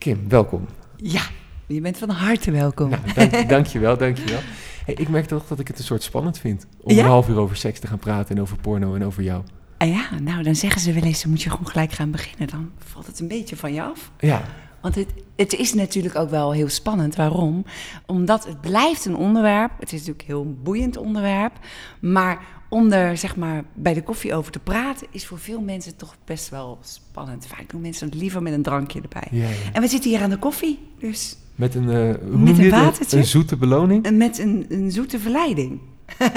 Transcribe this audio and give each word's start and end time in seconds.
Kim, 0.00 0.28
welkom. 0.28 0.66
Ja, 0.96 1.22
je 1.66 1.80
bent 1.80 1.98
van 1.98 2.08
harte 2.10 2.50
welkom. 2.50 2.88
Nou, 2.88 3.02
dank, 3.14 3.48
dankjewel, 3.48 3.96
dankjewel. 3.98 4.38
Hey, 4.84 4.94
ik 4.94 5.08
merk 5.08 5.26
toch 5.26 5.46
dat 5.46 5.58
ik 5.58 5.68
het 5.68 5.78
een 5.78 5.84
soort 5.84 6.02
spannend 6.02 6.38
vind 6.38 6.66
om 6.80 6.94
Ja? 6.94 7.02
een 7.02 7.08
half 7.08 7.28
uur 7.28 7.38
over 7.38 7.56
seks 7.56 7.78
te 7.80 7.86
gaan 7.86 7.98
praten 7.98 8.36
en 8.36 8.42
over 8.42 8.56
porno 8.56 8.94
en 8.94 9.04
over 9.04 9.22
jou. 9.22 9.42
Ah 9.78 9.88
ja, 9.88 10.18
nou 10.22 10.42
dan 10.42 10.54
zeggen 10.54 10.80
ze 10.80 10.92
wel 10.92 11.02
eens, 11.02 11.22
dan 11.22 11.30
moet 11.30 11.42
je 11.42 11.50
gewoon 11.50 11.66
gelijk 11.68 11.92
gaan 11.92 12.10
beginnen. 12.10 12.48
Dan 12.48 12.70
valt 12.78 13.06
het 13.06 13.20
een 13.20 13.28
beetje 13.28 13.56
van 13.56 13.72
je 13.74 13.82
af. 13.82 14.10
Ja, 14.18 14.42
Want 14.80 14.94
het, 14.94 15.08
het 15.36 15.54
is 15.54 15.74
natuurlijk 15.74 16.16
ook 16.16 16.30
wel 16.30 16.52
heel 16.52 16.68
spannend. 16.68 17.16
Waarom? 17.16 17.64
Omdat 18.06 18.46
het 18.46 18.60
blijft 18.60 19.04
een 19.04 19.16
onderwerp. 19.16 19.70
Het 19.78 19.92
is 19.92 19.98
natuurlijk 19.98 20.20
een 20.20 20.34
heel 20.34 20.56
boeiend 20.62 20.96
onderwerp. 20.96 21.52
Maar 22.00 22.42
om 22.68 22.92
er 22.92 23.16
zeg 23.16 23.36
maar, 23.36 23.64
bij 23.74 23.94
de 23.94 24.02
koffie 24.02 24.34
over 24.34 24.52
te 24.52 24.58
praten... 24.58 25.06
is 25.10 25.26
voor 25.26 25.38
veel 25.38 25.60
mensen 25.60 25.96
toch 25.96 26.16
best 26.24 26.48
wel 26.48 26.78
spannend. 26.82 27.46
Vaak 27.46 27.70
doen 27.70 27.80
mensen 27.80 28.06
het 28.08 28.14
liever 28.16 28.42
met 28.42 28.52
een 28.52 28.62
drankje 28.62 29.00
erbij. 29.00 29.28
ja, 29.30 29.48
ja. 29.48 29.54
En 29.72 29.82
we 29.82 29.88
zitten 29.88 30.10
hier 30.10 30.20
aan 30.20 30.30
de 30.30 30.38
koffie. 30.38 30.78
Dus 30.98 31.36
Met 31.54 31.74
een, 31.74 31.90
eh, 31.90 32.14
hoe 32.30 32.38
Met 32.38 32.58
een 32.58 32.70
watertje? 32.70 33.16
Een 33.16 33.24
zoete 33.24 33.56
beloning. 33.56 34.04
en 34.04 34.16
met 34.16 34.38
een, 34.38 34.66
een 34.68 34.90
zoete 34.90 35.18
verleiding. 35.18 35.80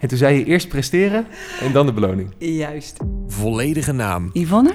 En 0.00 0.08
toen 0.08 0.18
zei 0.18 0.38
je 0.38 0.44
eerst 0.44 0.68
presteren 0.68 1.26
en 1.60 1.72
dan 1.72 1.86
de 1.86 1.92
beloning. 1.92 2.34
Juist. 2.38 2.96
Volledige 3.26 3.92
naam. 3.92 4.30
Yvonne, 4.32 4.74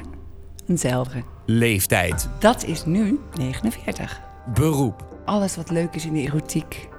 eenzelfde. 0.68 1.24
Leeftijd. 1.46 2.30
Dat 2.40 2.64
is 2.64 2.86
nu 2.86 3.20
49. 3.34 4.22
Beroep. 4.54 5.06
Alles 5.26 5.56
wat 5.56 5.70
leuk 5.70 5.96
is 5.96 6.06
in 6.06 6.14
de 6.14 6.22
erotiek, 6.22 6.90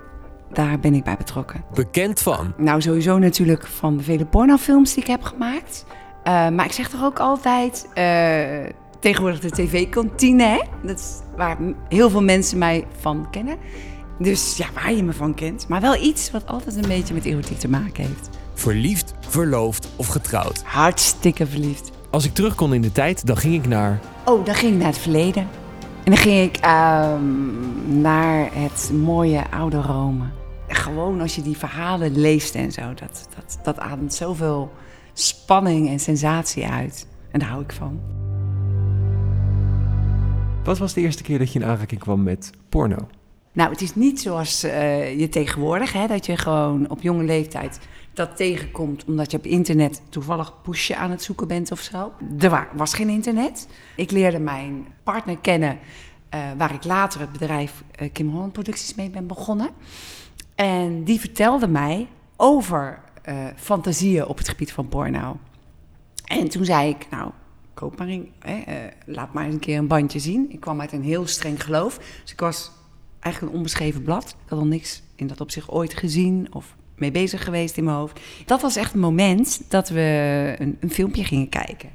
daar 0.52 0.78
ben 0.78 0.94
ik 0.94 1.04
bij 1.04 1.16
betrokken. 1.16 1.64
Bekend 1.74 2.20
van. 2.20 2.54
Nou, 2.56 2.80
sowieso 2.80 3.18
natuurlijk 3.18 3.66
van 3.66 3.96
de 3.96 4.02
vele 4.02 4.26
pornofilms 4.26 4.94
die 4.94 5.02
ik 5.02 5.08
heb 5.08 5.22
gemaakt. 5.22 5.84
Eh, 6.22 6.48
maar 6.48 6.64
ik 6.64 6.72
zeg 6.72 6.88
toch 6.88 7.04
ook 7.04 7.18
altijd, 7.18 7.88
eh, 7.94 8.72
tegenwoordig 9.00 9.40
de 9.40 9.50
tv-kantine, 9.50 10.44
hè? 10.44 10.60
Dat 10.86 10.98
is 10.98 11.20
waar 11.36 11.56
heel 11.88 12.10
veel 12.10 12.22
mensen 12.22 12.58
mij 12.58 12.86
van 13.00 13.30
kennen. 13.30 13.56
Dus 14.18 14.56
ja, 14.56 14.66
waar 14.74 14.92
je 14.92 15.02
me 15.02 15.12
van 15.12 15.34
kent. 15.34 15.68
Maar 15.68 15.80
wel 15.80 16.02
iets 16.02 16.30
wat 16.30 16.46
altijd 16.46 16.76
een 16.76 16.88
beetje 16.88 17.14
met 17.14 17.24
erotiek 17.24 17.58
te 17.58 17.68
maken 17.68 18.04
heeft. 18.04 18.28
Verliefd, 18.54 19.14
verloofd 19.20 19.88
of 19.96 20.06
getrouwd. 20.06 20.62
Hartstikke 20.62 21.46
verliefd. 21.46 21.90
Als 22.14 22.24
ik 22.24 22.34
terug 22.34 22.54
kon 22.54 22.74
in 22.74 22.80
de 22.80 22.92
tijd, 22.92 23.26
dan 23.26 23.36
ging 23.36 23.54
ik 23.54 23.66
naar... 23.66 24.00
Oh, 24.24 24.44
dan 24.44 24.54
ging 24.54 24.72
ik 24.72 24.78
naar 24.78 24.86
het 24.86 24.98
verleden. 24.98 25.48
En 26.04 26.10
dan 26.12 26.16
ging 26.16 26.40
ik 26.40 26.56
ehm, 26.56 28.00
naar 28.00 28.48
het 28.52 28.90
mooie 28.92 29.50
oude 29.50 29.80
Rome. 29.80 30.24
Gewoon 30.68 31.20
als 31.20 31.34
je 31.34 31.42
die 31.42 31.56
verhalen 31.56 32.18
leest 32.18 32.54
en 32.54 32.72
zo, 32.72 32.82
dat, 32.94 33.28
dat, 33.34 33.58
dat 33.62 33.78
ademt 33.78 34.14
zoveel 34.14 34.72
spanning 35.12 35.88
en 35.88 36.00
sensatie 36.00 36.66
uit. 36.66 37.06
En 37.30 37.38
daar 37.38 37.48
hou 37.48 37.62
ik 37.62 37.72
van. 37.72 38.00
Wat 40.64 40.78
was 40.78 40.92
de 40.92 41.00
eerste 41.00 41.22
keer 41.22 41.38
dat 41.38 41.52
je 41.52 41.58
in 41.58 41.64
aanraking 41.64 42.00
kwam 42.00 42.22
met 42.22 42.50
porno? 42.68 43.08
Nou, 43.52 43.70
het 43.70 43.80
is 43.80 43.94
niet 43.94 44.20
zoals 44.20 44.62
eh, 44.62 45.18
je 45.18 45.28
tegenwoordig, 45.28 45.92
hè, 45.92 46.06
dat 46.06 46.26
je 46.26 46.36
gewoon 46.36 46.90
op 46.90 47.02
jonge 47.02 47.24
leeftijd 47.24 47.78
dat 48.14 48.36
tegenkomt 48.36 49.04
omdat 49.04 49.30
je 49.30 49.36
op 49.36 49.44
internet 49.44 50.02
toevallig 50.08 50.62
pushje 50.62 50.96
aan 50.96 51.10
het 51.10 51.22
zoeken 51.22 51.48
bent 51.48 51.72
of 51.72 51.80
zo. 51.80 52.12
Er 52.38 52.50
wa- 52.50 52.68
was 52.74 52.94
geen 52.94 53.08
internet. 53.08 53.68
Ik 53.96 54.10
leerde 54.10 54.38
mijn 54.38 54.86
partner 55.02 55.38
kennen, 55.38 55.78
eh, 56.28 56.40
waar 56.58 56.74
ik 56.74 56.84
later 56.84 57.20
het 57.20 57.32
bedrijf 57.32 57.82
eh, 57.90 58.08
Kim 58.12 58.28
Holland 58.28 58.52
Producties 58.52 58.94
mee 58.94 59.10
ben 59.10 59.26
begonnen. 59.26 59.70
En 60.54 61.04
die 61.04 61.20
vertelde 61.20 61.68
mij 61.68 62.08
over 62.36 63.00
eh, 63.22 63.36
fantasieën 63.56 64.26
op 64.26 64.38
het 64.38 64.48
gebied 64.48 64.72
van 64.72 64.88
porno. 64.88 65.36
En 66.24 66.48
toen 66.48 66.64
zei 66.64 66.88
ik, 66.88 67.06
nou, 67.10 67.30
koop 67.74 67.98
maar 67.98 68.08
hè, 68.38 68.88
laat 69.06 69.32
maar 69.32 69.44
eens 69.44 69.54
een 69.54 69.60
keer 69.60 69.78
een 69.78 69.86
bandje 69.86 70.18
zien. 70.18 70.46
Ik 70.52 70.60
kwam 70.60 70.80
uit 70.80 70.92
een 70.92 71.02
heel 71.02 71.26
streng 71.26 71.62
geloof. 71.64 71.98
Dus 72.22 72.32
ik 72.32 72.40
was 72.40 72.70
eigenlijk 73.20 73.52
een 73.52 73.58
onbeschreven 73.58 74.02
blad. 74.02 74.28
Ik 74.44 74.48
had 74.50 74.58
al 74.58 74.66
niks 74.66 75.02
in 75.14 75.26
dat 75.26 75.40
opzicht 75.40 75.68
ooit 75.70 75.94
gezien 75.94 76.46
of 76.50 76.76
mee 76.96 77.10
bezig 77.10 77.44
geweest 77.44 77.76
in 77.76 77.84
mijn 77.84 77.96
hoofd. 77.96 78.20
Dat 78.46 78.60
was 78.60 78.76
echt 78.76 78.94
een 78.94 79.00
moment 79.00 79.60
dat 79.68 79.88
we 79.88 80.54
een, 80.58 80.76
een 80.80 80.90
filmpje 80.90 81.24
gingen 81.24 81.48
kijken. 81.48 81.88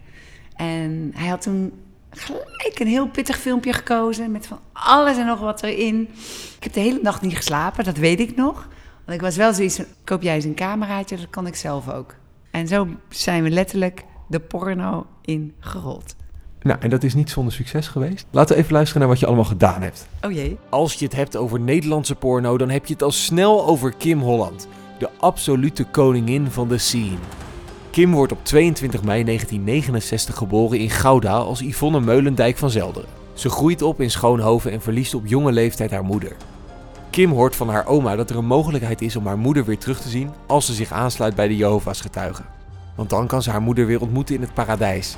En 0.56 1.12
hij 1.16 1.28
had 1.28 1.42
toen 1.42 1.72
gelijk 2.10 2.80
een 2.80 2.88
heel 2.88 3.08
pittig 3.08 3.38
filmpje 3.38 3.74
gekozen 3.74 4.32
met 4.32 4.48
van 4.48 4.60
alles 4.74 5.18
en 5.18 5.26
nog 5.26 5.40
wat 5.40 5.64
erin. 5.64 6.02
Ik 6.58 6.64
heb 6.64 6.74
de 6.74 6.80
hele 6.80 7.00
nacht 7.02 7.22
niet 7.22 7.36
geslapen, 7.36 7.84
dat 7.84 7.98
weet 7.98 8.20
ik 8.20 8.36
nog. 8.36 8.68
Want 9.06 9.18
ik 9.18 9.22
was 9.22 9.36
wel 9.36 9.54
zoiets 9.54 9.76
van, 9.76 9.86
koop 10.04 10.22
jij 10.22 10.36
eens 10.36 10.46
een 10.46 10.56
cameraatje, 10.56 11.18
dat 11.18 11.30
kan 11.30 11.48
ik 11.48 11.56
zelf 11.56 11.90
ook. 11.90 12.16
En 12.52 12.68
zo 12.68 12.88
zijn 13.10 13.44
we 13.44 13.50
letterlijk 13.50 14.04
de 14.28 14.40
porno 14.40 15.06
in 15.22 15.54
gerold. 15.60 16.16
Nou, 16.62 16.80
en 16.80 16.90
dat 16.90 17.04
is 17.04 17.14
niet 17.14 17.30
zonder 17.30 17.54
succes 17.54 17.88
geweest. 17.88 18.26
Laten 18.32 18.56
we 18.56 18.62
even 18.62 18.74
luisteren 18.74 19.02
naar 19.02 19.10
wat 19.10 19.20
je 19.20 19.26
allemaal 19.26 19.46
gedaan 19.46 19.82
hebt. 19.82 20.08
Oh 20.22 20.32
jee. 20.32 20.58
Als 20.70 20.94
je 20.94 21.06
het 21.06 21.16
hebt 21.16 21.36
over 21.36 21.60
Nederlandse 21.60 22.16
porno, 22.16 22.58
dan 22.58 22.70
heb 22.70 22.86
je 22.86 22.94
het 22.94 23.04
al 23.04 23.12
snel 23.12 23.66
over 23.66 23.94
Kim 23.94 24.20
Holland. 24.20 24.68
De 25.00 25.10
absolute 25.20 25.84
koningin 25.84 26.52
van 26.52 26.68
de 26.68 26.78
scene. 26.78 27.18
Kim 27.90 28.12
wordt 28.12 28.32
op 28.32 28.46
22 28.46 29.04
mei 29.04 29.24
1969 29.24 30.36
geboren 30.36 30.80
in 30.80 30.90
Gouda 30.90 31.38
als 31.38 31.60
Yvonne 31.60 32.00
Meulendijk 32.00 32.58
van 32.58 32.70
Zelderen. 32.70 33.10
Ze 33.34 33.50
groeit 33.50 33.82
op 33.82 34.02
in 34.02 34.12
Schoonhoven 34.12 34.72
en 34.72 34.82
verliest 34.82 35.14
op 35.14 35.28
jonge 35.28 35.52
leeftijd 35.52 35.92
haar 35.92 36.04
moeder. 36.04 36.36
Kim 37.10 37.32
hoort 37.32 37.56
van 37.56 37.70
haar 37.70 37.86
oma 37.86 38.16
dat 38.16 38.30
er 38.30 38.38
een 38.38 38.46
mogelijkheid 38.46 39.02
is 39.02 39.16
om 39.16 39.26
haar 39.26 39.38
moeder 39.38 39.66
weer 39.66 39.78
terug 39.78 40.02
te 40.02 40.10
zien 40.10 40.30
als 40.48 40.66
ze 40.66 40.74
zich 40.74 40.92
aansluit 40.92 41.36
bij 41.36 41.48
de 41.48 41.56
Jehovah's 41.56 42.02
getuigen. 42.02 42.46
Want 42.96 43.10
dan 43.10 43.28
kan 43.28 43.42
ze 43.42 43.50
haar 43.50 43.62
moeder 43.62 43.86
weer 43.86 44.02
ontmoeten 44.02 44.36
in 44.36 44.42
het 44.42 44.54
paradijs. 44.54 45.18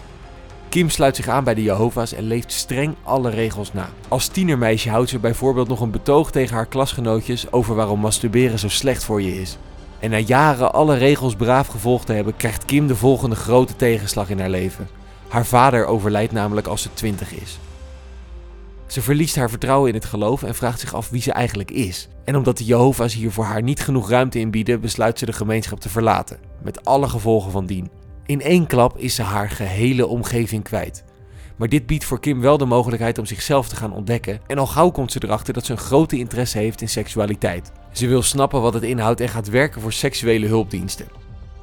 Kim 0.70 0.90
sluit 0.90 1.16
zich 1.16 1.28
aan 1.28 1.44
bij 1.44 1.54
de 1.54 1.64
Jehovah's 1.64 2.14
en 2.14 2.24
leeft 2.24 2.52
streng 2.52 2.96
alle 3.04 3.30
regels 3.30 3.74
na. 3.74 3.90
Als 4.08 4.28
tienermeisje 4.28 4.90
houdt 4.90 5.10
ze 5.10 5.20
bijvoorbeeld 5.20 5.68
nog 5.68 5.80
een 5.80 5.92
betoog 5.92 6.32
tegen 6.32 6.56
haar 6.56 6.66
klasgenootjes 6.66 7.52
over 7.52 7.76
waarom 7.76 8.00
masturberen 8.00 8.60
zo 8.60 8.70
slecht 8.70 9.04
voor 9.04 9.22
je 9.22 9.42
is. 9.42 9.58
En 10.02 10.10
na 10.10 10.18
jaren 10.18 10.74
alle 10.74 10.98
regels 10.98 11.36
braaf 11.36 11.68
gevolgd 11.68 12.06
te 12.06 12.14
hebben, 12.14 12.38
krijgt 12.38 12.66
Kim 12.66 12.88
de 12.88 12.96
volgende 12.96 13.36
grote 13.36 13.76
tegenslag 13.76 14.30
in 14.30 14.40
haar 14.40 14.50
leven. 14.50 14.88
Haar 15.28 15.46
vader 15.46 15.86
overlijdt 15.86 16.32
namelijk 16.32 16.68
als 16.68 16.82
ze 16.82 16.94
20 16.94 17.34
is. 17.34 17.60
Ze 18.88 19.02
verliest 19.02 19.36
haar 19.36 19.50
vertrouwen 19.50 19.90
in 19.90 19.96
het 19.96 20.06
geloof 20.06 20.44
en 20.44 20.56
vraagt 20.56 20.80
zich 20.80 20.94
af 20.94 21.10
wie 21.10 21.22
ze 21.22 21.32
eigenlijk 21.32 21.72
is. 21.72 22.08
En 22.26 22.36
omdat 22.36 22.58
de 22.58 22.64
Jehovah's 22.64 23.14
hier 23.14 23.32
voor 23.32 23.44
haar 23.44 23.62
niet 23.62 23.80
genoeg 23.80 24.10
ruimte 24.10 24.40
inbieden, 24.40 24.82
besluit 24.82 25.20
ze 25.20 25.26
de 25.26 25.34
gemeenschap 25.34 25.80
te 25.80 25.90
verlaten, 25.90 26.40
met 26.64 26.86
alle 26.86 27.10
gevolgen 27.10 27.52
van 27.52 27.66
dien. 27.66 27.90
In 28.26 28.42
één 28.42 28.68
klap 28.68 28.98
is 28.98 29.16
ze 29.16 29.22
haar 29.22 29.50
gehele 29.50 30.08
omgeving 30.08 30.64
kwijt. 30.64 31.04
Maar 31.62 31.70
dit 31.70 31.86
biedt 31.86 32.04
voor 32.04 32.20
Kim 32.20 32.42
wel 32.42 32.58
de 32.58 32.66
mogelijkheid 32.66 33.18
om 33.18 33.26
zichzelf 33.26 33.68
te 33.68 33.76
gaan 33.76 33.94
ontdekken. 33.94 34.40
En 34.48 34.58
al 34.58 34.68
gauw 34.68 34.90
komt 34.90 35.12
ze 35.12 35.20
erachter 35.24 35.54
dat 35.54 35.66
ze 35.66 35.72
een 35.72 35.78
grote 35.78 36.18
interesse 36.18 36.58
heeft 36.58 36.82
in 36.82 36.90
seksualiteit. 36.90 37.72
Ze 37.92 38.08
wil 38.08 38.22
snappen 38.22 38.62
wat 38.62 38.74
het 38.74 38.84
inhoudt 38.84 39.20
en 39.20 39.30
gaat 39.30 39.50
werken 39.50 39.82
voor 39.82 39.94
seksuele 39.94 40.48
hulpdiensten. 40.48 41.08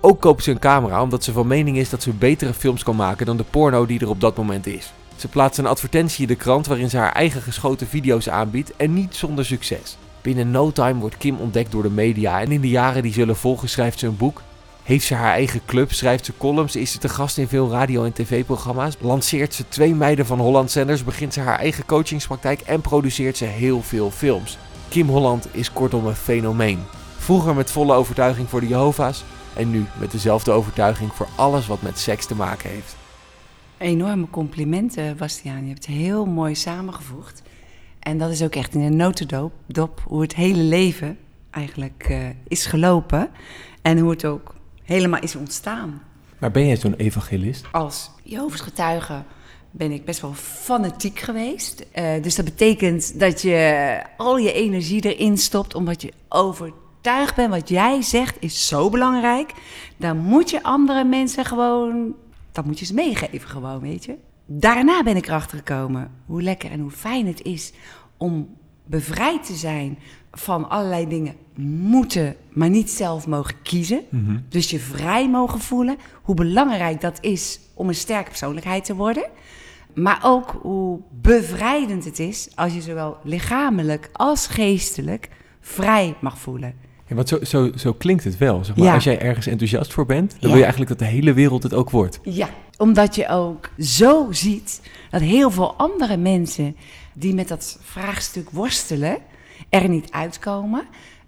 Ook 0.01 0.21
koopt 0.21 0.43
ze 0.43 0.51
een 0.51 0.59
camera 0.59 1.03
omdat 1.03 1.25
ze 1.25 1.33
van 1.33 1.47
mening 1.47 1.77
is 1.77 1.91
dat 1.91 2.03
ze 2.03 2.13
betere 2.13 2.55
films 2.55 2.83
kan 2.83 2.97
maken 2.97 3.27
dan 3.27 3.37
de 3.37 3.45
porno 3.51 3.87
die 3.87 4.01
er 4.01 4.09
op 4.09 4.21
dat 4.21 4.37
moment 4.37 4.67
is. 4.67 4.93
Ze 5.17 5.29
plaatst 5.29 5.59
een 5.59 5.67
advertentie 5.67 6.23
in 6.23 6.29
de 6.29 6.37
krant 6.37 6.67
waarin 6.67 6.91
ze 6.91 6.97
haar 6.97 7.13
eigen 7.13 7.43
geschoten 7.43 7.87
video's 7.87 8.29
aanbiedt 8.29 8.77
en 8.77 8.95
niet 8.95 9.15
zonder 9.15 9.45
succes. 9.45 9.97
Binnen 10.23 10.51
no 10.51 10.73
time 10.73 11.01
wordt 11.01 11.17
Kim 11.17 11.37
ontdekt 11.37 11.73
door 11.73 11.83
de 11.83 11.91
media 11.91 12.41
en 12.41 12.53
in 12.53 12.61
de 12.61 12.69
jaren 12.69 13.03
die 13.03 13.13
zullen 13.13 13.37
volgen 13.37 13.69
schrijft 13.69 13.99
ze 13.99 14.07
een 14.07 14.17
boek, 14.17 14.43
heeft 14.89 15.07
ze 15.07 15.15
haar 15.15 15.33
eigen 15.33 15.61
club, 15.67 15.93
schrijft 15.93 16.25
ze 16.25 16.33
columns, 16.37 16.77
is 16.77 16.93
ze 16.93 16.99
te 16.99 17.09
gast 17.09 17.39
in 17.39 17.49
veel 17.49 17.71
radio- 17.71 18.05
en 18.05 18.13
tv-programma's, 18.13 18.97
lanceert 19.01 19.55
ze 19.55 19.69
twee 19.69 19.95
meiden 19.95 20.27
van 20.27 20.39
Holland 20.39 20.71
Zenders, 20.71 21.05
begint 21.05 21.33
ze 21.35 21.41
haar 21.41 21.59
eigen 21.59 21.85
coachingspraktijk 21.87 22.61
en 22.61 22.81
produceert 22.81 23.37
ze 23.37 23.45
heel 23.45 23.83
veel 23.83 24.11
films. 24.11 24.59
Kim 24.89 25.09
Holland 25.09 25.49
is 25.51 25.73
kortom 25.73 26.07
een 26.07 26.15
fenomeen. 26.15 26.79
Vroeger 27.17 27.55
met 27.55 27.71
volle 27.71 27.95
overtuiging 27.95 28.49
voor 28.49 28.61
de 28.61 28.67
Jehovah's 28.67 29.25
en 29.57 29.71
nu 29.71 29.85
met 29.99 30.11
dezelfde 30.11 30.51
overtuiging 30.51 31.13
voor 31.13 31.29
alles 31.35 31.67
wat 31.67 31.83
met 31.83 31.99
seks 31.99 32.27
te 32.27 32.35
maken 32.35 32.71
heeft. 32.71 32.97
Enorme 33.79 34.31
complimenten, 34.31 35.17
Bastiaan. 35.17 35.63
Je 35.63 35.69
hebt 35.69 35.87
het 35.87 35.97
heel 35.97 36.27
mooi 36.27 36.55
samengevoegd. 36.55 37.43
En 37.99 38.19
dat 38.19 38.31
is 38.31 38.43
ook 38.43 38.55
echt 38.55 38.75
in 38.75 38.81
een 38.81 38.97
notendop 38.97 39.53
dop, 39.67 40.03
hoe 40.07 40.21
het 40.21 40.35
hele 40.35 40.63
leven 40.63 41.19
eigenlijk 41.51 42.07
eh, 42.09 42.19
is 42.47 42.67
gelopen. 42.67 43.31
En 43.83 43.99
hoe 43.99 44.11
het 44.11 44.25
ook 44.25 44.57
helemaal 44.89 45.21
is 45.21 45.37
ontstaan. 45.37 46.03
Maar 46.39 46.51
ben 46.51 46.67
jij 46.67 46.77
zo'n 46.77 46.95
evangelist? 46.95 47.67
Als 47.73 48.11
Jehovah's 48.23 48.61
getuige 48.61 49.23
ben 49.71 49.93
ik 49.93 50.05
best 50.05 50.21
wel 50.21 50.35
fanatiek 50.35 51.19
geweest. 51.19 51.87
Eh, 51.93 52.23
dus 52.23 52.35
dat 52.35 52.45
betekent 52.45 53.21
dat 53.21 53.43
je 53.43 54.03
al 54.17 54.37
je 54.39 54.53
energie 54.53 55.15
erin 55.15 55.39
stopt, 55.39 55.75
omdat 55.75 56.03
je 56.03 56.13
overtuigd 56.29 57.35
bent 57.37 57.51
wat 57.51 57.69
jij 57.69 58.03
zegt 58.03 58.37
is 58.41 58.69
zo 58.69 58.91
belangrijk. 58.91 59.53
Dan 59.97 60.17
moet 60.17 60.51
je 60.51 60.63
andere 60.63 61.05
mensen 61.05 61.45
gewoon, 61.45 62.15
dat 62.53 62.65
moet 62.65 62.79
je 62.79 62.85
ze 62.85 62.95
meegeven 62.95 63.49
gewoon, 63.49 63.81
weet 63.81 64.05
je. 64.05 64.15
Daarna 64.47 65.03
ben 65.03 65.17
ik 65.17 65.27
erachter 65.27 65.59
gekomen 65.59 66.11
hoe 66.27 66.43
lekker 66.43 66.71
en 66.71 66.81
hoe 66.81 66.91
fijn 66.91 67.27
het 67.27 67.43
is 67.43 67.73
om 68.17 68.57
bevrijd 68.85 69.47
te 69.47 69.55
zijn 69.55 69.99
van 70.33 70.69
allerlei 70.71 71.09
dingen 71.09 71.35
moeten, 71.65 72.37
maar 72.53 72.71
niet 72.71 72.91
zelf 72.91 73.27
mogen 73.27 73.55
kiezen. 73.63 74.01
Dus 74.49 74.71
je 74.71 74.79
vrij 74.79 75.29
mogen 75.31 75.61
voelen. 75.61 75.97
Hoe 76.23 76.35
belangrijk 76.35 77.01
dat 77.01 77.19
is 77.21 77.61
om 77.75 77.89
een 77.89 77.95
sterke 77.95 78.29
persoonlijkheid 78.29 78.85
te 78.85 78.95
worden. 78.95 79.25
Maar 79.95 80.21
ook 80.23 80.59
hoe 80.63 81.01
bevrijdend 81.21 82.05
het 82.05 82.19
is 82.19 82.49
als 82.55 82.75
je 82.75 82.81
zowel 82.81 83.17
lichamelijk 83.25 84.09
als 84.13 84.47
geestelijk 84.47 85.29
vrij 85.61 86.15
mag 86.21 86.39
voelen. 86.39 86.75
Ja, 87.07 87.15
want 87.15 87.29
zo, 87.29 87.39
zo, 87.45 87.71
zo 87.77 87.93
klinkt 87.93 88.25
het 88.25 88.39
wel. 88.39 88.65
Zeg 88.65 88.77
maar. 88.77 88.87
Ja. 88.87 88.95
Als 88.95 89.05
jij 89.05 89.19
ergens 89.21 89.47
enthousiast 89.47 89.93
voor 89.93 90.07
bent, 90.07 90.31
dan 90.31 90.39
Ja. 90.41 90.47
wil 90.47 90.57
je 90.57 90.63
eigenlijk 90.63 90.91
dat 90.91 90.99
de 90.99 91.15
hele 91.15 91.33
wereld 91.33 91.63
het 91.63 91.75
ook 91.75 91.91
wordt. 91.91 92.21
Ja, 92.23 92.49
omdat 92.77 93.15
je 93.15 93.29
ook 93.29 93.71
zo 93.79 94.27
ziet 94.31 94.81
dat 95.11 95.21
heel 95.21 95.51
veel 95.51 95.75
andere 95.75 96.17
mensen 96.17 96.77
die 97.15 97.35
met 97.35 97.49
dat 97.49 97.79
vraagstuk 97.83 98.51
worstelen, 98.51 99.19
er 99.69 99.89
niet 99.89 100.11
uitkomen. 100.13 100.83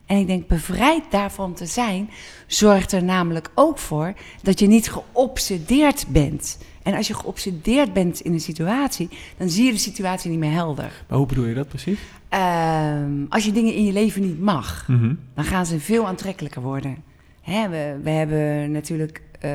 En 0.07 0.17
ik 0.17 0.27
denk, 0.27 0.47
bevrijd 0.47 1.03
daarvan 1.11 1.55
te 1.55 1.67
zijn, 1.67 2.11
zorgt 2.47 2.93
er 2.93 3.05
namelijk 3.05 3.51
ook 3.55 3.79
voor 3.79 4.13
dat 4.43 4.59
je 4.59 4.67
niet 4.67 4.91
geobsedeerd 4.91 6.07
bent. 6.09 6.59
En 6.83 6.95
als 6.95 7.07
je 7.07 7.15
geobsedeerd 7.15 7.93
bent 7.93 8.21
in 8.21 8.33
een 8.33 8.41
situatie, 8.41 9.09
dan 9.37 9.49
zie 9.49 9.65
je 9.65 9.73
de 9.73 9.79
situatie 9.79 10.31
niet 10.31 10.39
meer 10.39 10.53
helder. 10.53 11.05
Maar 11.09 11.19
hoe 11.19 11.27
bedoel 11.27 11.45
je 11.47 11.55
dat 11.55 11.69
precies? 11.69 11.99
Ehm, 12.29 13.11
als 13.29 13.45
je 13.45 13.53
dingen 13.53 13.75
in 13.75 13.85
je 13.85 13.93
leven 13.93 14.23
niet 14.23 14.41
mag, 14.41 14.85
Mhm. 14.89 15.15
dan 15.35 15.45
gaan 15.45 15.67
ze 15.67 15.81
veel 15.81 16.07
aantrekkelijker 16.07 16.63
worden. 16.63 16.97
Hè, 17.41 17.69
we, 17.69 17.99
we 18.03 18.11
hebben 18.11 18.71
natuurlijk 18.73 19.23
eh, 19.41 19.51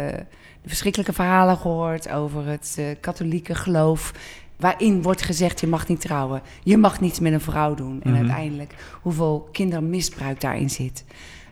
de 0.61 0.67
verschrikkelijke 0.71 1.13
verhalen 1.13 1.57
gehoord 1.57 2.09
over 2.09 2.45
het 2.47 2.75
eh, 2.77 2.85
katholieke 3.01 3.55
geloof. 3.55 4.13
Waarin 4.57 5.01
wordt 5.01 5.21
gezegd, 5.21 5.59
je 5.59 5.67
mag 5.67 5.87
niet 5.87 6.01
trouwen. 6.01 6.41
Je 6.63 6.77
mag 6.77 6.99
niets 7.01 7.19
met 7.19 7.33
een 7.33 7.41
vrouw 7.41 7.73
doen. 7.75 7.99
En 8.03 8.09
Mhm. 8.11 8.19
uiteindelijk 8.19 8.75
hoeveel 9.01 9.49
kindermisbruik 9.51 10.41
daarin 10.41 10.69
zit. 10.69 11.03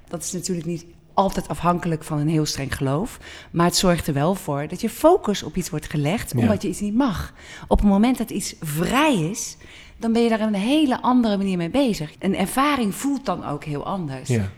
Dat 0.08 0.24
is 0.24 0.32
natuurlijk 0.32 0.68
niet 0.68 0.86
altijd 1.14 1.48
afhankelijk 1.48 2.04
van 2.04 2.20
een 2.20 2.28
heel 2.28 2.46
streng 2.46 2.76
geloof. 2.76 3.20
Maar 3.52 3.66
het 3.66 3.76
zorgt 3.76 4.08
er 4.08 4.14
wel 4.14 4.36
voor 4.36 4.68
dat 4.68 4.82
je 4.82 4.90
focus 4.90 5.44
op 5.44 5.56
iets 5.56 5.70
wordt 5.70 5.90
gelegd... 5.90 6.32
Ja. 6.34 6.40
omdat 6.40 6.62
je 6.62 6.68
iets 6.68 6.80
niet 6.80 6.96
mag. 6.96 7.34
Op 7.68 7.80
het 7.80 7.88
moment 7.88 8.18
dat 8.18 8.30
iets 8.30 8.56
vrij 8.62 9.16
is... 9.16 9.58
dan 9.98 10.14
ben 10.14 10.22
je 10.22 10.30
daar 10.30 10.42
een 10.42 10.54
hele 10.54 11.02
andere 11.02 11.38
manier 11.38 11.58
mee 11.58 11.70
bezig. 11.70 12.12
Een 12.20 12.36
ervaring 12.36 12.96
voelt 12.96 13.26
dan 13.26 13.46
ook 13.46 13.64
heel 13.64 13.86
anders. 13.86 14.30
Ja. 14.30 14.50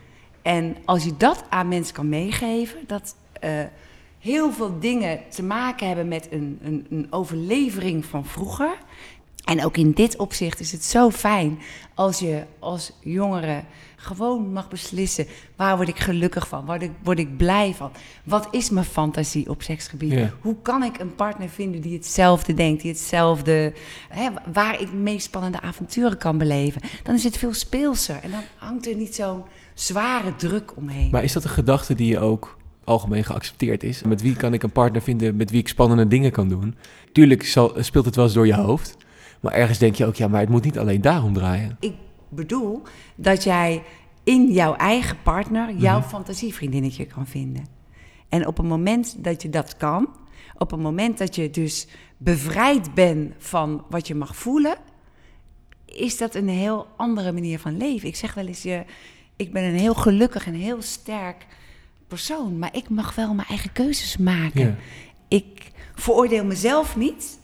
En 0.42 0.76
als 0.84 1.04
je 1.04 1.16
dat 1.16 1.44
aan 1.48 1.68
mensen 1.68 1.94
kan 1.94 2.08
meegeven, 2.08 2.78
dat 2.86 3.16
eh, 3.40 3.50
heel 4.26 4.52
veel 4.52 4.78
dingen 4.80 5.20
te 5.28 5.42
maken 5.42 5.86
hebben 5.86 6.08
met 6.08 6.28
een, 6.30 6.58
een, 6.62 6.86
een 6.90 7.06
overlevering 7.10 8.04
van 8.04 8.24
vroeger. 8.24 8.78
En 9.44 9.64
ook 9.64 9.76
in 9.76 9.92
dit 9.92 10.16
opzicht 10.16 10.60
is 10.60 10.72
het 10.72 10.84
zo 10.84 11.10
fijn 11.10 11.58
als 11.94 12.18
je 12.18 12.44
als 12.58 12.92
jongere 13.00 13.62
gewoon 13.96 14.52
mag 14.52 14.68
beslissen: 14.68 15.26
waar 15.56 15.76
word 15.76 15.88
ik 15.88 15.98
gelukkig 15.98 16.48
van? 16.48 16.64
Word 16.64 16.82
ik, 16.82 16.90
word 17.02 17.18
ik 17.18 17.36
blij 17.36 17.74
van? 17.74 17.90
Wat 18.24 18.48
is 18.50 18.70
mijn 18.70 18.84
fantasie 18.84 19.50
op 19.50 19.62
seksgebied? 19.62 20.12
Ja. 20.12 20.32
Hoe 20.40 20.56
kan 20.62 20.82
ik 20.82 20.98
een 20.98 21.14
partner 21.14 21.48
vinden 21.48 21.80
die 21.80 21.94
hetzelfde 21.94 22.54
denkt, 22.54 22.82
die 22.82 22.90
hetzelfde, 22.90 23.72
hè, 24.08 24.28
waar 24.52 24.80
ik 24.80 24.90
de 24.90 24.96
meest 24.96 25.26
spannende 25.26 25.60
avonturen 25.60 26.18
kan 26.18 26.38
beleven? 26.38 26.80
Dan 27.02 27.14
is 27.14 27.24
het 27.24 27.36
veel 27.36 27.54
speelser 27.54 28.18
en 28.22 28.30
dan 28.30 28.42
hangt 28.56 28.86
er 28.86 28.96
niet 28.96 29.14
zo'n 29.14 29.42
zware 29.74 30.36
druk 30.36 30.76
omheen. 30.76 31.10
Maar 31.10 31.24
is 31.24 31.32
dat 31.32 31.44
een 31.44 31.50
gedachte 31.50 31.94
die 31.94 32.08
je 32.08 32.18
ook 32.18 32.56
algemeen 32.86 33.24
geaccepteerd 33.24 33.82
is? 33.82 34.02
Met 34.02 34.22
wie 34.22 34.36
kan 34.36 34.54
ik 34.54 34.62
een 34.62 34.70
partner 34.70 35.02
vinden 35.02 35.36
met 35.36 35.50
wie 35.50 35.60
ik 35.60 35.68
spannende 35.68 36.08
dingen 36.08 36.30
kan 36.30 36.48
doen? 36.48 36.74
Tuurlijk 37.12 37.44
zal, 37.44 37.72
speelt 37.78 38.04
het 38.04 38.14
wel 38.16 38.24
eens 38.24 38.34
door 38.34 38.46
je 38.46 38.54
hoofd. 38.54 38.96
Maar 39.40 39.52
ergens 39.52 39.78
denk 39.78 39.94
je 39.94 40.06
ook, 40.06 40.14
ja, 40.14 40.28
maar 40.28 40.40
het 40.40 40.48
moet 40.48 40.64
niet 40.64 40.78
alleen 40.78 41.00
daarom 41.00 41.32
draaien. 41.32 41.76
Ik 41.80 41.94
bedoel 42.28 42.82
dat 43.14 43.44
jij 43.44 43.82
in 44.24 44.52
jouw 44.52 44.74
eigen 44.74 45.16
partner 45.22 45.76
jouw 45.76 45.98
Mhm. 45.98 46.08
fantasievriendinnetje 46.08 47.04
kan 47.06 47.26
vinden. 47.26 47.66
En 48.28 48.46
op 48.46 48.56
het 48.56 48.66
moment 48.66 49.24
dat 49.24 49.42
je 49.42 49.48
dat 49.50 49.76
kan, 49.76 50.08
op 50.58 50.70
het 50.70 50.80
moment 50.80 51.18
dat 51.18 51.34
je 51.34 51.50
dus 51.50 51.86
bevrijd 52.16 52.94
bent 52.94 53.34
van 53.38 53.84
wat 53.90 54.06
je 54.06 54.14
mag 54.14 54.36
voelen, 54.36 54.76
is 55.84 56.18
dat 56.18 56.34
een 56.34 56.48
heel 56.48 56.86
andere 56.96 57.32
manier 57.32 57.58
van 57.58 57.76
leven. 57.76 58.08
Ik 58.08 58.16
zeg 58.16 58.34
wel 58.34 58.46
eens, 58.46 58.62
je, 58.62 58.84
ik 59.36 59.52
ben 59.52 59.62
een 59.64 59.78
heel 59.78 59.94
gelukkig 59.94 60.46
en 60.46 60.54
heel 60.54 60.82
sterk 60.82 61.46
persoon, 62.08 62.58
maar 62.58 62.76
ik 62.76 62.88
mag 62.88 63.14
wel 63.14 63.34
mijn 63.34 63.48
eigen 63.48 63.72
keuzes 63.72 64.16
maken. 64.16 64.66
Ja. 64.66 64.76
Ik 65.28 65.70
veroordeel 65.94 66.44
mezelf 66.44 66.96
niet 66.96 67.38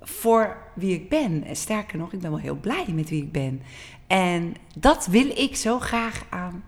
voor 0.00 0.56
wie 0.74 0.94
ik 0.94 1.08
ben. 1.08 1.44
En 1.44 1.56
sterker 1.56 1.98
nog, 1.98 2.12
ik 2.12 2.20
ben 2.20 2.30
wel 2.30 2.40
heel 2.40 2.56
blij 2.60 2.86
met 2.92 3.08
wie 3.08 3.22
ik 3.22 3.32
ben. 3.32 3.62
En 4.06 4.54
dat 4.78 5.06
wil 5.06 5.26
ik 5.26 5.56
zo 5.56 5.78
graag 5.78 6.24
aan 6.28 6.62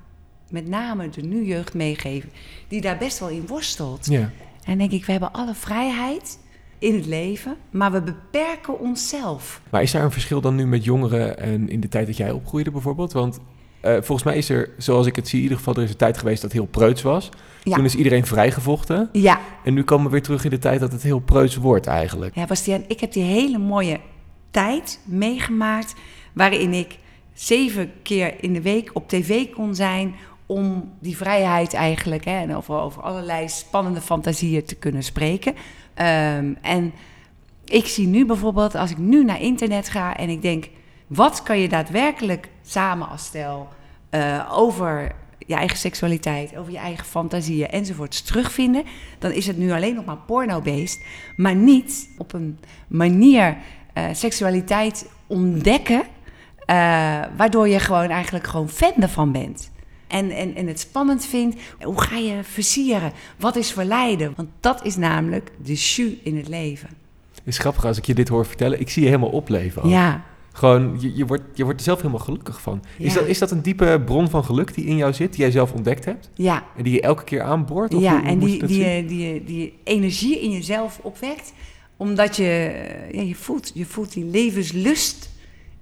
met 0.51 0.69
name 0.69 1.09
de 1.09 1.23
nu 1.23 1.45
jeugd 1.45 1.75
meegeven, 1.75 2.31
die 2.69 2.81
daar 2.81 2.99
best 2.99 3.19
wel 3.19 3.29
in 3.29 3.47
worstelt. 3.47 4.07
Ja. 4.07 4.31
En 4.65 4.79
denk 4.79 4.91
ik, 4.91 5.05
we 5.05 5.11
hebben 5.13 5.33
alle 5.33 5.55
vrijheid 5.55 6.39
in 6.79 6.95
het 6.95 7.07
leven, 7.07 7.57
maar 7.71 7.93
we 7.93 8.03
beperken 8.03 8.81
onszelf. 8.81 9.61
Maar 9.71 9.83
is 9.83 9.91
daar 9.91 10.05
een 10.05 10.11
verschil 10.11 10.41
dan 10.41 10.55
nu 10.55 10.67
met 10.67 10.85
jongeren 10.85 11.39
en 11.39 11.69
in 11.69 11.81
de 11.81 11.89
tijd 11.89 12.07
dat 12.07 12.17
jij 12.17 12.31
opgroeide 12.31 12.71
bijvoorbeeld? 12.71 13.13
Want 13.13 13.41
eh, 13.95 14.03
volgens 14.03 14.23
mij 14.23 14.37
is 14.37 14.49
er, 14.49 14.71
zoals 14.79 15.07
ik 15.07 15.17
het 15.17 15.29
zie, 15.29 15.37
in 15.37 15.43
ieder 15.43 15.59
geval, 15.59 15.75
er 15.75 15.83
is 15.83 15.91
een 15.91 15.97
tijd 15.97 16.19
geweest 16.19 16.43
dat 16.43 16.53
heel 16.53 16.67
preuts 16.67 17.03
was. 17.03 17.31
Ja. 17.63 17.75
Toen 17.75 17.85
is 17.85 17.95
iedereen 17.95 18.27
vrijgevochten. 18.27 19.09
Ja, 19.13 19.41
En 19.65 19.75
nu 19.75 19.85
komen 19.85 20.05
we 20.05 20.13
weer 20.13 20.23
terug 20.23 20.45
in 20.45 20.51
de 20.51 20.59
tijd 20.59 20.81
dat 20.81 20.93
het 20.93 21.03
heel 21.03 21.19
preuts 21.19 21.57
wordt 21.57 21.87
eigenlijk. 21.87 22.35
Ja, 22.35 22.45
Bastiaan, 22.45 22.85
ik 22.87 23.01
heb 23.01 23.13
die 23.13 23.23
hele 23.23 23.59
mooie 23.59 24.01
tijd 24.51 25.01
meegemaakt 25.05 25.95
waarin 26.33 26.73
ik 26.73 26.99
zeven 27.33 27.93
keer 28.03 28.35
in 28.41 28.53
de 28.53 28.63
week 28.63 28.91
op 28.93 29.09
tv 29.09 29.51
kon 29.51 29.75
zijn 29.75 30.15
om 30.47 30.93
die 30.99 31.17
vrijheid 31.17 31.75
eigenlijk 31.75 32.25
hè, 32.25 32.39
en 32.41 32.57
over, 32.57 32.81
over 32.81 33.03
allerlei 33.03 33.49
spannende 33.49 34.01
fantasieën 34.01 34.65
te 34.65 34.75
kunnen 34.75 35.03
spreken. 35.03 35.55
Ehm, 35.95 36.53
en 36.63 36.93
ik 37.65 37.87
zie 37.87 38.07
nu 38.07 38.27
bijvoorbeeld, 38.27 38.75
als 38.75 38.91
ik 38.91 38.99
nu 38.99 39.25
naar 39.25 39.41
internet 39.41 39.89
ga 39.89 40.17
en 40.17 40.29
ik 40.29 40.43
denk, 40.43 40.69
wat 41.07 41.43
kan 41.43 41.59
je 41.59 41.69
daadwerkelijk 41.69 42.49
samen 42.63 43.09
als 43.09 43.25
stel 43.25 43.69
eh, 44.11 44.53
over 44.53 45.13
je 45.39 45.55
eigen 45.55 45.79
seksualiteit, 45.79 46.57
over 46.57 46.73
je 46.73 46.79
eigen 46.79 47.05
fantasieën 47.05 47.69
enzovoorts 47.69 48.23
terugvinden, 48.23 48.85
dan 49.19 49.33
is 49.33 49.47
het 49.47 49.57
nu 49.57 49.73
alleen 49.73 49.95
nog 49.95 50.05
maar 50.05 50.17
porno-based, 50.17 51.05
maar 51.37 51.55
niet 51.55 52.09
op 52.19 52.33
een 52.33 52.59
manier 52.89 53.57
eh, 53.93 54.05
seksualiteit 54.13 55.11
ontdekken, 55.27 56.03
eh, 56.67 56.77
waardoor 57.37 57.69
je 57.69 57.79
gewoon 57.79 58.09
eigenlijk 58.09 58.47
gewoon 58.47 58.69
fan 58.69 58.93
ervan 59.01 59.33
bent. 59.33 59.71
En, 60.07 60.31
en, 60.31 60.55
en 60.55 60.67
het 60.67 60.81
spannend 60.81 61.27
vindt, 61.27 61.61
hoe 61.81 62.01
ga 62.01 62.17
je 62.17 62.39
versieren? 62.43 63.13
Wat 63.37 63.57
is 63.57 63.73
verleiden? 63.73 64.33
Want 64.37 64.49
dat 64.61 64.85
is 64.85 64.97
namelijk 64.97 65.51
de 65.63 65.75
jus 65.75 66.13
in 66.23 66.37
het 66.37 66.49
leven. 66.49 66.89
Het 67.35 67.47
is 67.47 67.59
grappig 67.59 67.85
als 67.85 67.97
ik 67.99 68.05
je 68.05 68.15
dit 68.15 68.29
hoor 68.29 68.47
vertellen. 68.47 68.81
Ik 68.81 68.91
zie 68.91 69.03
je 69.03 69.09
helemaal 69.09 69.31
opleven. 69.31 69.83
ook. 69.83 69.91
Ja, 69.91 70.25
Gewoon, 70.59 70.97
je, 71.01 71.17
je, 71.17 71.27
wordt, 71.27 71.43
je 71.55 71.65
wordt 71.65 71.79
er 71.79 71.85
zelf 71.85 71.99
helemaal 71.99 72.21
gelukkig 72.25 72.61
van. 72.61 72.85
Is, 72.99 73.15
dat, 73.15 73.27
is 73.27 73.39
dat 73.39 73.51
een 73.51 73.63
diepe 73.63 74.03
bron 74.05 74.31
van 74.31 74.45
geluk 74.45 74.75
die 74.75 74.85
in 74.85 74.97
jou 74.97 75.13
zit, 75.13 75.31
die 75.33 75.41
jij 75.41 75.51
zelf 75.51 75.73
ontdekt 75.73 76.05
hebt? 76.05 76.31
ja. 76.35 76.65
En 76.77 76.83
die 76.83 76.93
je 76.93 77.01
elke 77.01 77.25
keer 77.25 77.43
aanboort? 77.43 77.95
Of 77.95 78.03
ja, 78.03 78.11
hoe- 78.11 78.21
hoe 78.21 78.29
en 78.29 78.41
je 78.41 78.47
die, 78.47 78.59
dat 78.59 78.69
die, 78.69 78.85
eh, 78.85 79.09
die, 79.09 79.45
die 79.45 79.75
energie 79.85 80.41
in 80.41 80.51
jezelf 80.51 80.99
opwekt, 81.03 81.53
omdat 81.97 82.37
je, 82.37 82.43
eh, 82.45 83.13
ja, 83.15 83.23
je, 83.23 83.35
voelt, 83.35 83.71
je 83.75 83.85
voelt 83.87 84.13
die 84.13 84.25
levenslust 84.25 85.31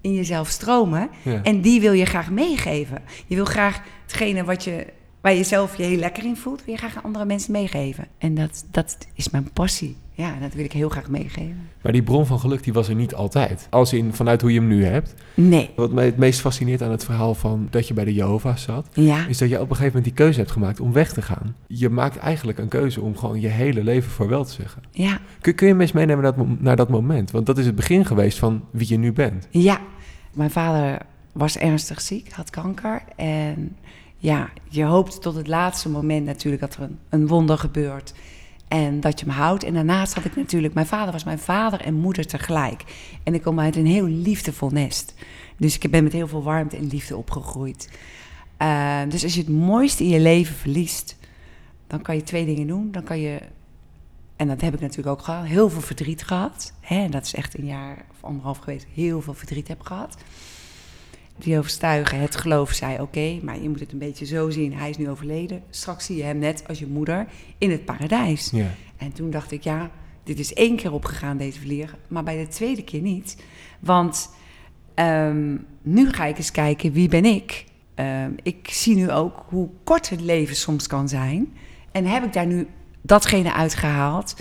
in 0.00 0.14
jezelf 0.14 0.49
stromen. 0.49 1.09
Ja. 1.23 1.42
En 1.42 1.61
die 1.61 1.80
wil 1.80 1.92
je 1.92 2.04
graag 2.04 2.30
meegeven. 2.30 3.02
Je 3.26 3.35
wil 3.35 3.45
graag 3.45 3.80
hetgene 4.02 4.45
wat 4.45 4.64
je, 4.64 4.87
waar 5.26 5.35
je 5.35 5.45
zelf 5.45 5.76
je 5.76 5.83
heel 5.83 5.99
lekker 5.99 6.25
in 6.25 6.37
voelt, 6.37 6.64
wil 6.64 6.75
je 6.75 6.80
graag 6.80 6.97
aan 6.97 7.02
andere 7.02 7.25
mensen 7.25 7.52
meegeven. 7.52 8.06
En 8.18 8.35
dat, 8.35 8.64
dat 8.71 8.97
is 9.14 9.30
mijn 9.30 9.50
passie. 9.52 9.97
Ja, 10.12 10.35
dat 10.40 10.54
wil 10.54 10.64
ik 10.64 10.73
heel 10.73 10.88
graag 10.88 11.09
meegeven. 11.09 11.68
Maar 11.83 11.92
die 11.92 12.02
bron 12.02 12.26
van 12.26 12.38
geluk 12.40 12.62
die 12.64 12.73
was 12.73 12.88
er 12.88 12.95
niet 12.95 13.14
altijd. 13.14 13.66
Als 13.71 13.92
in 13.92 14.12
vanuit 14.12 14.40
hoe 14.40 14.52
je 14.52 14.59
hem 14.59 14.68
nu 14.68 14.85
hebt. 14.85 15.14
Nee. 15.35 15.71
Wat 15.76 15.92
mij 15.92 16.04
het 16.04 16.16
meest 16.16 16.40
fascineert 16.40 16.83
aan 16.83 16.90
het 16.90 17.04
verhaal 17.04 17.35
van 17.35 17.66
dat 17.71 17.88
je 17.88 17.95
bij 17.95 18.04
de 18.04 18.14
Jehovah's 18.14 18.62
zat, 18.62 18.88
Ja. 18.92 19.26
is 19.26 19.38
dat 19.38 19.49
je 19.49 19.54
op 19.54 19.61
een 19.61 19.76
gegeven 19.76 19.87
moment 19.87 20.04
die 20.04 20.12
keuze 20.25 20.38
hebt 20.38 20.50
gemaakt 20.50 20.80
om 20.80 20.92
weg 20.92 21.12
te 21.12 21.23
gaan. 21.23 21.56
Je 21.66 21.88
maakt 21.88 22.16
eigenlijk 22.16 22.59
een 22.59 22.68
keuze 22.68 23.00
om 23.00 23.16
gewoon 23.16 23.40
je 23.40 23.49
hele 23.49 23.85
leven 23.85 24.11
voor 24.11 24.28
wel 24.28 24.45
te 24.45 24.52
zeggen. 24.52 24.83
Ja. 24.90 25.18
Kun, 25.40 25.54
kun 25.54 25.66
je 25.66 25.75
me 25.75 25.83
eens 25.83 25.92
meenemen 25.92 26.23
naar 26.23 26.37
dat, 26.37 26.61
naar 26.61 26.76
dat 26.76 26.88
moment? 26.88 27.30
Want 27.30 27.47
dat 27.47 27.59
is 27.59 27.66
het 27.66 27.75
begin 27.75 28.04
geweest 28.04 28.38
van 28.38 28.64
wie 28.71 28.88
je 28.88 28.99
nu 28.99 29.12
bent. 29.12 29.47
Ja, 29.50 29.80
mijn 30.33 30.50
vader 30.50 30.99
was 31.33 31.59
ernstig 31.59 32.00
ziek, 32.00 32.33
had 32.33 32.50
kanker. 32.50 33.02
En 33.16 33.76
ja, 34.26 34.50
je 34.68 34.85
hoopt 34.85 35.23
tot 35.23 35.35
het 35.35 35.47
laatste 35.47 35.88
moment 35.88 36.26
natuurlijk 36.26 36.62
dat 36.62 36.75
er 36.75 36.83
een, 36.83 36.99
een 37.09 37.26
wonder 37.26 37.59
gebeurt. 37.59 38.14
En 38.68 39.00
dat 39.00 39.21
je 39.21 39.26
hem 39.26 39.35
houdt. 39.35 39.64
En 39.64 39.75
daarnaast 39.75 40.14
had 40.14 40.25
ik 40.25 40.37
natuurlijk... 40.37 40.75
Mijn 40.75 40.87
vader 40.87 41.12
was 41.12 41.25
mijn 41.25 41.38
vader 41.38 41.80
en 41.80 41.95
moeder 41.95 42.26
tegelijk. 42.26 42.85
En 43.23 43.35
ik 43.35 43.42
kom 43.42 43.61
uit 43.61 43.76
een 43.76 43.87
heel 43.87 44.06
liefdevol 44.06 44.71
nest. 44.71 45.14
Dus 45.56 45.78
ik 45.78 45.90
ben 45.90 46.02
met 46.02 46.12
heel 46.12 46.28
veel 46.28 46.42
warmte 46.42 46.76
en 46.76 46.87
liefde 46.87 47.16
opgegroeid. 47.16 47.90
Eh, 48.56 49.00
dus 49.09 49.23
als 49.23 49.35
je 49.35 49.40
het 49.40 49.49
mooiste 49.49 50.02
in 50.02 50.09
je 50.09 50.21
leven 50.21 50.54
verliest... 50.54 51.16
dan 51.87 52.02
kan 52.02 52.14
je 52.14 52.23
twee 52.23 52.45
dingen 52.45 52.66
doen. 52.66 52.92
Dan 52.92 53.02
kan 53.02 53.21
je... 53.21 53.38
En 54.37 54.49
dat 54.49 54.61
heb 54.61 54.75
ik 54.75 54.80
natuurlijk 54.80 55.09
ook 55.09 55.23
gehad. 55.23 55.45
Heel 55.45 55.71
veel 55.71 55.80
verdriet 55.80 56.23
gehad. 56.23 56.73
Hè, 56.80 57.02
en 57.02 57.11
dat 57.11 57.25
is 57.25 57.35
echt 57.35 57.59
een 57.59 57.66
jaar 57.66 58.04
of 58.11 58.25
anderhalf 58.25 58.59
geweest. 58.59 58.87
Heel 58.95 59.21
veel 59.21 59.35
verdriet 59.35 59.68
heb 59.68 59.80
gehad. 59.80 60.16
Die 61.38 61.59
overstuigen, 61.59 62.21
het 62.21 62.37
geloof 62.37 62.73
zei: 62.73 63.00
oké, 63.00 63.38
maar 63.43 63.61
je 63.61 63.69
moet 63.69 63.81
het 63.81 63.93
een 63.93 63.99
beetje 63.99 64.26
zo 64.26 64.50
zien. 64.50 64.75
Hij 64.75 64.90
is 64.90 64.97
nu 64.97 65.11
overleden. 65.11 65.62
Straks 65.71 66.05
zie 66.05 66.16
je 66.16 66.23
hem 66.23 66.38
net 66.38 66.64
als 66.69 66.78
je 66.78 66.87
moeder 66.87 67.26
in 67.59 67.71
het 67.71 67.85
paradijs. 67.85 68.50
Ja. 68.50 68.71
En 68.97 69.12
toen 69.12 69.31
dacht 69.31 69.52
ik: 69.52 69.62
ja, 69.62 69.90
dit 70.25 70.38
is 70.38 70.55
één 70.55 70.76
keer 70.76 70.93
opgegaan, 70.93 71.37
deze 71.37 71.61
vlieg, 71.61 71.97
maar 72.09 72.23
bij 72.23 72.45
de 72.45 72.49
tweede 72.49 72.85
keer 72.85 73.00
niet. 73.00 73.37
Want 73.81 74.31
ehm, 74.95 75.57
nu 75.83 76.12
ga 76.12 76.25
ik 76.25 76.38
eens 76.38 76.50
kijken, 76.50 76.93
wie 76.93 77.09
ben 77.09 77.25
ik? 77.25 77.64
Ehm, 77.95 78.31
ik 78.43 78.69
zie 78.71 78.97
nu 78.97 79.11
ook 79.11 79.45
hoe 79.49 79.69
kort 79.85 80.09
het 80.09 80.21
leven 80.21 80.57
soms 80.57 80.87
kan 80.87 81.09
zijn. 81.09 81.52
En 81.93 82.05
heb 82.05 82.25
ik 82.25 82.33
daar 82.33 82.47
nu 82.47 82.66
datgene 83.02 83.52
uitgehaald 83.52 84.37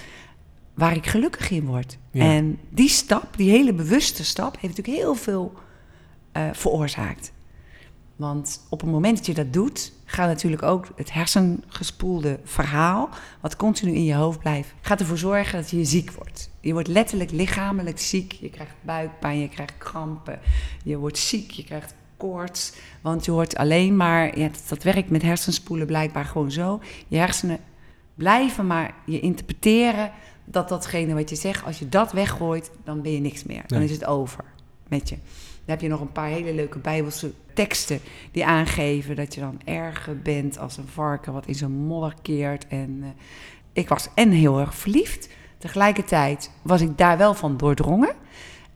waar 0.74 0.96
ik 0.96 1.06
gelukkig 1.06 1.52
in 1.52 1.66
word. 1.66 1.98
Ja. 2.12 2.24
En 2.24 2.60
die 2.70 2.90
stap, 2.90 3.38
die 3.38 3.50
hele 3.50 3.74
bewuste 3.74 4.24
stap, 4.24 4.58
heeft 4.60 4.78
natuurlijk 4.78 5.04
heel 5.04 5.16
veel 5.16 5.54
eh, 6.36 6.44
veroorzaakt. 6.52 7.32
Want 8.16 8.66
op 8.70 8.82
het 8.82 8.90
moment 8.90 9.18
dat 9.18 9.26
je 9.26 9.34
dat 9.34 9.54
doet, 9.54 9.92
gaat 10.06 10.28
natuurlijk 10.28 10.64
ook 10.64 10.88
het 10.96 11.14
hersengespoelde 11.14 12.40
verhaal, 12.44 13.10
wat 13.42 13.56
continu 13.56 13.92
in 13.92 14.04
je 14.04 14.14
hoofd 14.14 14.40
blijft, 14.40 14.74
gaat 14.82 15.00
ervoor 15.00 15.18
zorgen 15.18 15.60
dat 15.60 15.70
je 15.70 15.86
ziek 15.86 16.12
wordt. 16.12 16.50
Je 16.60 16.74
wordt 16.74 16.88
letterlijk 16.88 17.32
lichamelijk 17.32 18.00
ziek. 18.00 18.32
Je 18.32 18.50
krijgt 18.50 18.74
buikpijn, 18.82 19.40
je 19.40 19.50
krijgt 19.50 19.78
krampen, 19.78 20.40
je 20.84 20.98
wordt 20.98 21.18
ziek, 21.18 21.52
je 21.52 21.64
krijgt 21.64 21.96
koorts. 22.18 22.74
Want 23.02 23.26
je 23.26 23.32
wordt 23.32 23.56
alleen 23.56 23.96
maar, 23.96 24.40
ja, 24.40 24.48
dat, 24.48 24.64
dat 24.68 24.84
werkt 24.84 25.10
met 25.10 25.22
hersenspoelen 25.22 25.88
blijkbaar 25.88 26.26
gewoon 26.26 26.52
zo. 26.52 26.82
Je 27.08 27.18
hersenen 27.18 27.60
blijven 28.16 28.68
maar 28.68 28.94
je 29.06 29.20
interpreteren 29.20 30.12
dat 30.46 30.70
datgene 30.70 31.14
wat 31.14 31.30
je 31.30 31.36
zegt, 31.36 31.66
als 31.66 31.80
je 31.80 31.90
dat 31.90 32.12
weggooit, 32.12 32.72
dan 32.84 33.02
ben 33.02 33.12
je 33.12 33.20
niks 33.20 33.44
meer. 33.44 33.64
Dan 33.68 33.82
is 33.82 33.92
het 33.92 34.06
over 34.06 34.44
met 34.88 35.10
je. 35.10 35.18
Dan 35.66 35.76
heb 35.76 35.82
je 35.82 35.88
nog 35.88 36.02
een 36.02 36.12
paar 36.12 36.28
hele 36.28 36.54
leuke 36.54 36.80
bijbelse 36.80 37.34
teksten 37.54 38.00
die 38.32 38.46
aangeven 38.46 39.16
dat 39.16 39.34
je 39.34 39.40
dan 39.40 39.62
erger 39.64 40.22
bent 40.22 40.58
als 40.58 40.78
een 40.78 40.88
varken 40.88 41.34
wat 41.34 41.46
in 41.46 41.56
zijn 41.56 41.72
modder 41.72 42.14
keert. 42.22 42.68
En 42.68 43.00
eh, 43.02 43.10
ik 43.74 43.90
was 43.90 44.08
en 44.16 44.32
heel 44.32 44.60
erg 44.60 44.76
verliefd. 44.76 45.30
Tegelijkertijd 45.58 46.52
was 46.62 46.82
ik 46.82 46.98
daar 46.98 47.18
wel 47.18 47.34
van 47.34 47.58
doordrongen. 47.58 48.16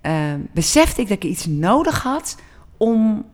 Eh, 0.01 0.33
besefte 0.53 1.01
ik 1.01 1.07
dat 1.07 1.23
ik 1.23 1.29
iets 1.29 1.45
nodig 1.45 2.03
had 2.03 2.37
om 2.77 3.25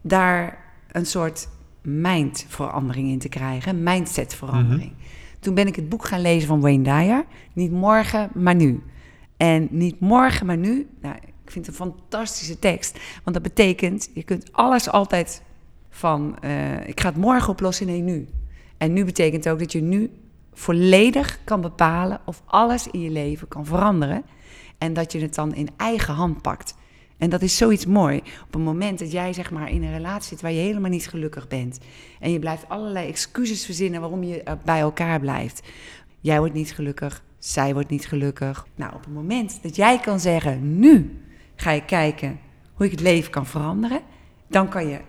daar 0.00 0.58
een 0.92 1.06
soort 1.06 1.48
mindverandering 1.82 3.08
in 3.08 3.18
te 3.18 3.28
krijgen, 3.28 3.82
mindsetverandering. 3.82 4.92
Toen 5.40 5.54
ben 5.54 5.66
ik 5.66 5.76
het 5.76 5.88
boek 5.88 6.04
gaan 6.04 6.20
lezen 6.20 6.48
van 6.48 6.60
Wayne 6.60 6.82
Dyer. 6.82 7.24
Niet 7.52 7.72
morgen, 7.72 8.30
maar 8.34 8.54
nu. 8.54 8.82
En 9.36 9.68
niet 9.70 10.00
morgen, 10.00 10.46
maar 10.46 10.56
nu. 10.56 10.88
Nou, 11.00 11.16
vind 11.54 11.66
het 11.66 11.80
een 11.80 11.92
fantastische 11.92 12.58
tekst. 12.58 12.98
Want 13.24 13.36
dat 13.36 13.42
betekent, 13.42 14.10
je 14.14 14.22
kunt 14.22 14.52
alles 14.52 14.88
altijd 14.88 15.42
van... 15.90 16.36
eh, 16.40 16.88
ik 16.88 17.00
ga 17.00 17.08
het 17.08 17.16
morgen 17.16 17.48
oplossen, 17.48 17.86
nee, 17.86 18.00
nu. 18.00 18.28
En 18.78 18.92
nu 18.92 19.04
betekent 19.04 19.48
ook 19.48 19.58
dat 19.58 19.72
je 19.72 19.82
nu 19.82 20.10
volledig 20.52 21.38
kan 21.44 21.60
bepalen... 21.60 22.20
of 22.24 22.42
alles 22.44 22.86
in 22.90 23.00
je 23.00 23.10
leven 23.10 23.48
kan 23.48 23.66
veranderen. 23.66 24.22
En 24.78 24.92
dat 24.92 25.12
je 25.12 25.20
het 25.20 25.34
dan 25.34 25.54
in 25.54 25.68
eigen 25.76 26.14
hand 26.14 26.42
pakt. 26.42 26.74
En 27.18 27.30
dat 27.30 27.42
is 27.42 27.56
zoiets 27.56 27.86
mooi. 27.86 28.16
Op 28.18 28.52
het 28.52 28.62
moment 28.62 28.98
dat 28.98 29.12
jij 29.12 29.32
zeg 29.32 29.50
maar 29.50 29.70
in 29.70 29.82
een 29.82 29.92
relatie 29.92 30.28
zit 30.28 30.40
waar 30.40 30.52
je 30.52 30.60
helemaal 30.60 30.90
niet 30.90 31.08
gelukkig 31.08 31.48
bent. 31.48 31.78
En 32.20 32.30
je 32.30 32.38
blijft 32.38 32.68
allerlei 32.68 33.08
excuses 33.08 33.64
verzinnen 33.64 34.00
waarom 34.00 34.22
je 34.22 34.42
eh, 34.42 34.54
bij 34.64 34.80
elkaar 34.80 35.20
blijft. 35.20 35.62
Jij 36.20 36.38
wordt 36.38 36.54
niet 36.54 36.72
gelukkig, 36.72 37.22
zij 37.38 37.72
wordt 37.72 37.90
niet 37.90 38.06
gelukkig. 38.06 38.66
Nou, 38.74 38.94
op 38.94 39.04
het 39.04 39.14
moment 39.14 39.62
dat 39.62 39.76
jij 39.76 39.98
kan 39.98 40.20
zeggen, 40.20 40.78
nu 40.78 41.23
ga 41.56 41.70
ik 41.70 41.86
kijken 41.86 42.38
hoe 42.72 42.86
ik 42.86 42.92
het 42.92 43.00
leven 43.00 43.30
kan 43.30 43.46
veranderen. 43.46 44.00
Dan 44.48 44.68
kan 44.68 44.88
je 44.88 45.00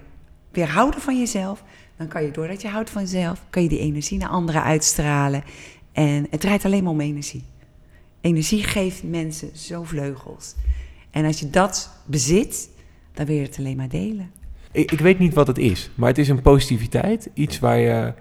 weer 0.51 0.69
houden 0.69 1.01
van 1.01 1.19
jezelf. 1.19 1.63
Dan 1.97 2.07
kan 2.07 2.23
je, 2.23 2.31
doordat 2.31 2.61
je 2.61 2.67
houdt 2.67 2.89
van 2.89 3.01
jezelf, 3.01 3.45
kan 3.49 3.63
je 3.63 3.69
die 3.69 3.79
energie 3.79 4.17
naar 4.17 4.29
anderen 4.29 4.63
uitstralen. 4.63 5.43
En 5.91 6.27
het 6.29 6.39
draait 6.39 6.65
alleen 6.65 6.83
maar 6.83 6.91
om 6.91 7.01
energie. 7.01 7.43
Energie 8.21 8.63
geeft 8.63 9.03
mensen 9.03 9.57
zo 9.57 9.83
vleugels. 9.83 10.55
En 11.11 11.25
als 11.25 11.39
je 11.39 11.49
dat 11.49 11.91
bezit, 12.05 12.69
dan 13.13 13.25
wil 13.25 13.35
je 13.35 13.41
het 13.41 13.57
alleen 13.57 13.77
maar 13.77 13.89
delen. 13.89 14.31
Ik, 14.71 14.91
ik 14.91 14.99
weet 14.99 15.19
niet 15.19 15.33
wat 15.33 15.47
het 15.47 15.57
is, 15.57 15.89
maar 15.95 16.09
het 16.09 16.17
is 16.17 16.29
een 16.29 16.41
positiviteit. 16.41 17.29
Iets, 17.33 17.59
waar 17.59 17.77
je, 17.77 18.13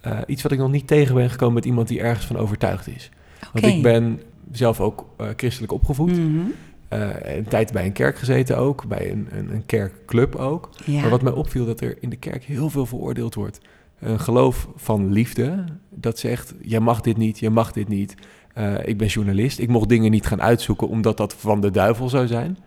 eh, 0.00 0.18
iets 0.26 0.42
wat 0.42 0.52
ik 0.52 0.58
nog 0.58 0.70
niet 0.70 0.86
tegen 0.86 1.14
ben 1.14 1.30
gekomen 1.30 1.54
met 1.54 1.64
iemand 1.64 1.88
die 1.88 2.00
ergens 2.00 2.26
van 2.26 2.36
overtuigd 2.36 2.86
is. 2.86 3.10
Want 3.52 3.66
ik 3.66 3.82
ben 3.82 4.22
zelf 4.52 4.80
ook 4.80 5.06
eh, 5.16 5.28
christelijk 5.36 5.72
opgevoed. 5.72 6.12
Mhm. 6.12 6.40
Eh, 6.88 7.36
een 7.36 7.44
tijd 7.44 7.72
bij 7.72 7.86
een 7.86 7.92
kerk 7.92 8.18
gezeten 8.18 8.56
ook, 8.56 8.86
bij 8.86 9.10
een, 9.10 9.28
een, 9.30 9.54
een 9.54 9.66
kerkclub 9.66 10.34
ook. 10.34 10.70
Ja. 10.84 11.00
Maar 11.00 11.10
wat 11.10 11.22
mij 11.22 11.32
opviel, 11.32 11.66
dat 11.66 11.80
er 11.80 11.96
in 12.00 12.10
de 12.10 12.16
kerk 12.16 12.44
heel 12.44 12.70
veel 12.70 12.86
veroordeeld 12.86 13.34
wordt. 13.34 13.60
Een 13.98 14.20
geloof 14.20 14.68
van 14.76 15.12
liefde, 15.12 15.64
dat 15.90 16.18
zegt, 16.18 16.54
jij 16.60 16.80
mag 16.80 17.00
dit 17.00 17.16
niet, 17.16 17.38
jij 17.38 17.50
mag 17.50 17.72
dit 17.72 17.88
niet. 17.88 18.14
Eh, 18.52 18.86
ik 18.86 18.98
ben 18.98 19.06
journalist, 19.06 19.58
ik 19.58 19.68
mocht 19.68 19.88
dingen 19.88 20.10
niet 20.10 20.26
gaan 20.26 20.42
uitzoeken 20.42 20.88
omdat 20.88 21.16
dat 21.16 21.34
van 21.34 21.60
de 21.60 21.70
duivel 21.70 22.08
zou 22.08 22.26
zijn. 22.26 22.58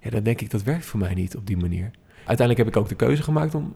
Ja, 0.00 0.10
dan 0.10 0.22
denk 0.22 0.40
ik, 0.40 0.50
dat 0.50 0.62
werkt 0.62 0.84
voor 0.84 1.00
mij 1.00 1.14
niet 1.14 1.36
op 1.36 1.46
die 1.46 1.56
manier. 1.56 1.90
Uiteindelijk 2.16 2.58
heb 2.58 2.68
ik 2.68 2.76
ook 2.76 2.88
de 2.88 2.94
keuze 2.94 3.22
gemaakt 3.22 3.54
om 3.54 3.74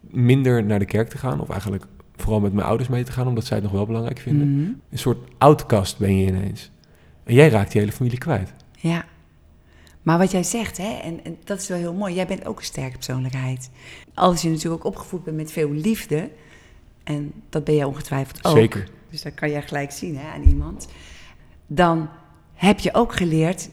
minder 0.00 0.64
naar 0.64 0.78
de 0.78 0.84
kerk 0.84 1.08
te 1.08 1.18
gaan. 1.18 1.40
Of 1.40 1.50
eigenlijk 1.50 1.84
vooral 2.16 2.40
met 2.40 2.52
mijn 2.52 2.66
ouders 2.66 2.88
mee 2.88 3.04
te 3.04 3.12
gaan, 3.12 3.26
omdat 3.26 3.44
zij 3.44 3.56
het 3.56 3.64
nog 3.64 3.74
wel 3.74 3.86
belangrijk 3.86 4.18
vinden. 4.18 4.52
Mhm. 4.52 4.70
Een 4.90 4.98
soort 4.98 5.18
outcast 5.38 5.98
ben 5.98 6.16
je 6.16 6.26
ineens. 6.26 6.70
En 7.24 7.34
jij 7.34 7.48
raakt 7.48 7.72
je 7.72 7.78
hele 7.78 7.92
familie 7.92 8.18
kwijt. 8.18 8.54
Ja. 8.80 9.04
Maar 10.02 10.18
wat 10.18 10.30
jij 10.30 10.42
zegt, 10.42 10.76
hè, 10.76 10.98
en, 11.02 11.24
en 11.24 11.36
dat 11.44 11.60
is 11.60 11.68
wel 11.68 11.78
heel 11.78 11.94
mooi, 11.94 12.14
jij 12.14 12.26
bent 12.26 12.46
ook 12.46 12.58
een 12.58 12.64
sterke 12.64 12.96
persoonlijkheid. 12.96 13.70
Als 14.14 14.42
je 14.42 14.48
natuurlijk 14.48 14.86
ook 14.86 14.94
opgevoed 14.94 15.24
bent 15.24 15.36
met 15.36 15.52
veel 15.52 15.70
liefde, 15.70 16.30
en 17.04 17.32
dat 17.48 17.64
ben 17.64 17.74
jij 17.74 17.84
ongetwijfeld 17.84 18.44
ook. 18.44 18.56
Zeker. 18.56 18.88
Dus 19.10 19.22
dat 19.22 19.34
kan 19.34 19.50
jij 19.50 19.62
gelijk 19.62 19.90
zien 19.90 20.18
hè, 20.18 20.28
aan 20.28 20.42
iemand. 20.42 20.88
Dan 21.66 22.08
heb 22.54 22.78
je 22.78 22.94
ook 22.94 23.14
geleerd 23.14 23.70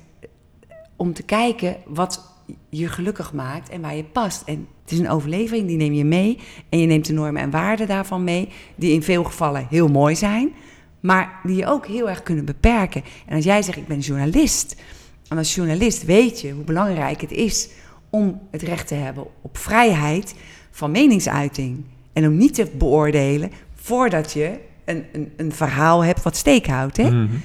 om 0.95 1.13
te 1.13 1.23
kijken 1.23 1.77
wat 1.85 2.35
je 2.69 2.87
gelukkig 2.87 3.33
maakt 3.33 3.69
en 3.69 3.81
waar 3.81 3.95
je 3.95 4.03
past. 4.03 4.41
En 4.41 4.67
het 4.81 4.91
is 4.91 4.99
een 4.99 5.09
overlevering, 5.09 5.67
die 5.67 5.77
neem 5.77 5.93
je 5.93 6.05
mee. 6.05 6.39
En 6.69 6.79
je 6.79 6.85
neemt 6.85 7.05
de 7.05 7.13
normen 7.13 7.41
en 7.41 7.49
waarden 7.49 7.87
daarvan 7.87 8.23
mee, 8.23 8.49
die 8.75 8.93
in 8.93 9.03
veel 9.03 9.23
gevallen 9.23 9.67
heel 9.69 9.87
mooi 9.87 10.15
zijn, 10.15 10.53
maar 11.07 11.39
die 11.43 11.55
je 11.55 11.65
ook 11.65 11.85
heel 11.87 12.09
erg 12.09 12.23
kunnen 12.23 12.45
beperken. 12.45 13.03
En 13.25 13.35
als 13.35 13.45
jij 13.45 13.61
zegt, 13.61 13.77
ik 13.77 13.87
ben 13.87 13.99
journalist, 13.99 14.75
en 15.29 15.37
als 15.37 15.55
journalist 15.55 16.05
weet 16.05 16.41
je 16.41 16.51
hoe 16.51 16.63
belangrijk 16.63 17.21
het 17.21 17.31
is 17.31 17.69
om 18.09 18.41
het 18.51 18.61
recht 18.61 18.87
te 18.87 18.95
hebben 18.95 19.25
op 19.41 19.57
vrijheid 19.57 20.35
van 20.71 20.91
meningsuiting. 20.91 21.85
En 22.13 22.27
om 22.27 22.37
niet 22.37 22.53
te 22.53 22.67
beoordelen 22.77 23.51
voordat 23.75 24.33
je 24.33 24.59
een, 24.85 25.05
een, 25.13 25.31
een 25.37 25.51
verhaal 25.51 26.03
hebt 26.03 26.23
wat 26.23 26.35
steek 26.35 26.67
houdt. 26.67 26.97
Hè? 26.97 27.09
Mhm. 27.11 27.35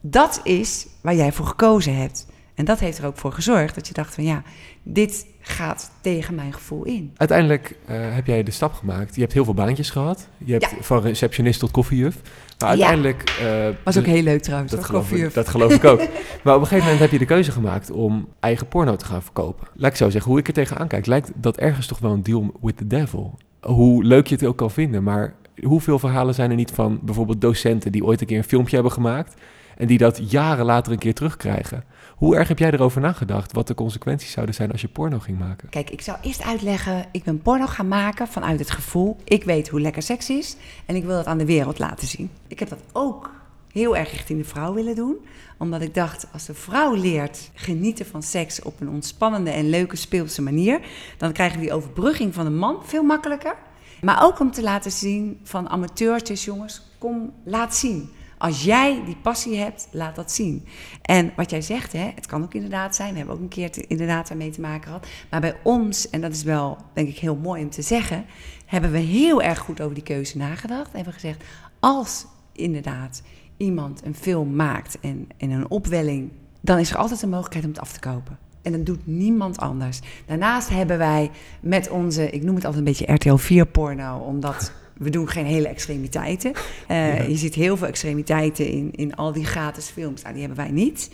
Dat 0.00 0.40
is 0.44 0.86
waar 1.00 1.14
jij 1.14 1.32
voor 1.32 1.46
gekozen 1.46 1.96
hebt. 1.96 2.26
En 2.54 2.64
dat 2.64 2.80
heeft 2.80 2.98
er 2.98 3.06
ook 3.06 3.18
voor 3.18 3.32
gezorgd 3.32 3.74
dat 3.74 3.86
je 3.88 3.94
dacht 3.94 4.14
van 4.14 4.24
ja, 4.24 4.42
dit 4.82 5.26
gaat 5.40 5.90
tegen 6.00 6.34
mijn 6.34 6.52
gevoel 6.52 6.84
in. 6.84 7.12
Uiteindelijk 7.16 7.76
eh, 7.86 7.96
heb 8.14 8.26
jij 8.26 8.42
de 8.42 8.50
stap 8.50 8.72
gemaakt. 8.72 9.14
Je 9.14 9.20
hebt 9.20 9.32
heel 9.32 9.44
veel 9.44 9.54
baantjes 9.54 9.90
gehad. 9.90 10.28
Je 10.38 10.52
hebt 10.52 10.70
Ja. 10.70 10.76
van 10.80 11.00
receptionist 11.02 11.60
tot 11.60 11.70
koffiejuf. 11.70 12.16
Maar 12.64 12.72
uiteindelijk... 12.72 13.36
eh, 13.40 13.68
Was 13.84 13.98
ook 13.98 14.04
heel 14.06 14.22
leuk 14.22 14.42
trouwens. 14.42 14.72
dat 14.72 14.84
geloof, 14.84 15.12
ik, 15.12 15.34
dat 15.34 15.48
geloof 15.48 15.72
ik 15.72 15.84
ook. 15.84 15.98
Maar 16.42 16.54
op 16.54 16.60
een 16.60 16.66
gegeven 16.66 16.84
moment 16.84 17.00
heb 17.00 17.10
je 17.10 17.18
de 17.18 17.24
keuze 17.24 17.50
gemaakt 17.52 17.90
om 17.90 18.28
eigen 18.40 18.68
porno 18.68 18.96
te 18.96 19.04
gaan 19.04 19.22
verkopen. 19.22 19.66
Laat 19.74 19.90
ik 19.90 19.96
zo 19.96 20.10
zeggen, 20.10 20.30
hoe 20.30 20.40
ik 20.40 20.46
er 20.46 20.52
tegenaan 20.52 20.88
kijk, 20.88 21.06
lijkt 21.06 21.30
dat 21.34 21.56
ergens 21.56 21.86
toch 21.86 21.98
wel 21.98 22.12
een 22.12 22.22
deal 22.22 22.52
with 22.60 22.76
the 22.76 22.86
devil. 22.86 23.38
Hoe 23.60 24.04
leuk 24.04 24.26
je 24.26 24.34
het 24.34 24.44
ook 24.44 24.56
kan 24.56 24.70
vinden, 24.70 25.02
maar 25.02 25.34
hoeveel 25.62 25.98
verhalen 25.98 26.34
zijn 26.34 26.50
er 26.50 26.56
niet 26.56 26.70
van 26.70 26.98
bijvoorbeeld 27.02 27.40
docenten 27.40 27.92
die 27.92 28.04
ooit 28.04 28.20
een 28.20 28.26
keer 28.26 28.38
een 28.38 28.44
filmpje 28.44 28.74
hebben 28.74 28.92
gemaakt 28.92 29.34
en 29.76 29.86
die 29.86 29.98
dat 29.98 30.30
jaren 30.30 30.64
later 30.64 30.92
een 30.92 30.98
keer 30.98 31.14
terugkrijgen? 31.14 31.84
Hoe 32.14 32.36
erg 32.36 32.48
heb 32.48 32.58
jij 32.58 32.70
erover 32.70 33.00
nagedacht 33.00 33.52
wat 33.52 33.66
de 33.66 33.74
consequenties 33.74 34.30
zouden 34.30 34.54
zijn 34.54 34.72
als 34.72 34.80
je 34.80 34.88
porno 34.88 35.18
ging 35.18 35.38
maken? 35.38 35.68
Kijk, 35.68 35.90
ik 35.90 36.00
zou 36.00 36.18
eerst 36.22 36.42
uitleggen, 36.42 37.06
ik 37.12 37.24
ben 37.24 37.42
porno 37.42 37.66
gaan 37.66 37.88
maken 37.88 38.28
vanuit 38.28 38.58
het 38.58 38.70
gevoel, 38.70 39.16
ik 39.24 39.44
weet 39.44 39.68
hoe 39.68 39.80
lekker 39.80 40.02
seks 40.02 40.30
is 40.30 40.56
en 40.86 40.96
ik 40.96 41.04
wil 41.04 41.16
dat 41.16 41.26
aan 41.26 41.38
de 41.38 41.44
wereld 41.44 41.78
laten 41.78 42.08
zien. 42.08 42.30
Ik 42.46 42.58
heb 42.58 42.68
dat 42.68 42.82
ook 42.92 43.30
heel 43.72 43.96
erg 43.96 44.10
richting 44.10 44.38
de 44.38 44.48
vrouw 44.48 44.74
willen 44.74 44.94
doen, 44.94 45.16
omdat 45.58 45.80
ik 45.80 45.94
dacht, 45.94 46.26
als 46.32 46.44
de 46.44 46.54
vrouw 46.54 46.94
leert 46.94 47.50
genieten 47.54 48.06
van 48.06 48.22
seks 48.22 48.62
op 48.62 48.80
een 48.80 48.88
ontspannende 48.88 49.50
en 49.50 49.70
leuke 49.70 49.96
speelse 49.96 50.42
manier, 50.42 50.80
dan 51.18 51.32
krijgen 51.32 51.58
we 51.58 51.64
die 51.64 51.74
overbrugging 51.74 52.34
van 52.34 52.44
de 52.44 52.50
man 52.50 52.76
veel 52.84 53.02
makkelijker. 53.02 53.54
Maar 54.00 54.24
ook 54.24 54.40
om 54.40 54.50
te 54.50 54.62
laten 54.62 54.90
zien 54.90 55.40
van 55.42 55.68
amateurtjes, 55.68 56.44
jongens, 56.44 56.82
kom, 56.98 57.32
laat 57.44 57.76
zien. 57.76 58.10
Als 58.44 58.64
jij 58.64 59.02
die 59.04 59.16
passie 59.16 59.56
hebt, 59.56 59.88
laat 59.90 60.16
dat 60.16 60.32
zien. 60.32 60.66
En 61.02 61.32
wat 61.36 61.50
jij 61.50 61.60
zegt, 61.62 61.92
hè, 61.92 62.10
het 62.14 62.26
kan 62.26 62.42
ook 62.42 62.54
inderdaad 62.54 62.94
zijn. 62.94 63.10
We 63.10 63.16
hebben 63.16 63.34
ook 63.34 63.40
een 63.40 63.48
keer 63.48 63.70
inderdaad 63.88 64.28
daarmee 64.28 64.50
te 64.50 64.60
maken 64.60 64.82
gehad. 64.82 65.06
Maar 65.30 65.40
bij 65.40 65.56
ons, 65.62 66.10
en 66.10 66.20
dat 66.20 66.32
is 66.32 66.42
wel 66.42 66.76
denk 66.94 67.08
ik 67.08 67.18
heel 67.18 67.36
mooi 67.36 67.62
om 67.62 67.70
te 67.70 67.82
zeggen, 67.82 68.24
hebben 68.66 68.90
we 68.90 68.98
heel 68.98 69.42
erg 69.42 69.58
goed 69.58 69.80
over 69.80 69.94
die 69.94 70.02
keuze 70.02 70.36
nagedacht. 70.36 70.86
En 70.86 70.94
hebben 70.94 71.12
we 71.12 71.20
gezegd, 71.20 71.44
als 71.80 72.26
inderdaad 72.52 73.22
iemand 73.56 74.04
een 74.04 74.14
film 74.14 74.54
maakt 74.54 74.98
en, 75.00 75.28
en 75.36 75.50
een 75.50 75.70
opwelling, 75.70 76.30
dan 76.60 76.78
is 76.78 76.90
er 76.90 76.96
altijd 76.96 77.22
een 77.22 77.28
mogelijkheid 77.28 77.64
om 77.64 77.70
het 77.70 77.80
af 77.80 77.92
te 77.92 78.00
kopen. 78.00 78.38
En 78.62 78.72
dat 78.72 78.86
doet 78.86 79.06
niemand 79.06 79.58
anders. 79.58 80.00
Daarnaast 80.26 80.68
hebben 80.68 80.98
wij 80.98 81.30
met 81.60 81.90
onze, 81.90 82.30
ik 82.30 82.42
noem 82.42 82.54
het 82.54 82.64
altijd 82.64 82.86
een 82.86 82.92
beetje 82.92 83.12
RTL 83.12 83.36
4 83.36 83.66
porno, 83.66 84.18
omdat 84.18 84.72
we 84.98 85.10
doen 85.10 85.28
geen 85.28 85.46
hele 85.46 85.68
extremiteiten. 85.68 86.52
Uh, 86.90 87.18
Ja. 87.18 87.22
Je 87.22 87.36
ziet 87.36 87.54
heel 87.54 87.76
veel 87.76 87.86
extremiteiten 87.86 88.68
in, 88.68 88.90
in 88.92 89.16
al 89.16 89.32
die 89.32 89.44
gratis 89.44 89.86
films. 89.86 90.22
Nou, 90.22 90.34
die 90.34 90.44
hebben 90.46 90.64
wij 90.64 90.72
niet. 90.72 91.10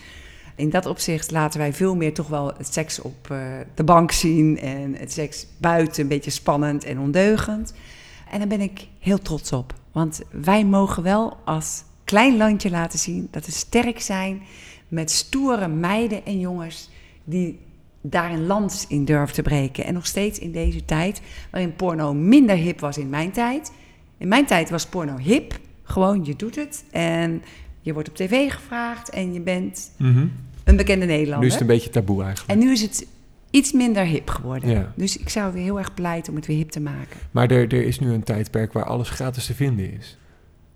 In 0.55 0.71
dat 0.71 0.87
opzicht 0.87 1.31
laten 1.31 1.59
wij 1.59 1.73
veel 1.73 1.97
meer 1.97 2.15
toch 2.15 2.29
wel 2.29 2.53
het 2.57 2.73
seks 2.73 3.01
op 3.01 3.31
eh, 3.31 3.39
de 3.75 3.85
bank 3.85 4.13
zien. 4.13 4.59
En 4.59 4.95
het 4.95 5.13
seks 5.13 5.47
buiten 5.57 6.03
een 6.03 6.09
beetje 6.09 6.31
spannend 6.31 6.85
en 6.85 6.99
ondeugend. 6.99 7.73
En 8.31 8.39
daar 8.39 8.49
ben 8.49 8.61
ik 8.61 8.87
heel 8.99 9.19
trots 9.19 9.53
op. 9.53 9.75
Want 9.93 10.21
wij 10.31 10.65
mogen 10.65 11.03
wel 11.03 11.37
als 11.45 11.83
klein 12.05 12.37
landje 12.37 12.71
laten 12.71 12.99
zien 12.99 13.29
dat 13.31 13.47
we 13.47 13.53
sterk 13.53 14.01
zijn 14.01 14.43
met 14.89 15.11
stoere 15.11 15.69
meiden 15.69 16.25
en 16.25 16.41
jongens 16.41 16.91
die 17.25 17.59
daar 18.01 18.31
een 18.33 18.47
lans 18.47 18.87
in 18.87 19.05
durven 19.05 19.35
te 19.35 19.43
breken. 19.43 19.85
En 19.85 19.95
nog 19.95 20.07
steeds 20.07 20.39
in 20.39 20.53
deze 20.53 20.85
tijd, 20.85 21.21
waarin 21.51 21.75
porno 21.75 22.15
minder 22.15 22.57
hip 22.57 22.81
was 22.81 22.99
in 22.99 23.09
mijn 23.09 23.31
tijd. 23.31 23.73
In 24.19 24.29
mijn 24.29 24.47
tijd 24.47 24.71
was 24.71 24.87
porno 24.87 25.17
hip. 25.17 25.59
Gewoon, 25.83 26.25
je 26.25 26.37
doet 26.37 26.57
het 26.57 26.85
en 26.91 27.43
je 27.81 27.93
wordt 27.93 28.09
op 28.09 28.17
tv 28.17 28.53
gevraagd 28.53 29.11
en 29.11 29.33
je 29.33 29.41
bent 29.41 29.91
Mhm. 29.99 30.27
een 30.65 30.77
bekende 30.77 31.07
Nederlander. 31.07 31.41
Nu 31.41 31.47
is 31.47 31.53
het 31.53 31.61
een 31.61 31.67
beetje 31.69 31.91
taboe 31.91 32.23
eigenlijk. 32.23 32.61
En 32.61 32.67
nu 32.67 32.73
is 32.73 32.81
het 32.83 33.07
iets 33.51 33.73
minder 33.73 34.05
hip 34.05 34.29
geworden. 34.31 34.71
Ja. 34.71 34.93
Dus 34.97 35.17
ik 35.17 35.29
zou 35.29 35.53
weer 35.53 35.63
heel 35.63 35.79
erg 35.79 35.95
pleiten 35.95 36.31
om 36.33 36.37
het 36.39 36.47
weer 36.47 36.57
hip 36.57 36.71
te 36.71 36.81
maken. 36.81 37.17
Maar 37.31 37.51
er, 37.51 37.63
er 37.75 37.85
is 37.85 37.99
nu 38.01 38.13
een 38.13 38.23
tijdperk 38.23 38.73
waar 38.73 38.85
alles 38.85 39.11
gratis 39.11 39.47
te 39.47 39.55
vinden 39.55 39.93
is. 39.99 40.19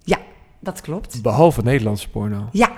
Ja, 0.02 0.18
dat 0.60 0.80
klopt. 0.80 1.22
Behalve 1.22 1.62
Nederlandse 1.62 2.10
porno. 2.10 2.48
Ja, 2.52 2.72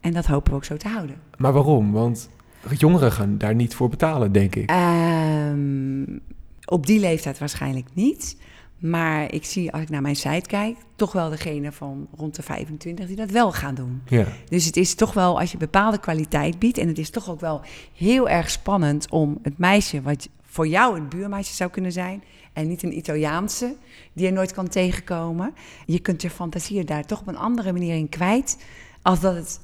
en 0.00 0.12
dat 0.12 0.26
hopen 0.26 0.50
we 0.50 0.56
ook 0.56 0.64
zo 0.64 0.76
te 0.76 0.88
houden. 0.88 1.16
Maar 1.38 1.52
waarom? 1.52 1.92
Want 1.92 2.28
jongeren 2.70 3.12
gaan 3.12 3.38
daar 3.38 3.54
niet 3.54 3.74
voor 3.74 3.88
betalen, 3.88 4.32
denk 4.32 4.54
ik. 4.54 4.70
Ehm, 4.70 6.18
op 6.64 6.86
die 6.86 7.00
leeftijd 7.00 7.38
waarschijnlijk 7.38 7.88
niet. 7.92 8.36
Maar 8.82 9.32
ik 9.32 9.44
zie, 9.44 9.72
als 9.72 9.82
ik 9.82 9.88
naar 9.88 10.02
mijn 10.02 10.16
site 10.16 10.46
kijk, 10.46 10.76
toch 10.96 11.12
wel 11.12 11.30
degene 11.30 11.72
van 11.72 12.08
rond 12.16 12.34
de 12.34 12.42
25 12.42 13.06
die 13.06 13.16
dat 13.16 13.30
wel 13.30 13.52
gaan 13.52 13.74
doen. 13.74 14.02
Ja. 14.08 14.26
Dus 14.48 14.64
het 14.64 14.76
is 14.76 14.94
toch 14.94 15.12
wel, 15.12 15.40
als 15.40 15.52
je 15.52 15.58
bepaalde 15.58 15.98
kwaliteit 15.98 16.58
biedt... 16.58 16.78
en 16.78 16.88
het 16.88 16.98
is 16.98 17.10
toch 17.10 17.30
ook 17.30 17.40
wel 17.40 17.60
heel 17.94 18.28
erg 18.28 18.50
spannend 18.50 19.10
om 19.10 19.38
het 19.42 19.58
meisje... 19.58 20.02
wat 20.02 20.28
voor 20.42 20.66
jou 20.66 20.96
een 20.96 21.08
buurmeisje 21.08 21.54
zou 21.54 21.70
kunnen 21.70 21.92
zijn... 21.92 22.22
en 22.52 22.68
niet 22.68 22.82
een 22.82 22.96
Italiaanse 22.96 23.74
die 24.12 24.26
je 24.26 24.32
nooit 24.32 24.52
kan 24.52 24.68
tegenkomen. 24.68 25.54
Je 25.86 25.98
kunt 25.98 26.22
je 26.22 26.30
fantasieën 26.30 26.86
daar 26.86 27.04
toch 27.04 27.20
op 27.20 27.28
een 27.28 27.36
andere 27.36 27.72
manier 27.72 27.94
in 27.94 28.08
kwijt... 28.08 28.58
als 29.02 29.20
dat 29.20 29.34
het 29.34 29.60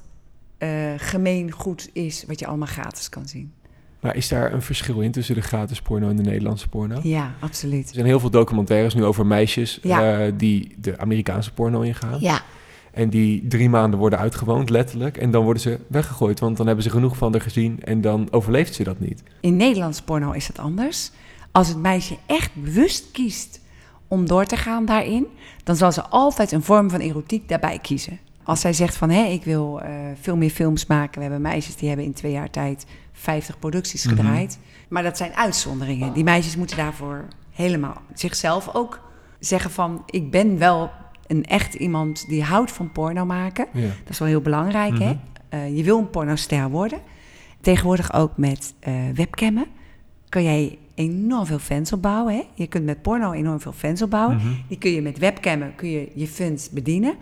gemeen 0.97 1.51
goed 1.51 1.89
is 1.93 2.23
wat 2.27 2.39
je 2.39 2.47
allemaal 2.47 2.67
gratis 2.67 3.09
kan 3.09 3.27
zien. 3.27 3.53
Maar 3.99 4.15
is 4.15 4.27
daar 4.27 4.53
een 4.53 4.61
verschil 4.61 4.99
in 5.01 5.11
tussen 5.11 5.35
de 5.35 5.41
gratis 5.41 5.81
porno 5.81 6.09
en 6.09 6.15
de 6.15 6.21
Nederlandse 6.23 6.67
porno? 6.69 6.99
Ja, 7.03 7.33
absoluut. 7.39 7.87
Er 7.87 7.93
zijn 7.93 8.05
heel 8.05 8.19
veel 8.19 8.29
documentaires 8.29 8.93
nu 8.93 9.03
over 9.05 9.25
meisjes 9.25 9.79
Ja. 9.81 10.19
eh, 10.25 10.33
die 10.37 10.75
de 10.81 10.97
Amerikaanse 10.97 11.53
porno 11.53 11.81
ingaan. 11.81 12.19
Ja, 12.19 12.41
En 12.91 13.09
die 13.09 13.47
drie 13.47 13.69
maanden 13.69 13.99
worden 13.99 14.19
uitgewoond, 14.19 14.69
letterlijk. 14.69 15.17
En 15.17 15.31
dan 15.31 15.43
worden 15.43 15.61
ze 15.61 15.79
weggegooid, 15.87 16.39
want 16.39 16.57
dan 16.57 16.65
hebben 16.65 16.83
ze 16.83 16.89
genoeg 16.89 17.17
van 17.17 17.33
er 17.35 17.41
gezien 17.41 17.79
en 17.83 18.01
dan 18.01 18.27
overleeft 18.31 18.73
ze 18.73 18.83
dat 18.83 18.99
niet. 18.99 19.23
In 19.41 19.55
Nederlands 19.55 20.01
porno 20.01 20.31
is 20.31 20.47
dat 20.47 20.59
anders. 20.59 21.11
Als 21.51 21.67
het 21.67 21.77
meisje 21.77 22.17
echt 22.25 22.51
bewust 22.55 23.11
kiest 23.11 23.61
om 24.07 24.27
door 24.27 24.45
te 24.45 24.57
gaan 24.57 24.85
daarin, 24.85 25.25
dan 25.63 25.75
zal 25.75 25.91
ze 25.91 26.01
altijd 26.03 26.51
een 26.51 26.63
vorm 26.63 26.89
van 26.89 26.99
erotiek 26.99 27.49
daarbij 27.49 27.79
kiezen. 27.81 28.19
Als 28.49 28.59
zij 28.61 28.73
zegt 28.73 28.95
van 28.95 29.09
hé, 29.09 29.23
ik 29.23 29.43
wil 29.43 29.81
eh, 29.81 29.89
veel 30.21 30.37
meer 30.37 30.49
films 30.49 30.85
maken. 30.85 31.15
We 31.15 31.21
hebben 31.21 31.41
meisjes 31.41 31.75
die 31.75 31.87
hebben 31.87 32.05
in 32.05 32.13
twee 32.13 32.31
jaar 32.31 32.49
tijd 32.49 32.85
50 33.11 33.59
producties 33.59 34.05
Mhm. 34.05 34.15
gedraaid. 34.15 34.59
Maar 34.87 35.03
dat 35.03 35.17
zijn 35.17 35.33
uitzonderingen. 35.33 36.13
Die 36.13 36.23
meisjes 36.23 36.55
moeten 36.55 36.77
daarvoor 36.77 37.25
helemaal 37.51 38.01
zichzelf 38.13 38.69
ook 38.75 38.99
zeggen 39.39 39.71
van 39.71 40.03
ik 40.05 40.31
ben 40.31 40.57
wel 40.57 40.91
een 41.27 41.45
echt 41.45 41.73
iemand 41.73 42.27
die 42.27 42.43
houdt 42.43 42.71
van 42.71 42.91
porno 42.91 43.25
maken. 43.25 43.67
Ja. 43.73 43.81
Dat 43.87 44.09
is 44.09 44.19
wel 44.19 44.27
heel 44.27 44.41
belangrijk, 44.41 44.99
hè? 44.99 45.09
Mhm. 45.09 45.17
Eh, 45.49 45.77
je 45.77 45.83
wil 45.83 45.97
een 45.97 46.09
pornoster 46.09 46.69
worden. 46.69 46.99
Tegenwoordig 47.61 48.13
ook 48.13 48.37
met 48.37 48.73
eh, 48.79 48.93
webcammen 49.15 49.65
kan 50.29 50.43
jij 50.43 50.77
enorm 50.95 51.45
veel 51.45 51.59
fans 51.59 51.93
opbouwen. 51.93 52.33
Hè? 52.33 52.41
Je 52.53 52.67
kunt 52.67 52.85
met 52.85 53.01
porno 53.01 53.31
enorm 53.31 53.59
veel 53.59 53.71
fans 53.71 54.01
opbouwen. 54.01 54.35
Mhm. 54.35 54.47
Die 54.67 54.77
kun 54.77 54.91
je 54.91 55.01
met 55.01 55.17
webcammen 55.17 55.75
kun 55.75 55.89
je, 55.89 56.11
je 56.15 56.27
fans 56.27 56.69
bedienen. 56.69 57.15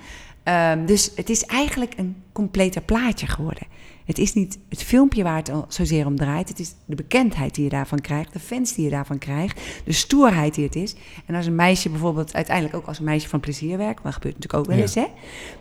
Ehm, 0.47 0.85
dus 0.85 1.11
het 1.15 1.29
is 1.29 1.43
eigenlijk 1.45 1.93
een 1.97 2.15
completer 2.31 2.81
plaatje 2.81 3.27
geworden. 3.27 3.67
Het 4.05 4.17
is 4.17 4.33
niet 4.33 4.59
het 4.69 4.83
filmpje 4.83 5.23
waar 5.23 5.35
het 5.35 5.49
al 5.49 5.65
zozeer 5.67 6.05
om 6.05 6.15
draait. 6.15 6.49
Het 6.49 6.59
is 6.59 6.73
de 6.85 6.95
bekendheid 6.95 7.55
die 7.55 7.63
je 7.63 7.69
daarvan 7.69 7.99
krijgt, 7.99 8.33
de 8.33 8.39
fans 8.39 8.73
die 8.73 8.83
je 8.83 8.89
daarvan 8.89 9.17
krijgt, 9.17 9.61
de 9.85 9.91
stoerheid 9.91 10.53
die 10.55 10.63
het 10.65 10.75
is. 10.75 10.95
En 11.25 11.35
als 11.35 11.45
een 11.45 11.55
meisje 11.55 11.89
bijvoorbeeld, 11.89 12.33
uiteindelijk 12.33 12.75
ook 12.75 12.85
als 12.87 12.99
een 12.99 13.05
meisje 13.05 13.29
van 13.29 13.39
plezier 13.39 13.77
werkt, 13.77 14.03
dat 14.03 14.13
gebeurt 14.13 14.33
natuurlijk 14.35 14.59
ook 14.63 14.65
wel 14.69 14.75
Ja. 14.75 14.81
eens, 14.81 14.95
hè? 14.95 15.05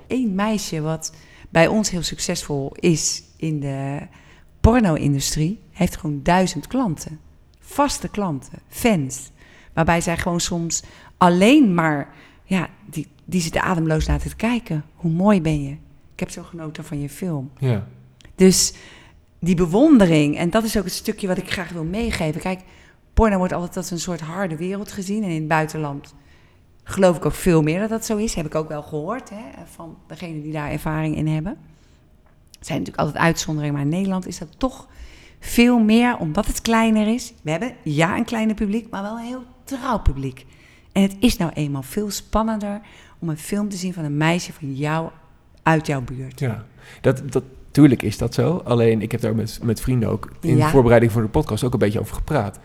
Eén 0.09 0.35
meisje 0.35 0.81
wat 0.81 1.13
bij 1.49 1.67
ons 1.67 1.91
heel 1.91 2.03
succesvol 2.03 2.73
is 2.75 3.23
in 3.37 3.61
de 3.61 3.99
porno-industrie, 4.61 5.61
heeft 5.73 5.97
gewoon 5.97 6.21
duizend 6.23 6.67
klanten. 6.67 7.21
Vaste 7.61 8.09
klanten, 8.09 8.59
fans. 8.69 9.31
Waarbij 9.73 10.01
zij 10.01 10.17
gewoon 10.17 10.41
soms 10.41 10.83
alleen 11.19 11.75
maar, 11.75 12.15
ja, 12.47 12.69
die, 12.91 13.07
die 13.25 13.41
zitten 13.41 13.63
ademloos 13.63 14.07
naar 14.07 14.19
te 14.19 14.37
kijken. 14.37 14.85
Hoe 14.95 15.11
mooi 15.11 15.41
ben 15.41 15.63
je? 15.63 15.71
Ik 16.13 16.21
heb 16.21 16.31
zo 16.31 16.43
genoten 16.43 16.85
van 16.85 17.01
je 17.01 17.09
film. 17.09 17.51
Ja. 17.59 17.87
Dus 18.35 18.75
die 19.39 19.55
bewondering, 19.55 20.37
en 20.37 20.51
dat 20.51 20.65
is 20.65 20.77
ook 20.77 20.85
het 20.85 20.93
stukje 20.93 21.27
wat 21.27 21.39
ik 21.39 21.53
graag 21.53 21.71
wil 21.71 21.85
meegeven. 21.85 22.41
Kijk, 22.41 22.61
porno 23.15 23.39
wordt 23.39 23.53
altijd 23.53 23.77
als 23.77 23.91
een 23.91 23.99
soort 23.99 24.21
harde 24.21 24.57
wereld 24.57 24.93
gezien. 24.93 25.23
En 25.23 25.29
in 25.29 25.35
het 25.39 25.49
buitenland 25.49 26.15
geloof 26.85 27.17
ik 27.17 27.25
ook 27.25 27.35
veel 27.35 27.63
meer 27.63 27.81
dat 27.81 27.89
dat 27.89 28.05
zo 28.05 28.17
is. 28.17 28.35
Heb 28.35 28.47
ik 28.47 28.55
ook 28.55 28.69
wel 28.69 28.83
gehoord 28.83 29.31
hè, 29.31 29.65
van 29.65 29.97
degenen 30.07 30.43
die 30.43 30.53
daar 30.53 30.71
ervaring 30.71 31.17
in 31.17 31.27
hebben. 31.27 31.53
Er 32.59 32.65
zijn 32.73 32.79
natuurlijk 32.79 33.07
altijd 33.07 33.25
uitzonderingen, 33.25 33.75
maar 33.75 33.85
in 33.85 33.97
Nederland 33.97 34.27
is 34.27 34.39
dat 34.39 34.59
toch 34.59 34.89
veel 35.41 35.79
meer, 35.79 36.17
omdat 36.17 36.47
het 36.47 36.63
kleiner 36.63 37.09
is. 37.15 37.33
We 37.43 37.51
hebben 37.51 37.75
ja 37.83 38.17
een 38.17 38.25
kleiner 38.25 38.55
publiek, 38.55 38.91
maar 38.91 39.03
wel 39.03 39.19
een 39.19 39.25
heel 39.25 39.45
trouw 39.65 39.99
publiek. 39.99 40.47
En 40.97 41.03
het 41.03 41.17
is 41.21 41.37
nou 41.37 41.51
eenmaal 41.55 41.83
veel 41.83 42.11
spannender 42.11 42.81
om 43.19 43.29
een 43.29 43.37
film 43.39 43.69
te 43.69 43.77
zien 43.77 43.93
van 43.95 44.05
een 44.05 44.17
meisje 44.17 44.53
van 44.53 44.75
jou 44.75 45.09
uit 45.63 45.87
jouw 45.87 46.01
buurt. 46.03 46.41
ja. 46.41 46.65
Dat, 47.01 47.23
dat, 47.33 47.43
tuurlijk 47.71 48.03
is 48.03 48.19
dat 48.19 48.35
zo. 48.35 48.61
Alleen, 48.65 49.03
ik 49.03 49.13
heb 49.13 49.21
daar 49.21 49.35
met, 49.35 49.59
met 49.63 49.81
vrienden 49.81 50.09
ook 50.09 50.31
in 50.41 50.57
Ja. 50.57 50.69
voorbereiding 50.69 51.13
voor 51.13 51.23
de 51.23 51.29
podcast 51.29 51.65
ook 51.65 51.73
een 51.73 51.79
beetje 51.79 52.01
over 52.01 52.15
gepraat. 52.15 52.59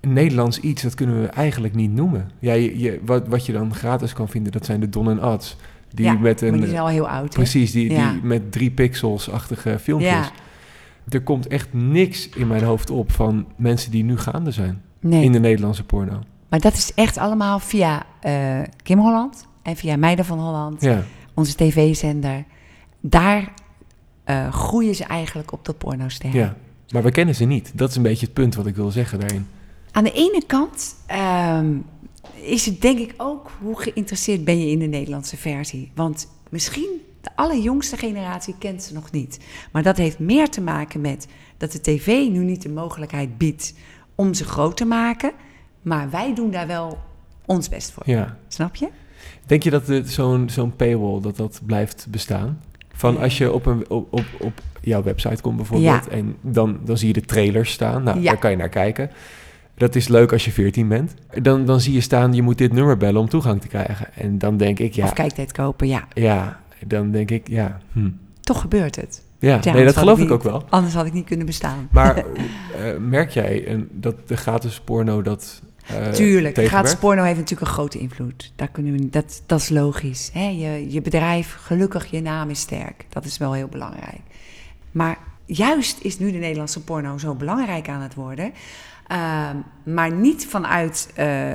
Nederlands 0.00 0.60
iets, 0.60 0.82
dat 0.82 0.94
kunnen 0.94 1.20
we 1.20 1.26
eigenlijk 1.26 1.74
niet 1.74 1.92
noemen. 1.92 2.30
Ja, 2.38 2.52
je, 2.52 2.78
je, 2.78 3.00
wat, 3.04 3.28
wat 3.28 3.46
je 3.46 3.52
dan 3.52 3.74
gratis 3.74 4.12
kan 4.12 4.28
vinden, 4.28 4.52
dat 4.52 4.64
zijn 4.66 4.80
de 4.80 4.88
Don 4.88 5.10
en 5.10 5.20
Ads. 5.20 5.56
Die 5.94 6.04
ja, 6.04 6.12
met 6.12 6.40
een... 6.40 6.56
die 6.56 6.66
zijn 6.66 6.80
al 6.80 6.88
heel 6.88 7.08
oud. 7.08 7.30
Precies, 7.30 7.72
die, 7.72 7.90
Ja. 7.90 8.12
die 8.12 8.20
met 8.22 8.52
drie 8.52 8.70
pixels-achtige 8.70 9.78
filmpjes. 9.78 10.10
Ja, 10.10 10.30
Er 11.08 11.22
komt 11.22 11.46
echt 11.46 11.68
niks 11.72 12.28
in 12.28 12.46
mijn 12.46 12.62
hoofd 12.64 12.90
op 12.90 13.12
van 13.12 13.46
mensen 13.56 13.90
die 13.90 14.04
nu 14.04 14.18
gaande 14.18 14.50
zijn 14.50 14.82
nee. 15.00 15.24
in 15.24 15.32
de 15.32 15.40
Nederlandse 15.40 15.84
porno. 15.84 16.20
Maar 16.50 16.60
dat 16.60 16.72
is 16.74 16.94
echt 16.94 17.16
allemaal 17.16 17.58
via 17.58 18.06
eh, 18.20 18.60
Kim 18.82 18.98
Holland 18.98 19.46
en 19.62 19.76
via 19.76 19.96
Meiden 19.96 20.24
van 20.24 20.38
Holland, 20.38 20.82
Ja, 20.82 21.04
onze 21.34 21.54
tv-zender. 21.54 22.44
Daar 23.00 23.52
eh, 24.24 24.52
groeien 24.52 24.94
ze 24.94 25.04
eigenlijk 25.04 25.52
op 25.52 25.64
dat 25.64 25.78
pornoster. 25.78 26.34
ja. 26.34 26.56
Maar 26.90 27.02
we 27.02 27.10
kennen 27.10 27.34
ze 27.34 27.44
niet. 27.44 27.72
Dat 27.74 27.90
is 27.90 27.96
een 27.96 28.02
beetje 28.02 28.24
het 28.26 28.34
punt 28.34 28.54
wat 28.54 28.66
ik 28.66 28.76
wil 28.76 28.90
zeggen 28.90 29.20
daarin. 29.20 29.46
Aan 29.90 30.04
de 30.04 30.12
ene 30.12 30.42
kant 30.46 30.94
ehm, 31.06 31.76
is 32.34 32.66
het 32.66 32.80
denk 32.80 32.98
ik 32.98 33.14
ook 33.16 33.50
hoe 33.60 33.80
geïnteresseerd 33.80 34.44
ben 34.44 34.58
je 34.60 34.70
in 34.70 34.78
de 34.78 34.86
Nederlandse 34.86 35.36
versie. 35.36 35.90
Want 35.94 36.28
misschien 36.48 37.00
de 37.20 37.30
allerjongste 37.34 37.96
generatie 37.96 38.54
kent 38.58 38.82
ze 38.82 38.94
nog 38.94 39.10
niet. 39.10 39.38
Maar 39.72 39.82
dat 39.82 39.96
heeft 39.96 40.18
meer 40.18 40.48
te 40.48 40.60
maken 40.60 41.00
met 41.00 41.26
dat 41.56 41.72
de 41.72 41.80
tv 41.80 42.06
nu 42.06 42.44
niet 42.44 42.62
de 42.62 42.68
mogelijkheid 42.68 43.38
biedt 43.38 43.74
om 44.14 44.34
ze 44.34 44.44
groot 44.44 44.76
te 44.76 44.84
maken. 44.84 45.32
Maar 45.82 46.10
wij 46.10 46.34
doen 46.34 46.50
daar 46.50 46.66
wel 46.66 46.98
ons 47.46 47.68
best 47.68 47.90
voor. 47.92 48.02
Ja. 48.06 48.36
Snap 48.48 48.74
je? 48.74 48.88
Denk 49.46 49.62
je 49.62 49.70
dat 49.70 49.86
de- 49.86 50.02
zo'n 50.04 50.48
zo'n 50.48 50.76
paywall, 50.76 51.20
dat 51.20 51.36
dat 51.36 51.60
blijft 51.66 52.06
bestaan? 52.10 52.60
Van 52.92 53.18
als 53.18 53.38
je 53.38 53.52
op, 53.52 53.66
een, 53.66 53.90
op, 53.90 54.12
op, 54.12 54.24
op 54.40 54.60
jouw 54.80 55.02
website 55.02 55.42
komt 55.42 55.56
bijvoorbeeld... 55.56 56.04
Ja. 56.04 56.10
en 56.10 56.36
dan, 56.40 56.78
dan 56.84 56.98
zie 56.98 57.06
je 57.06 57.12
de 57.14 57.20
trailers 57.20 57.72
staan. 57.72 58.02
Nou, 58.02 58.20
Ja. 58.20 58.30
daar 58.30 58.38
kan 58.38 58.50
je 58.50 58.56
naar 58.56 58.68
kijken. 58.68 59.10
Dat 59.74 59.94
is 59.94 60.08
leuk 60.08 60.32
als 60.32 60.44
je 60.44 60.52
14 60.52 60.88
bent. 60.88 61.14
Dan, 61.42 61.64
dan 61.64 61.80
zie 61.80 61.92
je 61.92 62.00
staan, 62.00 62.32
je 62.34 62.42
moet 62.42 62.58
dit 62.58 62.72
nummer 62.72 62.96
bellen 62.96 63.20
om 63.20 63.28
toegang 63.28 63.60
te 63.60 63.68
krijgen. 63.68 64.14
En 64.14 64.38
dan 64.38 64.56
denk 64.56 64.78
ik, 64.78 64.92
ja, 64.94 65.04
Of 65.04 65.12
kijktijd 65.12 65.52
kopen, 65.52 65.88
ja. 65.88 66.06
ja 66.14 66.60
dan 66.86 67.10
denk 67.10 67.30
ik, 67.30 67.48
ja, 67.48 67.80
hm. 67.92 68.08
Toch 68.40 68.60
gebeurt 68.60 68.96
het. 68.96 69.22
ja. 69.38 69.58
Ja, 69.62 69.72
nee, 69.72 69.84
dat 69.84 69.96
geloof 69.96 70.18
ik 70.20 70.30
ook 70.30 70.42
wel. 70.42 70.64
Anders 70.68 70.94
had 70.94 71.06
ik 71.06 71.12
niet 71.12 71.26
kunnen 71.26 71.46
bestaan. 71.46 71.88
Maar 71.90 72.16
eh, 72.76 72.96
merk 72.98 73.30
jij 73.30 73.68
een, 73.68 73.88
dat 73.92 74.28
de 74.28 74.36
gratis 74.36 74.80
porno 74.80 75.22
dat 75.22 75.62
eh 75.62 75.69
Tuurlijk, 76.12 76.58
gratis 76.58 76.96
porno 76.96 77.22
heeft 77.22 77.38
natuurlijk 77.38 77.68
een 77.68 77.74
grote 77.74 77.98
invloed. 77.98 78.52
Daar 78.56 78.68
kunnen 78.68 78.92
we, 78.92 79.08
dat, 79.08 79.42
dat 79.46 79.60
is 79.60 79.68
logisch. 79.68 80.30
Hè? 80.32 80.48
Je, 80.48 80.92
je 80.92 81.00
bedrijf, 81.00 81.56
gelukkig, 81.60 82.06
je 82.06 82.20
naam 82.20 82.50
is 82.50 82.60
sterk. 82.60 83.04
Dat 83.08 83.24
is 83.24 83.38
wel 83.38 83.52
heel 83.52 83.68
belangrijk. 83.68 84.20
Maar 84.90 85.18
juist 85.46 85.98
is 86.02 86.18
nu 86.18 86.32
de 86.32 86.38
Nederlandse 86.38 86.84
porno 86.84 87.18
zo 87.18 87.34
belangrijk 87.34 87.88
aan 87.88 88.00
het 88.00 88.14
worden. 88.14 88.52
Ehm, 89.06 89.56
maar 89.84 90.12
niet 90.12 90.46
vanuit 90.46 91.10
eh, 91.14 91.54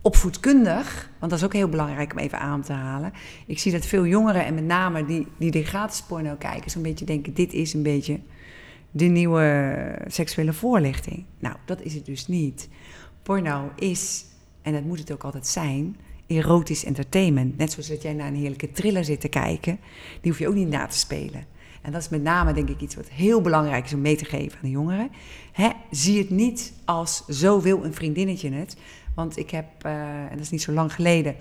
opvoedkundig, 0.00 1.10
want 1.18 1.30
dat 1.30 1.40
is 1.40 1.46
ook 1.46 1.52
heel 1.52 1.68
belangrijk 1.68 2.12
om 2.12 2.18
even 2.18 2.38
aan 2.38 2.62
te 2.62 2.72
halen. 2.72 3.12
Ik 3.46 3.58
zie 3.58 3.72
dat 3.72 3.86
veel 3.86 4.06
jongeren 4.06 4.44
en 4.44 4.54
met 4.54 4.64
name 4.64 5.04
die, 5.04 5.26
die 5.38 5.50
de 5.50 5.64
gratis 5.64 6.02
porno 6.02 6.34
kijken, 6.38 6.70
zo'n 6.70 6.82
beetje 6.82 7.04
denken: 7.04 7.34
dit 7.34 7.52
is 7.52 7.74
een 7.74 7.82
beetje 7.82 8.20
de 8.90 9.04
nieuwe 9.04 9.98
seksuele 10.06 10.52
voorlichting. 10.52 11.24
Nou, 11.38 11.56
dat 11.64 11.80
is 11.80 11.94
het 11.94 12.06
dus 12.06 12.26
niet. 12.26 12.68
Porno 13.24 13.70
is, 13.76 14.24
en 14.62 14.72
dat 14.72 14.84
moet 14.84 14.98
het 14.98 15.12
ook 15.12 15.24
altijd 15.24 15.46
zijn, 15.46 15.96
erotisch 16.26 16.84
entertainment. 16.84 17.56
Net 17.56 17.72
zoals 17.72 17.88
dat 17.88 18.02
jij 18.02 18.12
naar 18.12 18.26
een 18.26 18.34
heerlijke 18.36 18.72
thriller 18.72 19.04
zit 19.04 19.20
te 19.20 19.28
kijken, 19.28 19.78
die 20.20 20.30
hoef 20.30 20.40
je 20.40 20.48
ook 20.48 20.54
niet 20.54 20.68
na 20.68 20.86
te 20.86 20.98
spelen. 20.98 21.44
En 21.82 21.92
dat 21.92 22.00
is 22.00 22.08
met 22.08 22.22
name, 22.22 22.52
denk 22.52 22.68
ik, 22.68 22.80
iets 22.80 22.94
wat 22.94 23.08
heel 23.08 23.40
belangrijk 23.40 23.84
is 23.84 23.94
om 23.94 24.00
mee 24.00 24.16
te 24.16 24.24
geven 24.24 24.58
aan 24.58 24.64
de 24.64 24.70
jongeren. 24.70 25.10
Hè, 25.52 25.70
zie 25.90 26.18
het 26.18 26.30
niet 26.30 26.72
als 26.84 27.24
zo 27.26 27.60
wil 27.60 27.84
een 27.84 27.94
vriendinnetje 27.94 28.50
het. 28.50 28.76
Want 29.14 29.36
ik 29.36 29.50
heb, 29.50 29.66
uh, 29.86 29.92
en 30.22 30.30
dat 30.30 30.40
is 30.40 30.50
niet 30.50 30.62
zo 30.62 30.72
lang 30.72 30.94
geleden, 30.94 31.36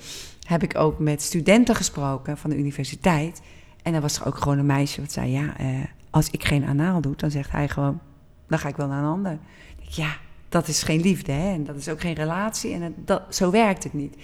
heb 0.47 0.63
ik 0.63 0.77
ook 0.77 0.99
met 0.99 1.21
studenten 1.21 1.75
gesproken 1.75 2.37
van 2.37 2.49
de 2.49 2.57
universiteit. 2.57 3.41
En 3.81 3.91
dan 3.91 4.01
was 4.01 4.19
er 4.19 4.25
ook 4.25 4.37
gewoon 4.37 4.57
een 4.57 4.65
meisje 4.65 5.01
wat 5.01 5.11
zei: 5.11 5.31
Ja, 5.31 5.61
uh, 5.61 5.83
als 6.09 6.29
ik 6.29 6.45
geen 6.45 6.65
anaal 6.65 7.01
doe, 7.01 7.15
dan 7.15 7.31
zegt 7.31 7.51
hij 7.51 7.67
gewoon: 7.69 7.99
Dan 8.47 8.59
ga 8.59 8.67
ik 8.67 8.75
wel 8.75 8.87
naar 8.87 9.03
een 9.03 9.09
ander. 9.09 9.39
Ja, 9.79 10.17
dat 10.53 10.67
is 10.67 10.83
geen 10.83 11.01
liefde 11.01 11.31
hè? 11.31 11.53
en 11.53 11.63
dat 11.63 11.75
is 11.75 11.89
ook 11.89 12.01
geen 12.01 12.13
relatie 12.13 12.73
en 12.73 12.95
dat, 13.05 13.21
zo 13.29 13.51
werkt 13.51 13.83
het 13.83 13.93
niet. 13.93 14.15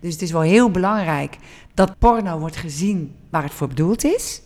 Dus 0.00 0.12
het 0.12 0.22
is 0.22 0.32
wel 0.32 0.40
heel 0.40 0.70
belangrijk 0.70 1.38
dat 1.74 1.98
porno 1.98 2.38
wordt 2.38 2.56
gezien 2.56 3.14
waar 3.30 3.42
het 3.42 3.52
voor 3.52 3.68
bedoeld 3.68 4.04
is. 4.04 4.42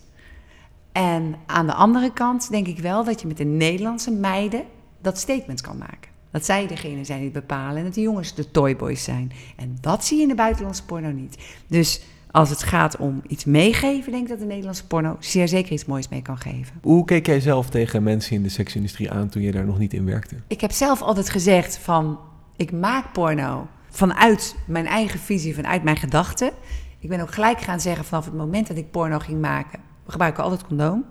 En 0.92 1.34
aan 1.46 1.66
de 1.66 1.74
andere 1.74 2.12
kant 2.12 2.50
denk 2.50 2.66
ik 2.66 2.78
wel 2.78 3.04
dat 3.04 3.20
je 3.20 3.26
met 3.26 3.36
de 3.36 3.44
Nederlandse 3.44 4.10
meiden 4.10 4.64
dat 5.00 5.18
statement 5.18 5.60
kan 5.60 5.78
maken. 5.78 6.10
Dat 6.30 6.44
zij 6.44 6.66
degene 6.66 7.04
zijn 7.04 7.18
die 7.18 7.30
het 7.30 7.46
bepalen 7.46 7.76
en 7.76 7.84
dat 7.84 7.94
de 7.94 8.00
jongens 8.00 8.34
de 8.34 8.50
toyboys 8.50 9.04
zijn. 9.04 9.32
En 9.56 9.78
dat 9.80 10.04
zie 10.04 10.16
je 10.16 10.22
in 10.22 10.28
de 10.28 10.34
buitenlandse 10.34 10.84
porno 10.84 11.10
niet. 11.10 11.38
Dus 11.66 12.02
als 12.30 12.50
het 12.50 12.62
gaat 12.62 12.96
om 12.96 13.22
iets 13.26 13.44
meegeven, 13.44 14.12
denk 14.12 14.24
ik 14.24 14.28
dat 14.28 14.38
de 14.38 14.44
Nederlandse 14.44 14.86
porno 14.86 15.16
zeer 15.18 15.48
zeker 15.48 15.72
iets 15.72 15.84
moois 15.84 16.08
mee 16.08 16.22
kan 16.22 16.38
geven. 16.38 16.76
Hoe 16.82 17.04
keek 17.04 17.26
jij 17.26 17.40
zelf 17.40 17.70
tegen 17.70 18.02
mensen 18.02 18.36
in 18.36 18.42
de 18.42 18.48
seksindustrie 18.48 19.10
aan 19.10 19.28
toen 19.28 19.42
je 19.42 19.52
daar 19.52 19.64
nog 19.64 19.78
niet 19.78 19.94
in 19.94 20.04
werkte? 20.04 20.34
Ik 20.46 20.60
heb 20.60 20.72
zelf 20.72 21.02
altijd 21.02 21.30
gezegd 21.30 21.78
van, 21.78 22.18
ik 22.56 22.72
maak 22.72 23.12
porno 23.12 23.68
vanuit 23.90 24.56
mijn 24.66 24.86
eigen 24.86 25.20
visie, 25.20 25.54
vanuit 25.54 25.82
mijn 25.82 25.96
gedachten. 25.96 26.50
Ik 26.98 27.08
ben 27.08 27.20
ook 27.20 27.32
gelijk 27.32 27.60
gaan 27.60 27.80
zeggen 27.80 28.04
vanaf 28.04 28.24
het 28.24 28.34
moment 28.34 28.66
dat 28.66 28.76
ik 28.76 28.90
porno 28.90 29.18
ging 29.18 29.40
maken, 29.40 29.80
we 30.04 30.10
gebruiken 30.10 30.42
altijd 30.42 30.66
condoom. 30.66 31.04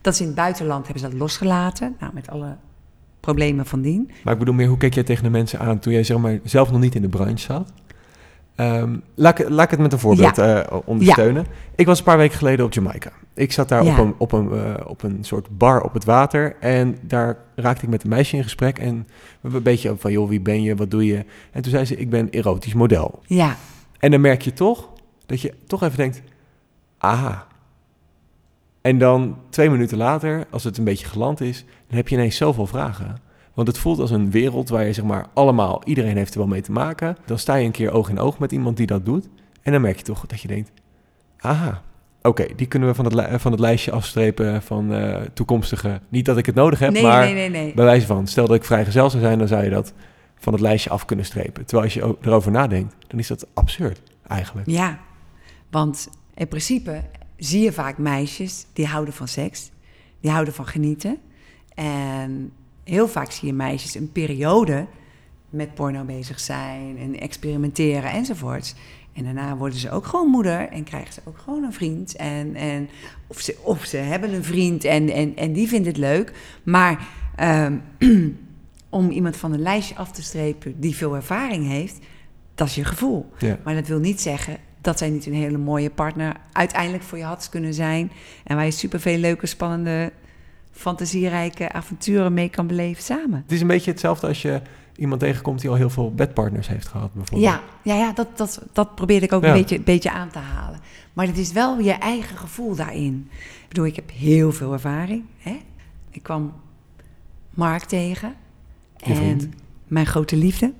Dat 0.00 0.14
is 0.14 0.20
in 0.20 0.26
het 0.26 0.36
buitenland, 0.36 0.84
hebben 0.84 1.02
ze 1.02 1.08
dat 1.08 1.18
losgelaten. 1.18 1.96
Nou, 2.00 2.12
met 2.14 2.30
alle 2.30 2.56
problemen 3.20 3.66
van 3.66 3.80
dien. 3.80 4.10
Maar 4.24 4.32
ik 4.32 4.38
bedoel 4.38 4.54
meer, 4.54 4.68
hoe 4.68 4.76
keek 4.76 4.94
jij 4.94 5.02
tegen 5.02 5.24
de 5.24 5.30
mensen 5.30 5.58
aan 5.58 5.78
toen 5.78 5.92
jij 5.92 6.04
zeg 6.04 6.18
maar, 6.18 6.38
zelf 6.44 6.70
nog 6.70 6.80
niet 6.80 6.94
in 6.94 7.02
de 7.02 7.08
branche 7.08 7.38
zat? 7.38 7.72
Um, 8.56 9.02
laat, 9.14 9.38
ik, 9.38 9.48
laat, 9.48 9.64
ik 9.64 9.70
het 9.70 9.80
met 9.80 9.92
een 9.92 9.98
voorbeeld 9.98 10.36
ja. 10.36 10.72
uh, 10.72 10.78
ondersteunen. 10.84 11.42
Ja. 11.42 11.56
Ik 11.74 11.86
was 11.86 11.98
een 11.98 12.04
paar 12.04 12.16
weken 12.16 12.36
geleden 12.36 12.64
op 12.64 12.72
Jamaica. 12.72 13.12
Ik 13.34 13.52
zat 13.52 13.68
daar 13.68 13.84
ja. 13.84 13.92
op, 13.92 13.98
een, 13.98 14.14
op, 14.18 14.32
een, 14.32 14.52
uh, 14.52 14.74
op 14.86 15.02
een 15.02 15.18
soort 15.24 15.58
bar 15.58 15.82
op 15.82 15.92
het 15.92 16.04
water. 16.04 16.56
En 16.60 16.98
daar 17.02 17.36
raakte 17.54 17.84
ik 17.84 17.90
met 17.90 18.02
een 18.02 18.08
meisje 18.08 18.36
in 18.36 18.42
gesprek. 18.42 18.78
En 18.78 18.94
we 18.96 19.38
hebben 19.40 19.58
een 19.58 19.62
beetje 19.62 19.94
van, 19.98 20.12
joh, 20.12 20.28
wie 20.28 20.40
ben 20.40 20.62
je, 20.62 20.76
wat 20.76 20.90
doe 20.90 21.06
je? 21.06 21.24
En 21.52 21.62
toen 21.62 21.70
zei 21.70 21.84
ze, 21.84 21.96
ik 21.96 22.10
ben 22.10 22.30
erotisch 22.30 22.74
model. 22.74 23.22
Ja. 23.26 23.56
En 23.98 24.10
dan 24.10 24.20
merk 24.20 24.42
je 24.42 24.52
toch, 24.52 24.88
dat 25.26 25.40
je 25.40 25.54
toch 25.66 25.82
even 25.82 25.96
denkt, 25.96 26.22
aha. 26.98 27.46
En 28.80 28.98
dan 28.98 29.36
twee 29.50 29.70
minuten 29.70 29.98
later, 29.98 30.46
als 30.50 30.64
het 30.64 30.78
een 30.78 30.84
beetje 30.84 31.06
geland 31.06 31.40
is, 31.40 31.64
dan 31.88 31.96
heb 31.96 32.08
je 32.08 32.16
ineens 32.16 32.36
zoveel 32.36 32.66
vragen. 32.66 33.16
Want 33.56 33.68
het 33.68 33.78
voelt 33.78 33.98
als 33.98 34.10
een 34.10 34.30
wereld 34.30 34.68
waar 34.68 34.84
je 34.84 34.92
zeg 34.92 35.04
maar 35.04 35.26
allemaal, 35.34 35.82
iedereen 35.84 36.16
heeft 36.16 36.32
er 36.32 36.38
wel 36.38 36.48
mee 36.48 36.60
te 36.60 36.72
maken. 36.72 37.16
Dan 37.24 37.38
sta 37.38 37.54
je 37.54 37.64
een 37.64 37.70
keer 37.70 37.92
oog 37.92 38.08
in 38.08 38.18
oog 38.18 38.38
met 38.38 38.52
iemand 38.52 38.76
die 38.76 38.86
dat 38.86 39.04
doet. 39.04 39.28
En 39.62 39.72
dan 39.72 39.80
merk 39.80 39.96
je 39.96 40.02
toch 40.02 40.26
dat 40.26 40.40
je 40.40 40.48
denkt, 40.48 40.70
aha, 41.38 41.82
oké, 42.22 42.46
die 42.56 42.66
kunnen 42.66 42.88
we 42.88 42.94
van 42.94 43.04
het, 43.04 43.40
van 43.40 43.52
het 43.52 43.60
lijstje 43.60 43.92
afstrepen 43.92 44.62
van 44.62 44.92
uh, 44.92 45.16
toekomstige. 45.34 46.00
Niet 46.08 46.24
dat 46.24 46.36
ik 46.36 46.46
het 46.46 46.54
nodig 46.54 46.78
heb, 46.78 46.92
nee, 46.92 47.02
maar 47.02 47.24
nee, 47.24 47.34
nee, 47.34 47.48
nee. 47.48 47.74
bij 47.74 47.84
wijze 47.84 48.06
van, 48.06 48.26
stel 48.26 48.46
dat 48.46 48.56
ik 48.56 48.64
vrijgezel 48.64 49.10
zou 49.10 49.22
zijn, 49.22 49.38
dan 49.38 49.48
zou 49.48 49.64
je 49.64 49.70
dat 49.70 49.92
van 50.36 50.52
het 50.52 50.62
lijstje 50.62 50.90
af 50.90 51.04
kunnen 51.04 51.24
strepen. 51.24 51.64
Terwijl 51.64 51.84
als 51.84 51.94
je 51.94 52.16
erover 52.20 52.50
nadenkt, 52.50 52.94
dan 53.06 53.18
is 53.18 53.26
dat 53.26 53.46
absurd 53.54 54.00
eigenlijk. 54.26 54.70
Ja, 54.70 54.98
want 55.70 56.08
in 56.34 56.48
principe 56.48 57.02
zie 57.36 57.62
je 57.62 57.72
vaak 57.72 57.98
meisjes 57.98 58.66
die 58.72 58.86
houden 58.86 59.14
van 59.14 59.28
seks, 59.28 59.70
die 60.20 60.30
houden 60.30 60.54
van 60.54 60.66
genieten. 60.66 61.18
En 61.74 62.52
heel 62.86 63.08
vaak 63.08 63.30
zie 63.30 63.48
je 63.48 63.54
meisjes 63.54 63.94
een 63.94 64.12
periode 64.12 64.86
met 65.50 65.74
porno 65.74 66.04
bezig 66.04 66.40
zijn 66.40 66.98
en 66.98 67.20
experimenteren 67.20 68.10
enzovoorts. 68.10 68.74
En 69.12 69.24
daarna 69.24 69.56
worden 69.56 69.78
ze 69.78 69.90
ook 69.90 70.06
gewoon 70.06 70.30
moeder 70.30 70.68
en 70.68 70.84
krijgen 70.84 71.12
ze 71.12 71.20
ook 71.24 71.38
gewoon 71.38 71.62
een 71.62 71.72
vriend. 71.72 72.16
En, 72.16 72.54
en, 72.54 72.88
of, 73.26 73.40
ze, 73.40 73.56
of 73.62 73.84
ze 73.84 73.96
hebben 73.96 74.34
een 74.34 74.44
vriend 74.44 74.84
en, 74.84 75.10
en, 75.10 75.36
en 75.36 75.52
die 75.52 75.68
vindt 75.68 75.86
het 75.86 75.96
leuk. 75.96 76.32
Maar 76.62 77.06
um, 77.40 77.82
om 78.90 79.10
iemand 79.10 79.36
van 79.36 79.52
een 79.52 79.62
lijstje 79.62 79.96
af 79.96 80.12
te 80.12 80.22
strepen 80.22 80.80
die 80.80 80.96
veel 80.96 81.14
ervaring 81.14 81.68
heeft, 81.68 81.98
dat 82.54 82.66
is 82.68 82.74
je 82.74 82.84
gevoel. 82.84 83.30
Ja. 83.38 83.58
Maar 83.64 83.74
dat 83.74 83.86
wil 83.86 83.98
niet 83.98 84.20
zeggen 84.20 84.56
dat 84.80 84.98
zij 84.98 85.10
niet 85.10 85.26
een 85.26 85.34
hele 85.34 85.58
mooie 85.58 85.90
partner 85.90 86.36
uiteindelijk 86.52 87.02
voor 87.02 87.18
je 87.18 87.24
had 87.24 87.48
kunnen 87.48 87.74
zijn. 87.74 88.12
En 88.44 88.56
waar 88.56 88.64
je 88.64 88.70
superveel 88.70 89.18
leuke, 89.18 89.46
spannende 89.46 90.12
fantasierijke 90.76 91.72
avonturen 91.72 92.34
mee 92.34 92.48
kan 92.48 92.66
beleven 92.66 93.02
samen. 93.02 93.42
Het 93.42 93.52
is 93.52 93.60
een 93.60 93.66
beetje 93.66 93.90
hetzelfde 93.90 94.26
als 94.26 94.42
je 94.42 94.60
iemand 94.96 95.20
tegenkomt 95.20 95.60
die 95.60 95.70
al 95.70 95.76
heel 95.76 95.90
veel 95.90 96.14
bedpartners 96.14 96.68
heeft 96.68 96.86
gehad, 96.86 97.12
bijvoorbeeld. 97.12 97.50
Ja, 97.50 97.60
ja, 97.82 97.94
ja 97.94 98.12
dat, 98.12 98.28
dat, 98.36 98.62
dat 98.72 98.94
probeerde 98.94 99.26
ik 99.26 99.32
ook 99.32 99.42
ja. 99.42 99.48
een, 99.48 99.54
beetje, 99.54 99.76
een 99.76 99.84
beetje 99.84 100.10
aan 100.10 100.30
te 100.30 100.38
halen. 100.38 100.80
Maar 101.12 101.26
het 101.26 101.38
is 101.38 101.52
wel 101.52 101.78
je 101.78 101.92
eigen 101.92 102.36
gevoel 102.36 102.74
daarin. 102.74 103.28
Ik 103.62 103.68
bedoel, 103.68 103.86
ik 103.86 103.96
heb 103.96 104.10
heel 104.10 104.52
veel 104.52 104.72
ervaring. 104.72 105.24
Hè? 105.38 105.58
Ik 106.10 106.22
kwam 106.22 106.52
Mark 107.50 107.84
tegen. 107.84 108.34
Je 108.96 109.04
en 109.04 109.16
vriend. 109.16 109.48
mijn 109.86 110.06
grote 110.06 110.36
liefde. 110.36 110.72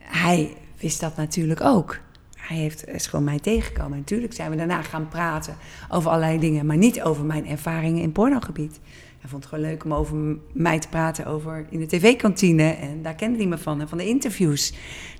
Hij 0.00 0.56
wist 0.78 1.00
dat 1.00 1.16
natuurlijk 1.16 1.60
ook. 1.60 2.00
Hij 2.36 2.56
heeft, 2.56 2.88
is 2.88 3.06
gewoon 3.06 3.24
mij 3.24 3.38
tegengekomen. 3.38 3.98
Natuurlijk 3.98 4.32
zijn 4.32 4.50
we 4.50 4.56
daarna 4.56 4.82
gaan 4.82 5.08
praten 5.08 5.56
over 5.88 6.10
allerlei 6.10 6.38
dingen, 6.38 6.66
maar 6.66 6.76
niet 6.76 7.02
over 7.02 7.24
mijn 7.24 7.46
ervaringen 7.46 8.02
in 8.02 8.12
pornogebied. 8.12 8.80
Hij 9.24 9.32
vond 9.32 9.44
het 9.44 9.54
gewoon 9.54 9.70
leuk 9.70 9.84
om 9.84 9.94
over 9.94 10.36
mij 10.52 10.78
te 10.78 10.88
praten 10.88 11.26
over 11.26 11.66
in 11.70 11.78
de 11.78 11.86
tv-kantine. 11.86 12.62
En 12.70 13.02
daar 13.02 13.14
kende 13.14 13.38
hij 13.38 13.46
me 13.46 13.58
van, 13.58 13.80
en 13.80 13.88
van 13.88 13.98
de 13.98 14.08
interviews. 14.08 14.72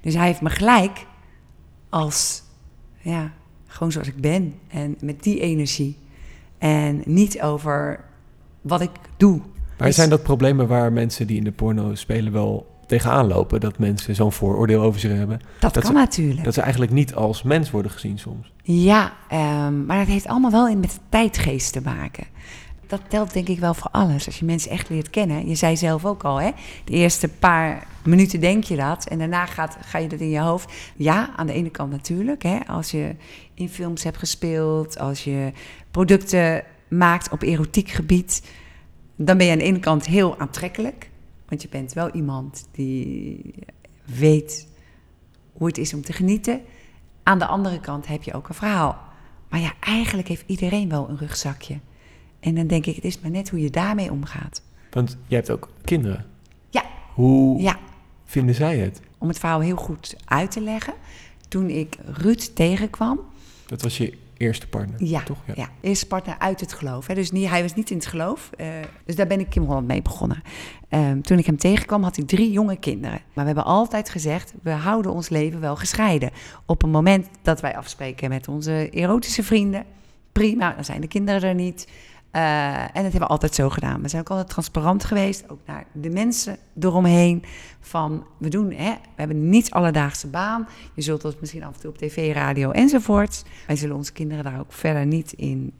Dus 0.03 0.15
hij 0.15 0.27
heeft 0.27 0.41
me 0.41 0.51
gelijk 0.51 1.07
als, 1.89 2.43
ja, 3.01 3.33
gewoon 3.67 3.93
zoals 3.93 4.09
ik 4.09 4.17
ben. 4.21 4.55
En 4.69 4.97
met 5.01 5.23
die 5.23 5.41
energie. 5.41 5.97
En 6.59 7.03
niet 7.05 7.43
over 7.43 8.05
wat 8.63 8.81
ik 8.81 8.91
doe. 9.17 9.41
Maar 9.79 9.87
Dus- 9.87 9.97
zijn 9.97 10.11
dat 10.11 10.23
problemen 10.23 10.67
waar 10.69 10.93
mensen 10.93 11.27
die 11.27 11.37
in 11.37 11.45
de 11.45 11.53
porno 11.53 11.95
spelen 11.95 12.33
wel 12.33 12.67
tegenaan 12.87 13.27
lopen? 13.27 13.61
Dat 13.61 13.79
mensen 13.79 14.15
zo'n 14.15 14.33
vooroordeel 14.33 14.83
over 14.83 15.01
zich 15.01 15.13
hebben? 15.13 15.41
Dat, 15.61 15.75
dat 15.75 15.83
kan 15.83 15.93
ze- 15.93 15.99
natuurlijk. 15.99 16.45
Dat 16.45 16.55
ze 16.55 16.61
eigenlijk 16.61 16.93
niet 16.93 17.15
als 17.15 17.43
mens 17.43 17.71
worden 17.71 17.91
gezien 17.91 18.19
soms. 18.19 18.53
Ja, 18.63 19.13
ehm, 19.29 19.85
maar 19.87 19.99
dat 19.99 20.07
heeft 20.07 20.27
allemaal 20.27 20.51
wel 20.51 20.69
in 20.69 20.81
met 20.81 20.91
de 20.91 20.99
tijdgeest 21.09 21.73
te 21.73 21.81
maken. 21.85 22.27
Dat 22.87 23.01
telt 23.09 23.33
denk 23.33 23.49
ik 23.49 23.59
wel 23.59 23.75
voor 23.75 23.91
alles. 23.91 24.27
Als 24.27 24.39
je 24.39 24.45
mensen 24.45 24.71
echt 24.71 24.89
leert 24.89 25.11
kennen. 25.11 25.49
Je 25.49 25.55
zei 25.55 25.77
zelf 25.77 26.05
ook 26.05 26.25
al, 26.25 26.41
hè? 26.41 26.51
De 26.85 26.93
eerste 26.93 27.29
paar 27.29 27.87
minuten 28.05 28.41
denk 28.41 28.65
je 28.65 28.77
dat. 28.77 29.07
En 29.07 29.19
daarna 29.19 29.47
gaat, 29.47 29.77
ga 29.81 29.99
je 29.99 30.09
dat 30.09 30.21
in 30.21 30.31
je 30.31 30.41
hoofd. 30.41 30.73
Ja, 30.97 31.31
aan 31.37 31.47
de 31.47 31.53
ene 31.53 31.71
kant 31.71 31.91
natuurlijk. 31.91 32.43
Hè? 32.43 32.59
Als 32.67 32.91
je 32.91 33.17
in 33.55 33.69
films 33.69 34.03
hebt 34.03 34.17
gespeeld. 34.17 34.99
Als 34.99 35.25
je 35.25 35.53
producten 35.91 36.65
maakt 36.89 37.31
op 37.31 37.43
erotiek 37.43 37.89
gebied. 37.89 38.43
Dan 39.17 39.37
ben 39.37 39.47
je 39.47 39.53
aan 39.53 39.59
de 39.59 39.65
ene 39.65 39.81
kant 39.81 40.07
heel 40.07 40.39
aantrekkelijk. 40.39 41.11
Want 41.49 41.63
je 41.63 41.69
bent 41.69 41.93
wel 41.93 42.11
iemand 42.11 42.69
die 42.73 43.55
weet 44.05 44.69
hoe 45.53 45.67
het 45.67 45.79
is 45.79 45.95
om 45.95 46.03
te 46.03 46.13
genieten. 46.13 46.61
Aan 47.23 47.39
de 47.39 47.47
andere 47.47 47.81
kant 47.81 48.07
heb 48.07 48.23
je 48.23 48.35
ook 48.35 48.49
een 48.49 48.55
verhaal. 48.55 48.99
Maar 49.49 49.61
ja, 49.61 49.73
eigenlijk 49.81 50.29
heeft 50.29 50.45
iedereen 50.47 50.89
wel 50.89 51.09
een 51.09 51.19
rugzakje. 51.19 51.79
En 52.45 52.55
dan 52.55 52.67
denk 52.67 52.87
ik, 52.87 52.95
het 52.95 53.05
is 53.05 53.21
maar 53.21 53.31
net 53.31 53.49
hoe 53.51 53.61
je 53.61 53.71
daarmee 53.71 54.11
omgaat. 54.11 54.63
Want 54.91 55.17
jij 55.27 55.39
hebt 55.39 55.51
ook 55.51 55.69
kinderen. 55.85 56.25
Ja. 56.71 56.83
Hoe 57.15 57.63
Ja, 57.63 57.79
vinden 58.25 58.55
zij 58.55 58.79
het? 58.79 59.01
om 59.19 59.29
het 59.29 59.39
verhaal 59.39 59.61
heel 59.61 59.77
goed 59.77 60.17
uit 60.25 60.51
te 60.51 60.61
leggen. 60.61 60.95
Toen 61.49 61.69
ik 61.71 61.97
Ruud 62.07 62.41
tegenkwam, 62.55 63.21
Dat 63.67 63.83
was 63.83 63.97
je 63.99 64.19
eerste 64.37 64.69
partner, 64.69 65.05
ja, 65.05 65.23
toch? 65.23 65.39
ja. 65.55 65.69
eerste 65.81 66.07
partner 66.07 66.39
uit 66.39 66.61
het 66.61 66.73
geloof. 66.73 67.07
Hè. 67.07 67.15
Dus 67.15 67.31
niet, 67.31 67.49
hij 67.49 67.63
was 67.63 67.75
niet 67.75 67.91
in 67.91 67.97
het 67.97 68.07
geloof. 68.07 68.51
eh, 68.57 68.67
dus 69.05 69.17
daar 69.17 69.27
ben 69.27 69.41
ik 69.41 69.49
Kim 69.51 69.65
Holland 69.65 69.87
mee 69.87 70.03
begonnen. 70.03 70.43
Ehm, 70.89 71.21
toen 71.21 71.39
ik 71.39 71.47
hem 71.47 71.57
tegenkwam, 71.57 72.03
had 72.03 72.17
hij 72.17 72.25
drie 72.25 72.51
jonge 72.51 72.77
kinderen. 72.77 73.21
Maar 73.33 73.45
we 73.45 73.53
hebben 73.53 73.65
altijd 73.65 74.09
gezegd, 74.09 74.55
we 74.63 74.71
houden 74.71 75.13
ons 75.13 75.29
leven 75.29 75.61
wel 75.61 75.77
gescheiden. 75.77 76.31
Op 76.67 76.83
een 76.83 76.91
moment 76.91 77.27
dat 77.43 77.61
wij 77.61 77.77
afspreken 77.77 78.29
met 78.29 78.49
onze 78.49 78.91
erotische 78.91 79.43
vrienden, 79.43 79.85
prima, 80.33 80.73
dan 80.75 80.85
zijn 80.85 81.01
de 81.01 81.09
kinderen 81.09 81.43
er 81.43 81.55
niet. 81.55 81.89
Eh, 82.35 82.81
en 82.81 82.91
dat 82.93 83.03
hebben 83.03 83.21
we 83.21 83.27
altijd 83.27 83.55
zo 83.55 83.71
gedaan. 83.71 84.03
We 84.03 84.09
zijn 84.09 84.23
ook 84.23 84.31
altijd 84.31 84.49
transparant 84.49 85.05
geweest, 85.05 85.45
ook 85.49 85.61
naar 85.67 85.85
de 85.93 86.11
mensen 86.11 86.57
eromheen. 86.81 87.43
Van, 87.81 88.25
we 88.39 88.49
doen, 88.49 88.73
hè, 88.73 88.91
we 88.91 89.15
hebben 89.15 89.49
niet 89.49 89.71
alledaagse 89.71 90.27
baan. 90.27 90.69
Je 90.95 91.03
zult 91.03 91.25
ons 91.25 91.37
misschien 91.41 91.65
af 91.65 91.75
en 91.75 91.81
toe 91.81 91.91
op 91.91 91.99
tv, 91.99 92.35
radio 92.35 92.71
enzovoorts. 92.71 93.43
Wij 93.67 93.77
zullen 93.77 93.97
onze 93.97 94.13
kinderen 94.13 94.45
daar 94.45 94.59
ook 94.59 94.73
verder 94.73 95.07
niet 95.07 95.33
in, 95.33 95.73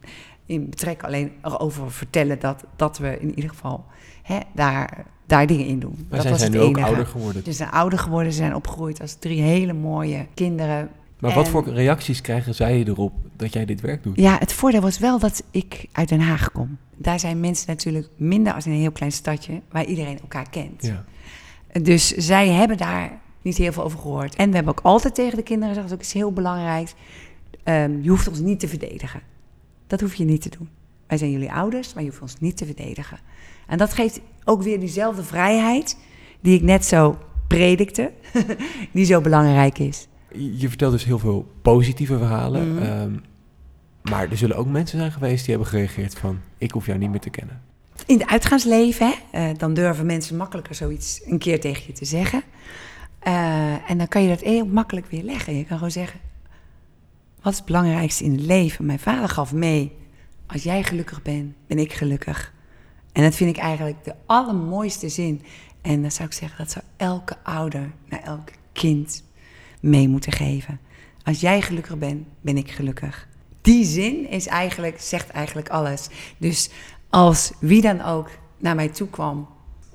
in 0.45 0.69
betrekken. 0.69 1.07
Alleen 1.07 1.31
erover 1.41 1.91
vertellen 1.91 2.39
dat, 2.39 2.63
dat 2.75 2.97
we 2.97 3.19
in 3.19 3.29
ieder 3.35 3.49
geval 3.49 3.85
hè, 4.23 4.39
daar, 4.53 5.05
daar 5.25 5.47
dingen 5.47 5.65
in 5.65 5.79
doen. 5.79 5.95
Maar 5.95 6.05
dat 6.09 6.21
zij 6.21 6.31
was 6.31 6.39
zijn 6.39 6.51
het 6.51 6.61
nu 6.61 6.67
ook 6.67 6.75
enige. 6.75 6.87
ouder 6.87 7.05
geworden. 7.05 7.43
Ze 7.43 7.51
zijn 7.51 7.71
ouder 7.71 7.99
geworden, 7.99 8.31
ze 8.31 8.37
zijn 8.37 8.55
opgegroeid 8.55 9.01
als 9.01 9.15
drie 9.15 9.41
hele 9.41 9.73
mooie 9.73 10.27
kinderen. 10.33 10.89
Maar 11.19 11.33
wat 11.33 11.47
voor 11.47 11.69
reacties 11.69 12.21
krijgen 12.21 12.55
zij 12.55 12.83
erop 12.83 13.13
dat 13.35 13.53
jij 13.53 13.65
dit 13.65 13.81
werk 13.81 14.03
doet? 14.03 14.17
Ja, 14.19 14.37
het 14.39 14.53
voordeel 14.53 14.81
was 14.81 14.99
wel 14.99 15.19
dat 15.19 15.43
ik 15.51 15.85
uit 15.91 16.09
Den 16.09 16.19
Haag 16.19 16.51
kom. 16.51 16.77
Daar 16.95 17.19
zijn 17.19 17.39
mensen 17.39 17.67
natuurlijk 17.67 18.07
minder 18.15 18.53
als 18.53 18.65
in 18.65 18.71
een 18.71 18.79
heel 18.79 18.91
klein 18.91 19.11
stadje 19.11 19.61
waar 19.71 19.85
iedereen 19.85 20.19
elkaar 20.19 20.49
kent. 20.49 20.85
Ja. 20.85 21.05
Dus 21.81 22.07
zij 22.07 22.49
hebben 22.49 22.77
daar 22.77 23.19
niet 23.41 23.57
heel 23.57 23.71
veel 23.71 23.83
over 23.83 23.99
gehoord. 23.99 24.35
En 24.35 24.49
we 24.49 24.55
hebben 24.55 24.73
ook 24.77 24.85
altijd 24.85 25.15
tegen 25.15 25.37
de 25.37 25.43
kinderen 25.43 25.73
gezegd, 25.73 25.89
dat 25.89 26.01
is 26.01 26.13
heel 26.13 26.31
belangrijks. 26.33 26.93
ehm, 27.63 28.01
je 28.01 28.09
hoeft 28.09 28.27
ons 28.27 28.39
niet 28.39 28.59
te 28.59 28.67
verdedigen. 28.67 29.21
Dat 29.87 30.01
hoef 30.01 30.15
je 30.15 30.25
niet 30.25 30.41
te 30.41 30.49
doen. 30.57 30.69
Wij 31.07 31.17
zijn 31.17 31.31
jullie 31.31 31.51
ouders, 31.51 31.93
maar 31.93 32.03
je 32.03 32.09
hoeft 32.09 32.21
ons 32.21 32.39
niet 32.39 32.57
te 32.57 32.65
verdedigen. 32.65 33.19
En 33.67 33.77
dat 33.77 33.93
geeft 33.93 34.19
ook 34.43 34.61
weer 34.63 34.79
diezelfde 34.79 35.23
vrijheid 35.23 35.97
die 36.41 36.55
ik 36.55 36.61
net 36.61 36.85
zo 36.85 37.17
predikte, 37.47 38.11
die 38.93 39.05
zo 39.05 39.21
belangrijk 39.21 39.79
is. 39.79 40.07
Je 40.37 40.67
vertelt 40.67 40.91
dus 40.91 41.05
heel 41.05 41.19
veel 41.19 41.51
positieve 41.61 42.17
verhalen. 42.17 42.73
Mhm. 42.73 42.83
ehm, 42.83 43.13
maar 44.01 44.29
er 44.29 44.37
zullen 44.37 44.55
ook 44.57 44.67
mensen 44.67 44.99
zijn 44.99 45.11
geweest 45.11 45.45
die 45.45 45.53
hebben 45.53 45.71
gereageerd 45.71 46.15
van... 46.15 46.39
ik 46.57 46.71
hoef 46.71 46.85
jou 46.85 46.97
niet 46.97 47.09
meer 47.09 47.19
te 47.19 47.29
kennen. 47.29 47.61
In 48.05 48.19
het 48.19 48.27
uitgaansleven, 48.27 49.07
hè, 49.07 49.13
eh, 49.39 49.57
dan 49.57 49.73
durven 49.73 50.05
mensen 50.05 50.37
makkelijker 50.37 50.75
zoiets 50.75 51.21
een 51.25 51.37
keer 51.37 51.59
tegen 51.59 51.83
je 51.87 51.93
te 51.93 52.05
zeggen. 52.05 52.43
Eh, 53.19 53.89
en 53.89 53.97
dan 53.97 54.07
kan 54.07 54.21
je 54.21 54.29
dat 54.29 54.41
heel 54.41 54.65
makkelijk 54.65 55.05
weer 55.05 55.23
leggen. 55.23 55.57
Je 55.57 55.65
kan 55.65 55.77
gewoon 55.77 55.91
zeggen, 55.91 56.19
wat 57.41 57.51
is 57.51 57.57
het 57.57 57.67
belangrijkste 57.67 58.23
in 58.23 58.31
het 58.31 58.41
leven? 58.41 58.85
Mijn 58.85 58.99
vader 58.99 59.29
gaf 59.29 59.53
mee, 59.53 59.91
als 60.47 60.63
jij 60.63 60.83
gelukkig 60.83 61.21
bent, 61.21 61.53
ben 61.67 61.77
ik 61.79 61.93
gelukkig. 61.93 62.53
En 63.11 63.23
dat 63.23 63.35
vind 63.35 63.49
ik 63.49 63.61
eigenlijk 63.61 64.03
de 64.03 64.15
allermooiste 64.25 65.09
zin. 65.09 65.41
En 65.81 66.01
dan 66.01 66.11
zou 66.11 66.27
ik 66.27 66.33
zeggen, 66.33 66.57
dat 66.57 66.71
zou 66.71 66.85
elke 66.97 67.37
ouder 67.43 67.91
naar 68.09 68.23
elk 68.23 68.49
kind 68.73 69.23
mee 69.85 70.07
moeten 70.07 70.31
geven. 70.31 70.79
Als 71.23 71.39
jij 71.39 71.61
gelukkig 71.61 71.97
bent, 71.97 72.27
ben 72.41 72.57
ik 72.57 72.71
gelukkig. 72.71 73.27
Die 73.61 73.85
zin 73.85 74.29
is 74.29 74.47
eigenlijk, 74.47 75.01
zegt 75.01 75.29
eigenlijk 75.29 75.69
alles. 75.69 76.07
Dus 76.37 76.69
als 77.09 77.51
wie 77.59 77.81
dan 77.81 78.01
ook 78.01 78.29
naar 78.57 78.75
mij 78.75 78.89
toe 78.89 79.09
kwam 79.09 79.47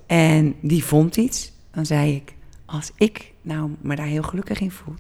en 0.07 0.55
die 0.61 0.85
vond 0.85 1.17
iets, 1.17 1.53
dan 1.71 1.87
zei 1.87 2.15
ik: 2.15 2.35
Als 2.65 2.91
ik 2.97 3.33
nou 3.43 3.71
me 3.81 3.97
daar 3.97 4.07
heel 4.07 4.23
gelukkig 4.23 4.61
in 4.61 4.71
voel, 4.71 4.95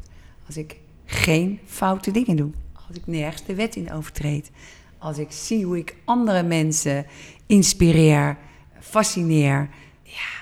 als 0.46 0.57
ik 0.57 0.76
geen 1.05 1.61
foute 1.64 2.11
dingen 2.11 2.37
doe, 2.37 2.50
als 2.88 2.96
ik 2.96 3.07
nergens 3.07 3.44
de 3.44 3.55
wet 3.55 3.76
in 3.76 3.92
overtreed, 3.92 4.50
als 4.98 5.18
ik 5.18 5.33
zie 5.33 5.64
hoe 5.64 5.79
ik 5.79 5.96
andere 6.05 6.42
mensen 6.42 7.07
inspireer, 7.46 8.37
fascineer, 8.81 9.68
ja, 10.03 10.39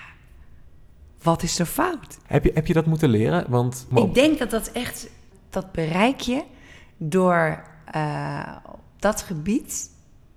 wat 1.23 1.43
is 1.43 1.59
er 1.59 1.67
fout? 1.67 2.19
Heb 2.27 2.45
je, 2.45 2.51
heb 2.55 2.67
je 2.67 2.73
dat 2.73 2.87
moeten 2.87 3.09
leren? 3.09 3.45
Want 3.49 3.87
Ik 3.95 4.15
denk 4.15 4.39
dat 4.39 4.51
dat 4.51 4.71
echt, 4.73 5.11
dat 5.51 5.73
bereik 5.73 6.21
je 6.21 6.43
door 6.97 7.63
eh, 7.85 8.57
op 8.67 8.81
dat 8.99 9.23
gebied 9.23 9.91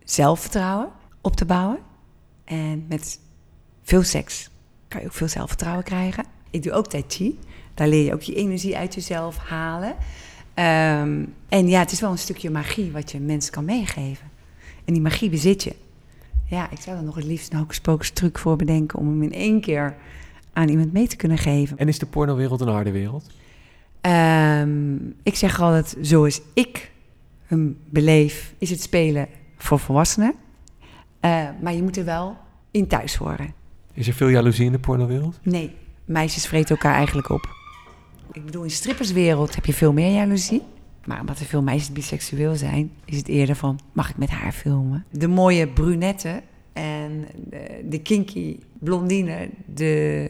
zelfvertrouwen 0.03 0.89
op 1.21 1.35
te 1.35 1.45
bouwen. 1.45 1.79
En 2.43 2.85
met 2.89 3.19
veel 3.83 4.03
seks 4.03 4.49
kan 4.87 5.01
je 5.01 5.07
ook 5.07 5.13
veel 5.13 5.27
zelfvertrouwen 5.27 5.83
krijgen. 5.83 6.25
Ik 6.49 6.63
doe 6.63 6.73
ook 6.73 6.87
Tai 6.87 7.03
Chi. 7.07 7.39
Daar 7.73 7.87
leer 7.87 8.05
je 8.05 8.13
ook 8.13 8.21
je 8.21 8.35
energie 8.35 8.77
uit 8.77 8.93
jezelf 8.93 9.37
halen. 9.37 9.95
Ehm, 10.53 11.25
en 11.49 11.67
ja, 11.67 11.79
het 11.79 11.91
is 11.91 11.99
wel 11.99 12.11
een 12.11 12.17
stukje 12.17 12.49
magie 12.49 12.91
wat 12.91 13.11
je 13.11 13.19
mensen 13.19 13.51
kan 13.51 13.65
meegeven. 13.65 14.29
En 14.85 14.93
die 14.93 15.01
magie 15.01 15.29
bezit 15.29 15.63
je. 15.63 15.75
Ja, 16.45 16.71
ik 16.71 16.79
zou 16.79 16.97
er 16.97 17.03
nog 17.03 17.15
het 17.15 17.23
liefst 17.23 17.53
een 17.53 17.67
hocus 17.83 18.09
truc 18.09 18.37
voor 18.37 18.55
bedenken 18.55 18.99
om 18.99 19.07
hem 19.07 19.23
in 19.23 19.33
één 19.33 19.61
keer 19.61 19.95
aan 20.53 20.69
iemand 20.69 20.93
mee 20.93 21.07
te 21.07 21.15
kunnen 21.15 21.37
geven. 21.37 21.77
En 21.77 21.87
is 21.87 21.99
de 21.99 22.05
pornowereld 22.05 22.61
een 22.61 22.67
harde 22.67 22.91
wereld? 22.91 23.29
Ehm, 24.01 24.95
ik 25.23 25.35
zeg 25.35 25.61
altijd, 25.61 25.97
zoals 26.01 26.41
ik 26.53 26.91
hem 27.45 27.77
beleef, 27.89 28.53
is 28.57 28.69
het 28.69 28.81
spelen 28.81 29.27
voor 29.57 29.79
volwassenen. 29.79 30.33
Eh, 31.19 31.47
maar 31.61 31.73
je 31.73 31.83
moet 31.83 31.97
er 31.97 32.05
wel 32.05 32.37
in 32.71 32.87
thuis 32.87 33.15
horen. 33.15 33.53
Is 33.93 34.07
er 34.07 34.13
veel 34.13 34.27
jaloezie 34.27 34.65
in 34.65 34.71
de 34.71 34.79
pornowereld? 34.79 35.39
Nee, 35.41 35.75
meisjes 36.05 36.47
vreten 36.47 36.75
elkaar 36.75 36.95
eigenlijk 36.95 37.29
op. 37.29 37.49
Ik 38.31 38.45
bedoel, 38.45 38.63
in 38.63 38.71
stripperswereld 38.71 39.55
heb 39.55 39.65
je 39.65 39.73
veel 39.73 39.93
meer 39.93 40.13
jaloezie. 40.13 40.61
Maar 41.05 41.19
omdat 41.19 41.39
er 41.39 41.45
veel 41.45 41.61
meisjes 41.61 41.91
biseksueel 41.91 42.55
zijn, 42.55 42.91
is 43.05 43.17
het 43.17 43.27
eerder 43.27 43.55
van, 43.55 43.79
mag 43.93 44.09
ik 44.09 44.17
met 44.17 44.29
haar 44.29 44.51
filmen? 44.51 45.05
De 45.11 45.27
mooie 45.27 45.67
brunette 45.67 46.41
en 46.73 47.27
de, 47.35 47.81
de 47.89 48.01
kinky 48.01 48.57
blondine, 48.79 49.49
de 49.65 50.29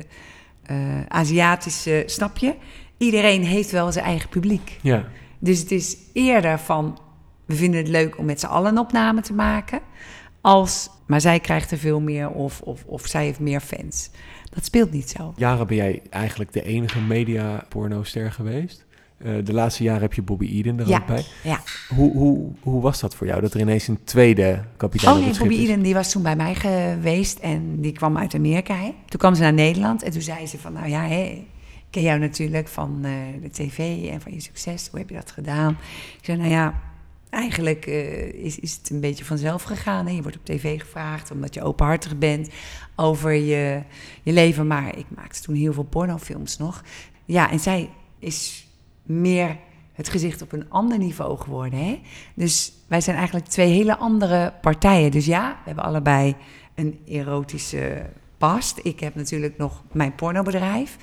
eh, 0.64 1.06
Aziatische, 1.08 2.04
snap 2.06 2.38
je? 2.38 2.56
Iedereen 2.98 3.44
heeft 3.44 3.72
wel 3.72 3.92
zijn 3.92 4.06
eigen 4.06 4.30
publiek. 4.30 4.80
Ja. 4.82 5.08
Dus 5.40 5.60
het 5.60 5.72
is 5.72 5.98
eerder 6.14 6.60
van, 6.60 7.00
we 7.46 7.56
vinden 7.56 7.80
het 7.80 7.90
leuk 7.90 8.18
om 8.18 8.26
met 8.26 8.40
z'n 8.40 8.46
allen 8.46 8.72
een 8.72 8.78
opname 8.78 9.22
te 9.22 9.34
maken, 9.34 9.80
als, 10.42 10.90
maar 11.08 11.22
zij 11.22 11.40
krijgt 11.40 11.72
er 11.72 11.78
veel 11.78 12.00
meer 12.00 12.30
of, 12.30 12.62
of, 12.62 12.84
of 12.86 13.08
zij 13.08 13.24
heeft 13.24 13.40
meer 13.40 13.62
fans. 13.62 14.10
Dat 14.50 14.66
speelt 14.66 14.92
niet 14.92 15.10
zo. 15.10 15.34
Jaren 15.36 15.68
ben 15.68 15.76
jij 15.76 16.02
eigenlijk 16.10 16.54
de 16.54 16.64
enige 16.64 17.00
media-pornoster 17.00 18.32
geweest. 18.32 18.86
Eh, 19.24 19.34
de 19.44 19.54
laatste 19.54 19.84
jaren 19.84 20.02
heb 20.02 20.14
je 20.14 20.22
Bobby 20.22 20.46
Eden 20.58 20.80
er 20.80 20.88
Ja. 20.88 20.98
ook 20.98 21.06
bij. 21.06 21.24
Ja. 21.44 21.62
Hoe, 21.96 22.12
hoe, 22.12 22.52
hoe 22.60 22.82
was 22.82 23.00
dat 23.00 23.16
voor 23.16 23.28
jou, 23.28 23.42
dat 23.42 23.54
er 23.54 23.60
ineens 23.60 23.88
een 23.88 24.04
tweede 24.04 24.64
kapitein 24.78 25.14
Oh 25.14 25.20
op 25.20 25.26
nee, 25.26 25.38
Bobby 25.38 25.54
is? 25.54 25.60
Eden 25.60 25.82
die 25.82 25.94
was 25.94 26.12
toen 26.12 26.24
bij 26.24 26.36
mij 26.36 26.56
geweest 26.56 27.40
en 27.40 27.82
die 27.82 27.92
kwam 27.92 28.18
uit 28.18 28.36
Amerika. 28.36 28.76
Hè. 28.76 28.94
Toen 29.06 29.20
kwam 29.20 29.36
ze 29.36 29.42
naar 29.42 29.54
Nederland 29.54 30.04
en 30.04 30.12
toen 30.12 30.22
zei 30.22 30.48
ze 30.48 30.58
van, 30.58 30.74
nou 30.74 30.88
ja, 30.90 31.02
hè, 31.08 31.24
ik 31.24 31.88
ken 31.90 32.02
jou 32.02 32.20
natuurlijk 32.20 32.68
van 32.68 33.00
eh, 33.04 33.12
de 33.42 33.50
tv 33.50 34.08
en 34.10 34.22
van 34.22 34.34
je 34.34 34.40
succes. 34.42 34.88
Hoe 34.92 35.00
heb 35.00 35.10
je 35.10 35.16
dat 35.16 35.32
gedaan? 35.32 35.72
Ik 36.18 36.26
zei, 36.26 36.38
nou 36.38 36.50
ja, 36.50 36.82
eigenlijk 37.30 37.86
eh, 37.86 38.34
is, 38.34 38.60
is 38.60 38.78
het 38.82 38.90
een 38.90 39.00
beetje 39.00 39.26
vanzelf 39.26 39.64
gegaan. 39.64 40.08
Hè. 40.08 40.12
Je 40.14 40.22
wordt 40.22 40.38
op 40.38 40.46
tv 40.46 40.80
gevraagd 40.80 41.32
omdat 41.32 41.54
je 41.54 41.64
openhartig 41.64 42.18
bent 42.18 42.50
over 42.96 43.32
je, 43.32 43.82
je 44.24 44.34
leven. 44.34 44.68
Maar 44.68 44.98
ik 44.98 45.06
maakte 45.16 45.42
toen 45.42 45.56
heel 45.56 45.74
veel 45.74 45.84
pornofilms 45.84 46.58
nog. 46.58 46.84
Ja, 47.26 47.52
en 47.52 47.60
zij 47.60 47.90
is 48.20 48.68
meer 49.12 49.58
het 49.94 50.10
gezicht 50.10 50.42
op 50.42 50.52
een 50.52 50.70
ander 50.70 50.98
niveau 50.98 51.38
geworden. 51.38 51.80
Hè? 51.80 52.00
Dus 52.34 52.74
wij 52.88 53.02
zijn 53.02 53.16
eigenlijk 53.16 53.46
twee 53.46 53.72
hele 53.72 53.98
andere 53.98 54.54
partijen. 54.62 55.12
Dus 55.12 55.26
ja, 55.26 55.50
we 55.50 55.66
hebben 55.66 55.84
allebei 55.84 56.36
een 56.76 57.00
erotische 57.06 58.10
past. 58.38 58.80
Ik 58.84 59.00
heb 59.00 59.16
natuurlijk 59.16 59.58
nog 59.58 59.84
mijn 59.92 60.16
pornobedrijf, 60.16 60.98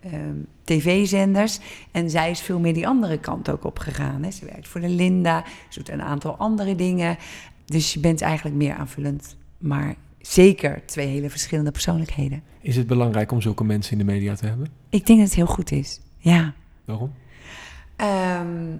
ehm, 0.00 0.36
tv-zenders. 0.64 1.60
En 1.90 2.10
zij 2.10 2.30
is 2.30 2.40
veel 2.40 2.58
meer 2.58 2.74
die 2.74 2.86
andere 2.86 3.18
kant 3.18 3.50
ook 3.50 3.64
opgegaan. 3.64 4.22
Hè? 4.22 4.30
Ze 4.30 4.44
werkt 4.44 4.68
voor 4.68 4.80
de 4.80 4.88
Linda, 4.88 5.44
ze 5.68 5.78
doet 5.78 5.88
een 5.88 6.02
aantal 6.02 6.36
andere 6.36 6.74
dingen. 6.74 7.16
Dus 7.64 7.92
je 7.92 8.00
bent 8.00 8.20
eigenlijk 8.20 8.56
meer 8.56 8.74
aanvullend. 8.74 9.36
Maar 9.58 9.94
zeker 10.18 10.82
twee 10.86 11.06
hele 11.06 11.30
verschillende 11.30 11.70
persoonlijkheden. 11.70 12.42
Is 12.60 12.76
het 12.76 12.86
belangrijk 12.86 13.32
om 13.32 13.40
zulke 13.40 13.64
mensen 13.64 13.92
in 13.92 13.98
de 13.98 14.12
media 14.12 14.34
te 14.34 14.46
hebben? 14.46 14.68
Ik 14.88 15.06
denk 15.06 15.18
dat 15.18 15.28
het 15.28 15.36
heel 15.36 15.46
goed 15.46 15.70
is, 15.70 16.00
ja. 16.18 16.54
Waarom? 16.84 17.12
Ehm, 18.02 18.76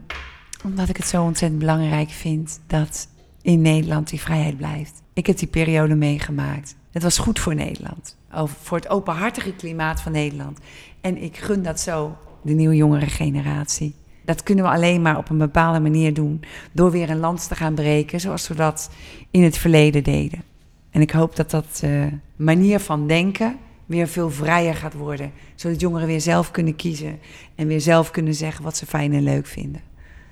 omdat 0.65 0.89
ik 0.89 0.97
het 0.97 1.07
zo 1.07 1.23
ontzettend 1.23 1.61
belangrijk 1.61 2.11
vind 2.11 2.61
dat 2.67 3.09
in 3.43 3.61
Nederland 3.61 4.11
die 4.11 4.21
vrijheid 4.21 4.57
blijft. 4.57 5.03
Ik 5.13 5.27
heb 5.27 5.39
die 5.39 5.49
periode 5.49 5.95
meegemaakt. 5.95 6.77
Het 6.91 7.03
was 7.03 7.19
goed 7.19 7.39
voor 7.39 7.55
Nederland. 7.55 8.17
Voor 8.63 8.77
het 8.77 8.89
openhartige 8.89 9.53
klimaat 9.53 10.01
van 10.01 10.13
Nederland. 10.13 10.59
En 11.01 11.23
ik 11.23 11.37
gun 11.37 11.63
dat 11.63 11.81
zo 11.81 12.17
de 12.43 12.53
nieuwe 12.53 12.77
jongere 12.77 13.07
generatie. 13.07 13.95
Dat 14.25 14.43
kunnen 14.43 14.65
we 14.65 14.71
alleen 14.71 15.03
maar 15.03 15.19
op 15.19 15.31
een 15.31 15.39
bepaalde 15.39 15.81
manier 15.81 16.15
doen. 16.15 16.41
Door 16.73 16.91
weer 16.91 17.11
een 17.11 17.21
lans 17.21 17.47
te 17.47 17.55
gaan 17.55 17.75
breken 17.75 18.21
zoals 18.21 18.49
we 18.49 18.55
dat 18.55 18.91
in 19.31 19.43
het 19.43 19.59
verleden 19.59 20.05
deden. 20.05 20.43
En 20.91 21.01
ik 21.01 21.11
hoop 21.11 21.37
dat 21.37 21.51
dat 21.51 21.81
eh, 21.85 22.07
manier 22.37 22.81
van 22.81 23.07
denken 23.07 23.59
weer 23.93 24.09
veel 24.09 24.31
vrijer 24.31 24.75
gaat 24.75 24.95
worden. 24.95 25.31
Zodat 25.55 25.81
jongeren 25.81 26.07
weer 26.07 26.21
zelf 26.21 26.51
kunnen 26.51 26.77
kiezen. 26.77 27.19
En 27.55 27.67
weer 27.67 27.81
zelf 27.81 28.11
kunnen 28.11 28.35
zeggen 28.35 28.65
wat 28.65 28.77
ze 28.77 28.87
fijn 28.87 29.13
en 29.13 29.23
leuk 29.23 29.47
vinden. 29.47 29.81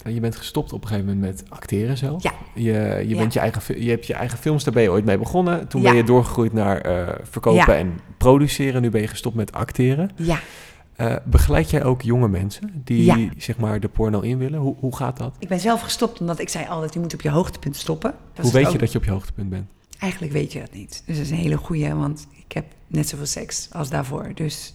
En 0.02 0.14
Je 0.14 0.20
bent 0.20 0.36
gestopt 0.36 0.72
op 0.72 0.82
een 0.82 0.88
gegeven 0.88 1.14
moment 1.14 1.26
met 1.40 1.50
acteren 1.50 1.96
zelf. 1.98 2.22
Ja. 2.22 2.32
Je, 2.54 2.62
je, 2.62 3.04
Ja. 3.08 3.16
bent 3.16 3.32
je, 3.32 3.40
eigen, 3.40 3.82
je 3.84 3.90
hebt 3.90 4.06
je 4.06 4.14
eigen 4.14 4.38
films, 4.38 4.64
daar 4.64 4.74
ben 4.74 4.82
je 4.82 4.90
ooit 4.90 5.04
mee 5.04 5.18
begonnen. 5.18 5.68
Toen 5.68 5.82
Ja. 5.82 5.88
ben 5.88 5.96
je 5.96 6.04
doorgegroeid 6.04 6.52
naar 6.52 6.80
eh, 6.80 7.14
verkopen 7.22 7.76
en 7.76 7.98
produceren. 8.18 8.82
Nu 8.82 8.90
ben 8.90 9.00
je 9.00 9.06
gestopt 9.06 9.36
met 9.36 9.52
acteren. 9.52 10.10
Ja, 10.16 10.38
Eh, 10.96 11.16
begeleid 11.24 11.70
jij 11.70 11.84
ook 11.84 12.02
jonge 12.02 12.28
mensen 12.28 12.80
die 12.84 13.04
Ja. 13.04 13.28
zeg 13.36 13.56
maar 13.58 13.80
de 13.80 13.88
porno 13.88 14.20
in 14.20 14.38
willen? 14.38 14.58
Hoe, 14.60 14.74
hoe 14.78 14.96
gaat 14.96 15.16
dat? 15.16 15.36
ik 15.38 15.48
ben 15.48 15.60
zelf 15.60 15.80
gestopt 15.80 16.20
omdat 16.20 16.38
ik 16.40 16.48
zei 16.48 16.66
altijd, 16.68 16.94
je 16.94 17.00
moet 17.00 17.14
op 17.14 17.20
je 17.20 17.30
hoogtepunt 17.30 17.76
stoppen. 17.76 18.14
Dat 18.34 18.44
Hoe 18.44 18.54
weet 18.54 18.66
ook- 18.66 18.72
je 18.72 18.78
dat 18.78 18.92
je 18.92 18.98
op 18.98 19.04
je 19.04 19.10
hoogtepunt 19.10 19.50
bent? 19.50 19.66
eigenlijk 19.98 20.32
weet 20.32 20.52
je 20.52 20.60
dat 20.60 20.72
niet. 20.72 21.02
Dus 21.06 21.16
dat 21.16 21.24
is 21.24 21.30
een 21.30 21.36
hele 21.36 21.56
goeie, 21.56 21.94
want 21.94 22.26
ik 22.50 22.56
heb 22.56 22.64
net 22.86 23.08
zoveel 23.08 23.26
seks 23.26 23.68
als 23.72 23.90
daarvoor. 23.90 24.30
Dus 24.34 24.74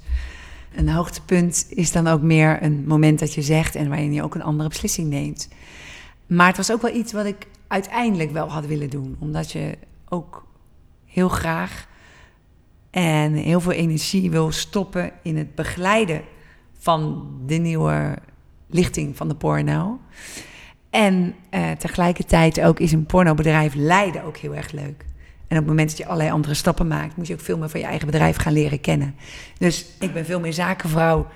een 0.75 0.89
hoogtepunt 0.89 1.65
is 1.69 1.91
dan 1.91 2.07
ook 2.07 2.21
meer 2.21 2.63
een 2.63 2.83
moment 2.87 3.19
dat 3.19 3.33
je 3.33 3.41
zegt 3.41 3.75
en 3.75 3.89
waarin 3.89 4.13
je 4.13 4.23
ook 4.23 4.35
een 4.35 4.43
andere 4.43 4.69
beslissing 4.69 5.09
neemt. 5.09 5.49
Maar 6.27 6.47
het 6.47 6.57
was 6.57 6.71
ook 6.71 6.81
wel 6.81 6.95
iets 6.95 7.13
wat 7.13 7.25
ik 7.25 7.47
uiteindelijk 7.67 8.31
wel 8.31 8.49
had 8.49 8.65
willen 8.65 8.89
doen, 8.89 9.15
omdat 9.19 9.51
je 9.51 9.77
ook 10.09 10.47
heel 11.05 11.29
graag 11.29 11.87
en 12.91 13.33
heel 13.33 13.59
veel 13.59 13.71
energie 13.71 14.31
wil 14.31 14.51
stoppen 14.51 15.11
in 15.23 15.37
het 15.37 15.55
begeleiden 15.55 16.21
van 16.79 17.27
de 17.45 17.55
nieuwe 17.55 18.17
lichting 18.67 19.17
van 19.17 19.27
de 19.27 19.35
porno. 19.35 19.99
En 20.89 21.35
uh, 21.51 21.71
tegelijkertijd 21.71 22.61
ook 22.61 22.79
is 22.79 22.91
een 22.91 23.05
pornobedrijf 23.05 23.73
leiden 23.73 24.23
ook 24.23 24.37
heel 24.37 24.55
erg 24.55 24.71
leuk. 24.71 25.05
En 25.47 25.57
op 25.57 25.63
het 25.63 25.65
moment 25.65 25.89
dat 25.89 25.97
je 25.97 26.05
allerlei 26.05 26.31
andere 26.31 26.53
stappen 26.53 26.87
maakt, 26.87 27.17
moet 27.17 27.27
je 27.27 27.33
ook 27.33 27.39
veel 27.39 27.57
meer 27.57 27.69
van 27.69 27.79
je 27.79 27.85
eigen 27.85 28.05
bedrijf 28.05 28.37
gaan 28.37 28.53
leren 28.53 28.81
kennen. 28.81 29.15
Dus 29.57 29.85
ik 29.99 30.13
ben 30.13 30.25
veel 30.25 30.39
meer 30.39 30.53
zakenvrouw 30.53 31.27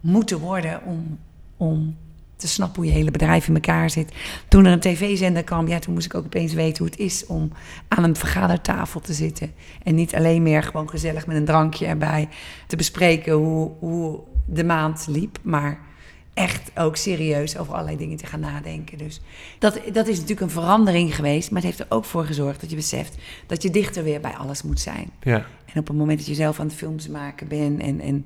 moeten 0.00 0.38
worden 0.38 0.82
om, 0.84 1.18
om 1.56 1.96
te 2.36 2.48
snappen 2.48 2.76
hoe 2.76 2.90
je 2.90 2.96
hele 2.96 3.10
bedrijf 3.10 3.48
in 3.48 3.54
elkaar 3.54 3.90
zit. 3.90 4.12
Toen 4.48 4.64
er 4.64 4.72
een 4.72 4.80
tv-zender 4.80 5.44
kwam, 5.44 5.68
ja, 5.68 5.78
toen 5.78 5.94
moest 5.94 6.06
ik 6.06 6.14
ook 6.14 6.24
opeens 6.24 6.52
weten 6.52 6.78
hoe 6.78 6.92
het 6.92 7.00
is 7.00 7.26
om 7.26 7.52
aan 7.88 8.04
een 8.04 8.16
vergadertafel 8.16 9.00
te 9.00 9.12
zitten. 9.12 9.52
En 9.82 9.94
niet 9.94 10.14
alleen 10.14 10.42
meer 10.42 10.62
gewoon 10.62 10.88
gezellig 10.88 11.26
met 11.26 11.36
een 11.36 11.44
drankje 11.44 11.86
erbij 11.86 12.28
te 12.66 12.76
bespreken 12.76 13.32
hoe, 13.32 13.70
hoe 13.78 14.20
de 14.46 14.64
maand 14.64 15.06
liep, 15.08 15.38
maar 15.42 15.80
echt 16.36 16.70
ook 16.74 16.96
serieus 16.96 17.56
over 17.56 17.72
allerlei 17.72 17.96
dingen 17.96 18.16
te 18.16 18.26
gaan 18.26 18.40
nadenken. 18.40 18.98
Dus 18.98 19.20
dat, 19.58 19.80
dat 19.92 20.06
is 20.06 20.14
natuurlijk 20.14 20.40
een 20.40 20.50
verandering 20.50 21.14
geweest, 21.14 21.50
maar 21.50 21.62
het 21.62 21.70
heeft 21.70 21.90
er 21.90 21.96
ook 21.96 22.04
voor 22.04 22.24
gezorgd 22.24 22.60
dat 22.60 22.70
je 22.70 22.76
beseft 22.76 23.14
dat 23.46 23.62
je 23.62 23.70
dichter 23.70 24.04
weer 24.04 24.20
bij 24.20 24.32
alles 24.32 24.62
moet 24.62 24.80
zijn. 24.80 25.10
Ja. 25.22 25.46
En 25.72 25.80
op 25.80 25.88
het 25.88 25.96
moment 25.96 26.18
dat 26.18 26.26
je 26.26 26.34
zelf 26.34 26.60
aan 26.60 26.66
het 26.66 26.74
films 26.74 27.08
maken 27.08 27.48
bent 27.48 27.80
en, 27.80 28.00
en 28.00 28.24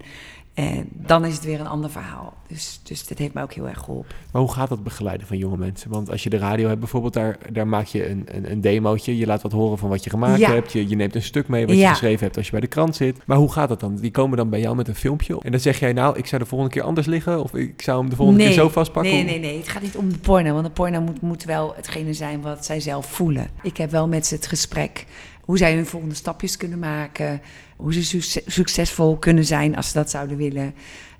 en 0.54 0.88
dan 0.92 1.24
is 1.24 1.34
het 1.34 1.44
weer 1.44 1.60
een 1.60 1.66
ander 1.66 1.90
verhaal. 1.90 2.34
Dus, 2.46 2.80
dus 2.82 3.06
dat 3.06 3.18
heeft 3.18 3.34
mij 3.34 3.42
ook 3.42 3.52
heel 3.52 3.68
erg 3.68 3.78
geholpen. 3.78 4.14
Maar 4.32 4.42
hoe 4.42 4.52
gaat 4.52 4.68
dat 4.68 4.82
begeleiden 4.82 5.26
van 5.26 5.38
jonge 5.38 5.56
mensen? 5.56 5.90
Want 5.90 6.10
als 6.10 6.22
je 6.22 6.30
de 6.30 6.38
radio 6.38 6.68
hebt 6.68 6.80
bijvoorbeeld, 6.80 7.12
daar, 7.12 7.38
daar 7.52 7.66
maak 7.66 7.86
je 7.86 8.08
een, 8.08 8.22
een, 8.24 8.50
een 8.50 8.60
demootje. 8.60 9.16
Je 9.16 9.26
laat 9.26 9.42
wat 9.42 9.52
horen 9.52 9.78
van 9.78 9.88
wat 9.88 10.04
je 10.04 10.10
gemaakt 10.10 10.46
hebt. 10.46 10.72
Je, 10.72 10.88
je 10.88 10.96
neemt 10.96 11.14
een 11.14 11.22
stuk 11.22 11.48
mee 11.48 11.66
wat 11.66 11.76
je 11.76 11.86
geschreven 11.86 12.24
hebt 12.24 12.36
als 12.36 12.46
je 12.46 12.52
bij 12.52 12.60
de 12.60 12.66
krant 12.66 12.96
zit. 12.96 13.18
Maar 13.26 13.36
hoe 13.36 13.52
gaat 13.52 13.68
dat 13.68 13.80
dan? 13.80 13.96
Die 13.96 14.10
komen 14.10 14.36
dan 14.36 14.50
bij 14.50 14.60
jou 14.60 14.76
met 14.76 14.88
een 14.88 14.94
filmpje. 14.94 15.40
En 15.42 15.50
dan 15.50 15.60
zeg 15.60 15.78
jij 15.78 15.92
nou, 15.92 16.18
ik 16.18 16.26
zou 16.26 16.42
de 16.42 16.48
volgende 16.48 16.74
keer 16.74 16.82
anders 16.82 17.06
liggen. 17.06 17.42
Of 17.42 17.54
ik 17.54 17.82
zou 17.82 18.00
hem 18.00 18.10
de 18.10 18.16
volgende 18.16 18.44
keer 18.44 18.52
zo 18.52 18.68
vastpakken. 18.68 19.12
Nee, 19.12 19.24
nee, 19.24 19.38
nee. 19.38 19.58
Het 19.58 19.68
gaat 19.68 19.82
niet 19.82 19.96
om 19.96 20.12
de 20.12 20.18
porno. 20.18 20.52
Want 20.52 20.64
de 20.64 20.72
porno 20.72 21.00
moet, 21.00 21.20
moet 21.20 21.44
wel 21.44 21.72
hetgene 21.76 22.12
zijn 22.12 22.40
wat 22.40 22.64
zij 22.64 22.80
zelf 22.80 23.06
voelen. 23.06 23.48
Ik 23.62 23.76
heb 23.76 23.90
wel 23.90 24.08
met 24.08 24.26
ze 24.26 24.34
het 24.34 24.46
gesprek 24.46 25.06
hoe 25.50 25.58
zij 25.58 25.74
hun 25.74 25.86
volgende 25.86 26.14
stapjes 26.14 26.56
kunnen 26.56 26.78
maken, 26.78 27.40
hoe 27.76 27.94
ze 27.94 28.20
succesvol 28.46 29.16
kunnen 29.16 29.44
zijn 29.44 29.76
als 29.76 29.86
ze 29.88 29.92
dat 29.92 30.10
zouden 30.10 30.36
willen. 30.36 30.74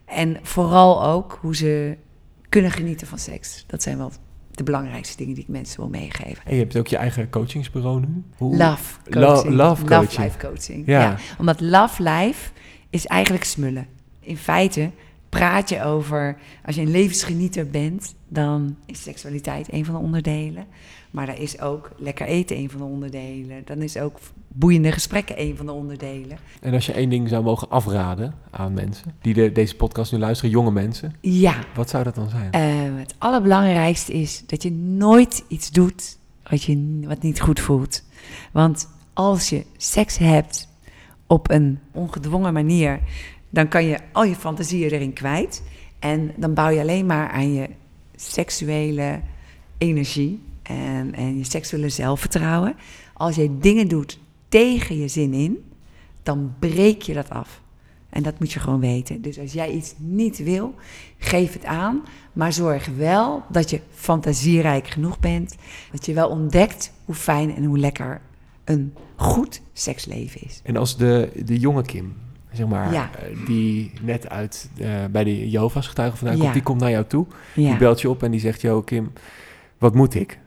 En 0.04 0.38
vooral 0.42 1.04
ook 1.04 1.38
hoe 1.40 1.56
ze 1.56 1.96
kunnen 2.48 2.70
genieten 2.70 3.06
van 3.06 3.18
seks. 3.18 3.64
Dat 3.66 3.82
zijn 3.82 3.96
wel 3.96 4.12
de 4.50 4.62
belangrijkste 4.62 5.16
dingen 5.16 5.34
die 5.34 5.42
ik 5.42 5.48
mensen 5.48 5.80
wil 5.80 5.88
meegeven. 5.88 6.44
En 6.44 6.54
je 6.54 6.60
hebt 6.60 6.76
ook 6.76 6.86
je 6.86 6.96
eigen 6.96 7.30
coachingsbureau 7.30 8.00
nu? 8.00 8.22
Hoe? 8.36 8.56
Love 8.56 8.94
coaching. 9.10 9.54
love, 9.54 9.84
coaching. 9.84 10.10
Love 10.10 10.22
life 10.22 10.38
coaching. 10.38 10.86
Ja. 10.86 11.00
ja. 11.00 11.16
Omdat 11.38 11.60
love 11.60 12.02
life 12.02 12.50
is 12.90 13.06
eigenlijk 13.06 13.44
smullen. 13.44 13.86
In 14.20 14.36
feite 14.36 14.90
praat 15.28 15.68
je 15.68 15.82
over, 15.82 16.36
als 16.64 16.74
je 16.74 16.80
een 16.80 16.90
levensgenieter 16.90 17.70
bent, 17.70 18.14
dan 18.28 18.76
is 18.86 19.02
seksualiteit 19.02 19.72
een 19.72 19.84
van 19.84 19.94
de 19.94 20.00
onderdelen. 20.00 20.66
Maar 21.10 21.26
daar 21.26 21.38
is 21.40 21.60
ook 21.60 21.90
lekker 21.96 22.26
eten 22.26 22.56
een 22.56 22.70
van 22.70 22.80
de 22.80 22.86
onderdelen. 22.86 23.62
Dan 23.64 23.82
is 23.82 23.96
ook 23.96 24.18
boeiende 24.48 24.92
gesprekken 24.92 25.40
een 25.40 25.56
van 25.56 25.66
de 25.66 25.72
onderdelen. 25.72 26.38
En 26.60 26.74
als 26.74 26.86
je 26.86 26.92
één 26.92 27.10
ding 27.10 27.28
zou 27.28 27.44
mogen 27.44 27.70
afraden 27.70 28.34
aan 28.50 28.72
mensen 28.72 29.14
die 29.20 29.34
de, 29.34 29.52
deze 29.52 29.76
podcast 29.76 30.12
nu 30.12 30.18
luisteren, 30.18 30.50
jonge 30.50 30.70
mensen. 30.70 31.14
Ja. 31.20 31.54
Wat 31.74 31.90
zou 31.90 32.04
dat 32.04 32.14
dan 32.14 32.28
zijn? 32.28 32.56
Uh, 32.56 32.98
het 32.98 33.14
allerbelangrijkste 33.18 34.12
is 34.12 34.42
dat 34.46 34.62
je 34.62 34.72
nooit 34.72 35.44
iets 35.48 35.70
doet 35.70 36.18
wat, 36.50 36.62
je, 36.62 37.00
wat 37.04 37.22
niet 37.22 37.40
goed 37.40 37.60
voelt. 37.60 38.04
Want 38.52 38.88
als 39.12 39.48
je 39.48 39.64
seks 39.76 40.18
hebt 40.18 40.68
op 41.26 41.50
een 41.50 41.78
ongedwongen 41.92 42.52
manier, 42.52 43.00
dan 43.48 43.68
kan 43.68 43.84
je 43.84 43.98
al 44.12 44.24
je 44.24 44.34
fantasieën 44.34 44.90
erin 44.90 45.12
kwijt. 45.12 45.62
En 45.98 46.32
dan 46.36 46.54
bouw 46.54 46.68
je 46.68 46.80
alleen 46.80 47.06
maar 47.06 47.30
aan 47.30 47.52
je 47.52 47.68
seksuele 48.16 49.20
energie 49.78 50.40
en, 50.70 51.14
en 51.14 51.38
je 51.38 51.44
seksuele 51.44 51.88
zelfvertrouwen. 51.88 52.74
Als 53.14 53.36
je 53.36 53.58
dingen 53.58 53.88
doet 53.88 54.18
tegen 54.48 54.98
je 54.98 55.08
zin 55.08 55.32
in, 55.32 55.58
dan 56.22 56.54
breek 56.58 57.02
je 57.02 57.14
dat 57.14 57.30
af. 57.30 57.60
En 58.10 58.22
dat 58.22 58.38
moet 58.38 58.52
je 58.52 58.60
gewoon 58.60 58.80
weten. 58.80 59.22
Dus 59.22 59.38
als 59.38 59.52
jij 59.52 59.70
iets 59.70 59.94
niet 59.96 60.38
wil, 60.42 60.74
geef 61.18 61.52
het 61.52 61.64
aan. 61.64 62.02
Maar 62.32 62.52
zorg 62.52 62.86
wel 62.96 63.42
dat 63.48 63.70
je 63.70 63.80
fantasierijk 63.94 64.88
genoeg 64.88 65.18
bent. 65.18 65.56
Dat 65.92 66.06
je 66.06 66.14
wel 66.14 66.28
ontdekt 66.28 66.92
hoe 67.04 67.14
fijn 67.14 67.54
en 67.54 67.64
hoe 67.64 67.78
lekker 67.78 68.20
een 68.64 68.94
goed 69.16 69.60
seksleven 69.72 70.40
is. 70.46 70.60
En 70.64 70.76
als 70.76 70.96
de, 70.96 71.30
de 71.44 71.58
jonge 71.58 71.82
Kim, 71.82 72.14
zeg 72.52 72.66
maar, 72.66 72.92
ja. 72.92 73.10
Eh, 73.14 73.46
die 73.46 73.92
net 74.02 74.28
uit 74.28 74.70
uh, 74.76 75.04
bij 75.10 75.24
de 75.24 75.50
Jehovah's 75.50 75.86
getuigen 75.86 76.18
vandaan 76.18 76.38
komt, 76.38 76.52
die 76.52 76.62
komt 76.62 76.80
naar 76.80 76.90
jou 76.90 77.04
toe. 77.04 77.26
Die 77.54 77.76
belt 77.76 78.00
je 78.00 78.10
op 78.10 78.22
en 78.22 78.30
die 78.30 78.40
zegt, 78.40 78.60
Jo 78.60 78.82
Kim, 78.82 79.12
wat 79.78 79.94
moet 79.94 80.14
ik? 80.14 80.38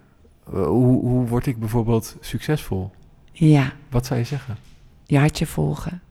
Eh, 0.47 0.65
hoe, 0.65 1.01
hoe 1.01 1.27
word 1.27 1.45
ik 1.45 1.59
bijvoorbeeld 1.59 2.17
succesvol? 2.19 2.91
Ja. 3.31 3.73
Wat 3.89 4.05
zou 4.05 4.19
je 4.19 4.25
zeggen? 4.25 4.57
Je 5.05 5.17
hartje 5.17 5.45
volgen. 5.45 6.01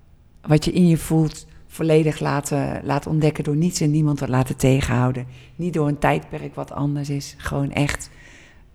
Wat 0.40 0.64
je 0.64 0.73
in 0.73 0.88
je 0.88 0.97
voelt, 0.97 1.47
volledig 1.66 2.21
laten, 2.21 2.81
laten 2.85 3.11
ontdekken 3.11 3.45
door 3.45 3.57
niets 3.57 3.81
en 3.81 3.90
niemand 3.90 4.18
te 4.18 4.29
laten 4.29 4.57
tegenhouden. 4.57 5.27
Niet 5.57 5.73
door 5.73 5.88
een 5.88 5.99
tijdperk 5.99 6.55
wat 6.55 6.73
anders 6.73 7.11
is. 7.11 7.35
Gewoon 7.38 7.73
echt 7.73 8.11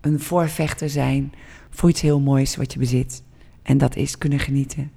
een 0.01 0.19
voorvechter 0.19 0.89
zijn 0.89 1.33
voor 1.69 1.89
iets 1.89 2.01
heel 2.01 2.19
moois 2.19 2.55
wat 2.55 2.73
je 2.73 2.79
bezit. 2.79 3.23
En 3.61 3.77
dat 3.77 3.95
is 3.95 4.17
kunnen 4.17 4.39
genieten 4.39 4.91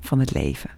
van 0.00 0.18
het 0.18 0.34
leven. 0.34 0.70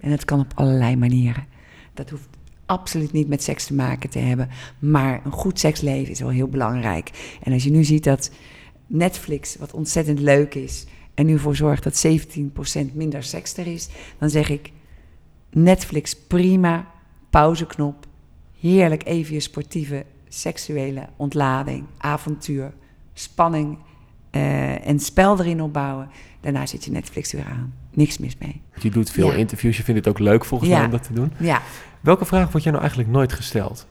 En 0.00 0.10
dat 0.10 0.24
kan 0.24 0.40
op 0.40 0.52
allerlei 0.54 0.96
manieren. 0.96 1.46
Dat 1.94 2.10
hoeft 2.10 2.28
absoluut 2.66 3.12
niet 3.12 3.28
met 3.28 3.42
seks 3.42 3.66
te 3.66 3.74
maken 3.74 4.10
te 4.10 4.18
hebben. 4.18 4.48
Maar 4.78 5.20
een 5.24 5.32
goed 5.32 5.58
seksleven 5.58 6.10
is 6.10 6.20
wel 6.20 6.28
heel 6.28 6.48
belangrijk. 6.48 7.36
En 7.42 7.52
als 7.52 7.64
je 7.64 7.70
nu 7.70 7.84
ziet 7.84 8.04
dat 8.04 8.30
Netflix, 8.92 9.56
wat 9.56 9.72
ontzettend 9.72 10.18
leuk 10.18 10.54
is, 10.54 10.86
en 11.14 11.26
nu 11.26 11.38
voor 11.38 11.56
zorgt 11.56 11.82
dat 11.82 12.06
17% 12.06 12.92
minder 12.92 13.22
seks 13.22 13.56
er 13.56 13.66
is, 13.66 13.88
dan 14.18 14.30
zeg 14.30 14.48
ik 14.48 14.72
Netflix 15.50 16.16
prima, 16.16 16.86
pauzeknop, 17.30 18.06
heerlijk 18.60 19.04
even 19.04 19.34
je 19.34 19.40
sportieve 19.40 20.04
seksuele 20.28 21.08
ontlading, 21.16 21.84
avontuur, 21.98 22.72
spanning 23.12 23.78
uh, 24.30 24.86
en 24.86 25.00
spel 25.00 25.40
erin 25.40 25.62
opbouwen. 25.62 26.08
Daarna 26.40 26.66
zit 26.66 26.84
je 26.84 26.90
Netflix 26.90 27.32
weer 27.32 27.46
aan. 27.46 27.74
Niks 27.90 28.18
mis 28.18 28.36
mee. 28.38 28.62
Je 28.80 28.90
doet 28.90 29.10
veel 29.10 29.32
interviews, 29.32 29.76
je 29.76 29.82
vindt 29.82 30.04
het 30.04 30.08
ook 30.08 30.20
leuk 30.20 30.44
volgens 30.44 30.70
mij 30.70 30.84
om 30.84 30.90
dat 30.90 31.02
te 31.02 31.12
doen. 31.12 31.32
Ja. 31.38 31.62
Welke 32.00 32.24
vraag 32.24 32.44
wordt 32.44 32.62
jij 32.62 32.72
nou 32.72 32.84
eigenlijk 32.84 33.12
nooit 33.12 33.32
gesteld? 33.32 33.86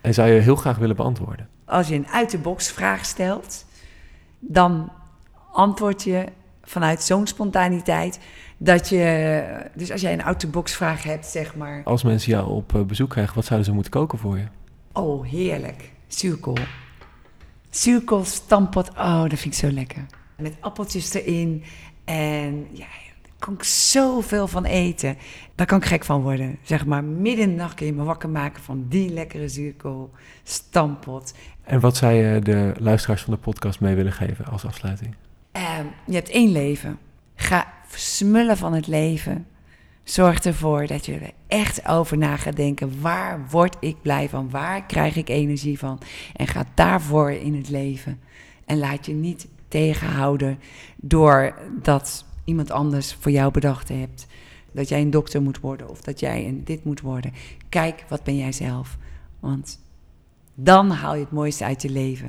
En 0.00 0.14
zou 0.14 0.28
je 0.28 0.40
heel 0.40 0.56
graag 0.56 0.78
willen 0.78 0.96
beantwoorden? 0.96 1.48
Als 1.64 1.88
je 1.88 1.94
een 1.94 2.08
uit-de-box 2.08 2.70
vraag 2.70 3.04
stelt, 3.04 3.64
dan 4.48 4.92
antwoord 5.52 6.02
je 6.02 6.24
vanuit 6.62 7.02
zo'n 7.02 7.26
spontaniteit 7.26 8.18
dat 8.56 8.88
je. 8.88 9.44
Dus 9.74 9.92
als 9.92 10.00
jij 10.00 10.12
een 10.12 10.24
out-the-box 10.24 10.74
vraag 10.74 11.02
hebt, 11.02 11.26
zeg 11.26 11.56
maar. 11.56 11.82
Als 11.84 12.02
mensen 12.02 12.32
jou 12.32 12.50
op 12.50 12.74
eh, 12.74 12.82
bezoek 12.82 13.10
krijgen, 13.10 13.34
wat 13.34 13.44
zouden 13.44 13.68
ze 13.68 13.74
moeten 13.74 13.92
koken 13.92 14.18
voor 14.18 14.38
je? 14.38 14.44
Oh, 14.92 15.26
heerlijk. 15.26 15.92
Zuurkool. 16.06 16.58
Zuurkool, 17.70 18.24
stampot. 18.24 18.90
Oh, 18.90 19.22
dat 19.22 19.38
vind 19.38 19.54
ik 19.54 19.60
zo 19.60 19.70
lekker. 19.70 20.06
Met 20.36 20.56
appeltjes 20.60 21.14
erin. 21.14 21.62
En 22.04 22.66
ja, 22.72 22.86
daar 23.22 23.32
kan 23.38 23.54
ik 23.54 23.62
zoveel 23.62 24.48
van 24.48 24.64
eten. 24.64 25.16
Daar 25.54 25.66
kan 25.66 25.78
ik 25.78 25.84
gek 25.84 26.04
van 26.04 26.22
worden. 26.22 26.58
Zeg 26.62 26.86
maar, 26.86 27.04
midden 27.04 27.44
in 27.44 27.50
de 27.50 27.56
nacht 27.56 27.74
kun 27.74 27.86
je 27.86 27.92
me 27.92 28.04
wakker 28.04 28.28
maken 28.28 28.62
van 28.62 28.86
die 28.88 29.12
lekkere 29.12 29.48
zuurkool, 29.48 30.10
stampot. 30.42 31.34
En 31.66 31.80
wat 31.80 31.96
zou 31.96 32.12
je 32.12 32.40
de 32.40 32.72
luisteraars 32.78 33.22
van 33.22 33.34
de 33.34 33.40
podcast 33.40 33.80
mee 33.80 33.94
willen 33.94 34.12
geven 34.12 34.44
als 34.44 34.64
afsluiting? 34.64 35.14
Um, 35.52 35.90
je 36.06 36.14
hebt 36.14 36.30
één 36.30 36.52
leven. 36.52 36.98
Ga 37.34 37.72
smullen 37.94 38.56
van 38.56 38.72
het 38.72 38.86
leven. 38.86 39.46
Zorg 40.02 40.38
ervoor 40.38 40.86
dat 40.86 41.06
je 41.06 41.14
er 41.14 41.30
echt 41.46 41.88
over 41.88 42.18
na 42.18 42.36
gaat 42.36 42.56
denken. 42.56 43.00
Waar 43.00 43.46
word 43.50 43.76
ik 43.80 44.02
blij 44.02 44.28
van? 44.28 44.50
Waar 44.50 44.86
krijg 44.86 45.16
ik 45.16 45.28
energie 45.28 45.78
van? 45.78 45.98
En 46.36 46.46
ga 46.46 46.64
daarvoor 46.74 47.30
in 47.30 47.54
het 47.54 47.68
leven. 47.68 48.20
En 48.64 48.78
laat 48.78 49.06
je 49.06 49.12
niet 49.12 49.48
tegenhouden 49.68 50.58
door 50.96 51.54
dat 51.82 52.24
iemand 52.44 52.70
anders 52.70 53.14
voor 53.20 53.32
jou 53.32 53.50
bedacht 53.50 53.88
hebt. 53.88 54.26
Dat 54.72 54.88
jij 54.88 55.00
een 55.00 55.10
dokter 55.10 55.42
moet 55.42 55.60
worden 55.60 55.88
of 55.88 56.00
dat 56.00 56.20
jij 56.20 56.46
een 56.46 56.64
dit 56.64 56.84
moet 56.84 57.00
worden. 57.00 57.32
Kijk, 57.68 58.04
wat 58.08 58.22
ben 58.22 58.36
jij 58.36 58.52
zelf? 58.52 58.96
Want 59.40 59.78
dan 60.56 60.90
haal 60.90 61.14
je 61.14 61.20
het 61.20 61.32
mooiste 61.32 61.64
uit 61.64 61.82
je 61.82 61.90
leven. 61.90 62.26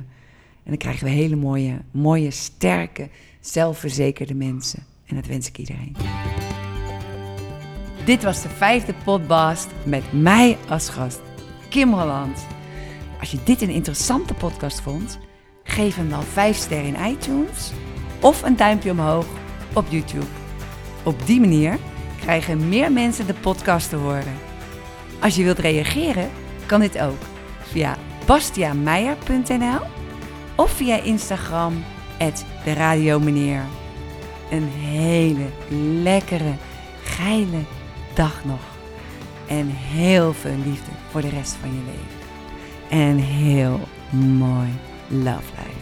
En 0.64 0.74
dan 0.74 0.76
krijgen 0.76 1.04
we 1.04 1.10
hele 1.10 1.36
mooie, 1.36 1.80
mooie, 1.90 2.30
sterke, 2.30 3.08
zelfverzekerde 3.40 4.34
mensen. 4.34 4.84
En 5.06 5.16
dat 5.16 5.26
wens 5.26 5.48
ik 5.48 5.58
iedereen. 5.58 5.96
Dit 8.04 8.22
was 8.22 8.42
de 8.42 8.48
vijfde 8.48 8.94
podcast 9.04 9.68
met 9.84 10.12
mij 10.12 10.56
als 10.68 10.88
gast, 10.88 11.20
Kim 11.68 11.92
Holland. 11.92 12.46
Als 13.20 13.30
je 13.30 13.38
dit 13.44 13.62
een 13.62 13.70
interessante 13.70 14.34
podcast 14.34 14.80
vond, 14.80 15.18
geef 15.62 15.96
hem 15.96 16.10
dan 16.10 16.22
5 16.22 16.56
sterren 16.56 16.94
in 16.94 17.12
iTunes 17.12 17.72
of 18.20 18.42
een 18.42 18.56
duimpje 18.56 18.90
omhoog 18.90 19.26
op 19.74 19.86
YouTube. 19.88 20.26
Op 21.04 21.26
die 21.26 21.40
manier 21.40 21.78
krijgen 22.20 22.68
meer 22.68 22.92
mensen 22.92 23.26
de 23.26 23.34
podcast 23.34 23.88
te 23.88 23.96
horen. 23.96 24.34
Als 25.20 25.36
je 25.36 25.44
wilt 25.44 25.58
reageren, 25.58 26.30
kan 26.66 26.80
dit 26.80 26.98
ook 26.98 27.18
via 27.62 27.96
bastiameijer.nl 28.28 29.80
of 30.56 30.70
via 30.70 31.02
Instagram, 31.02 31.84
de 32.64 32.72
radiomeneer. 32.72 33.62
Een 34.50 34.68
hele 34.68 35.46
lekkere, 36.02 36.52
geile 37.02 37.60
dag 38.14 38.44
nog. 38.44 38.60
En 39.46 39.66
heel 39.70 40.32
veel 40.32 40.56
liefde 40.64 40.90
voor 41.10 41.20
de 41.20 41.28
rest 41.28 41.56
van 41.60 41.70
je 41.70 41.80
leven. 41.84 42.18
En 42.88 43.16
heel 43.16 43.80
mooi 44.10 44.68
love 45.08 45.50
life. 45.56 45.77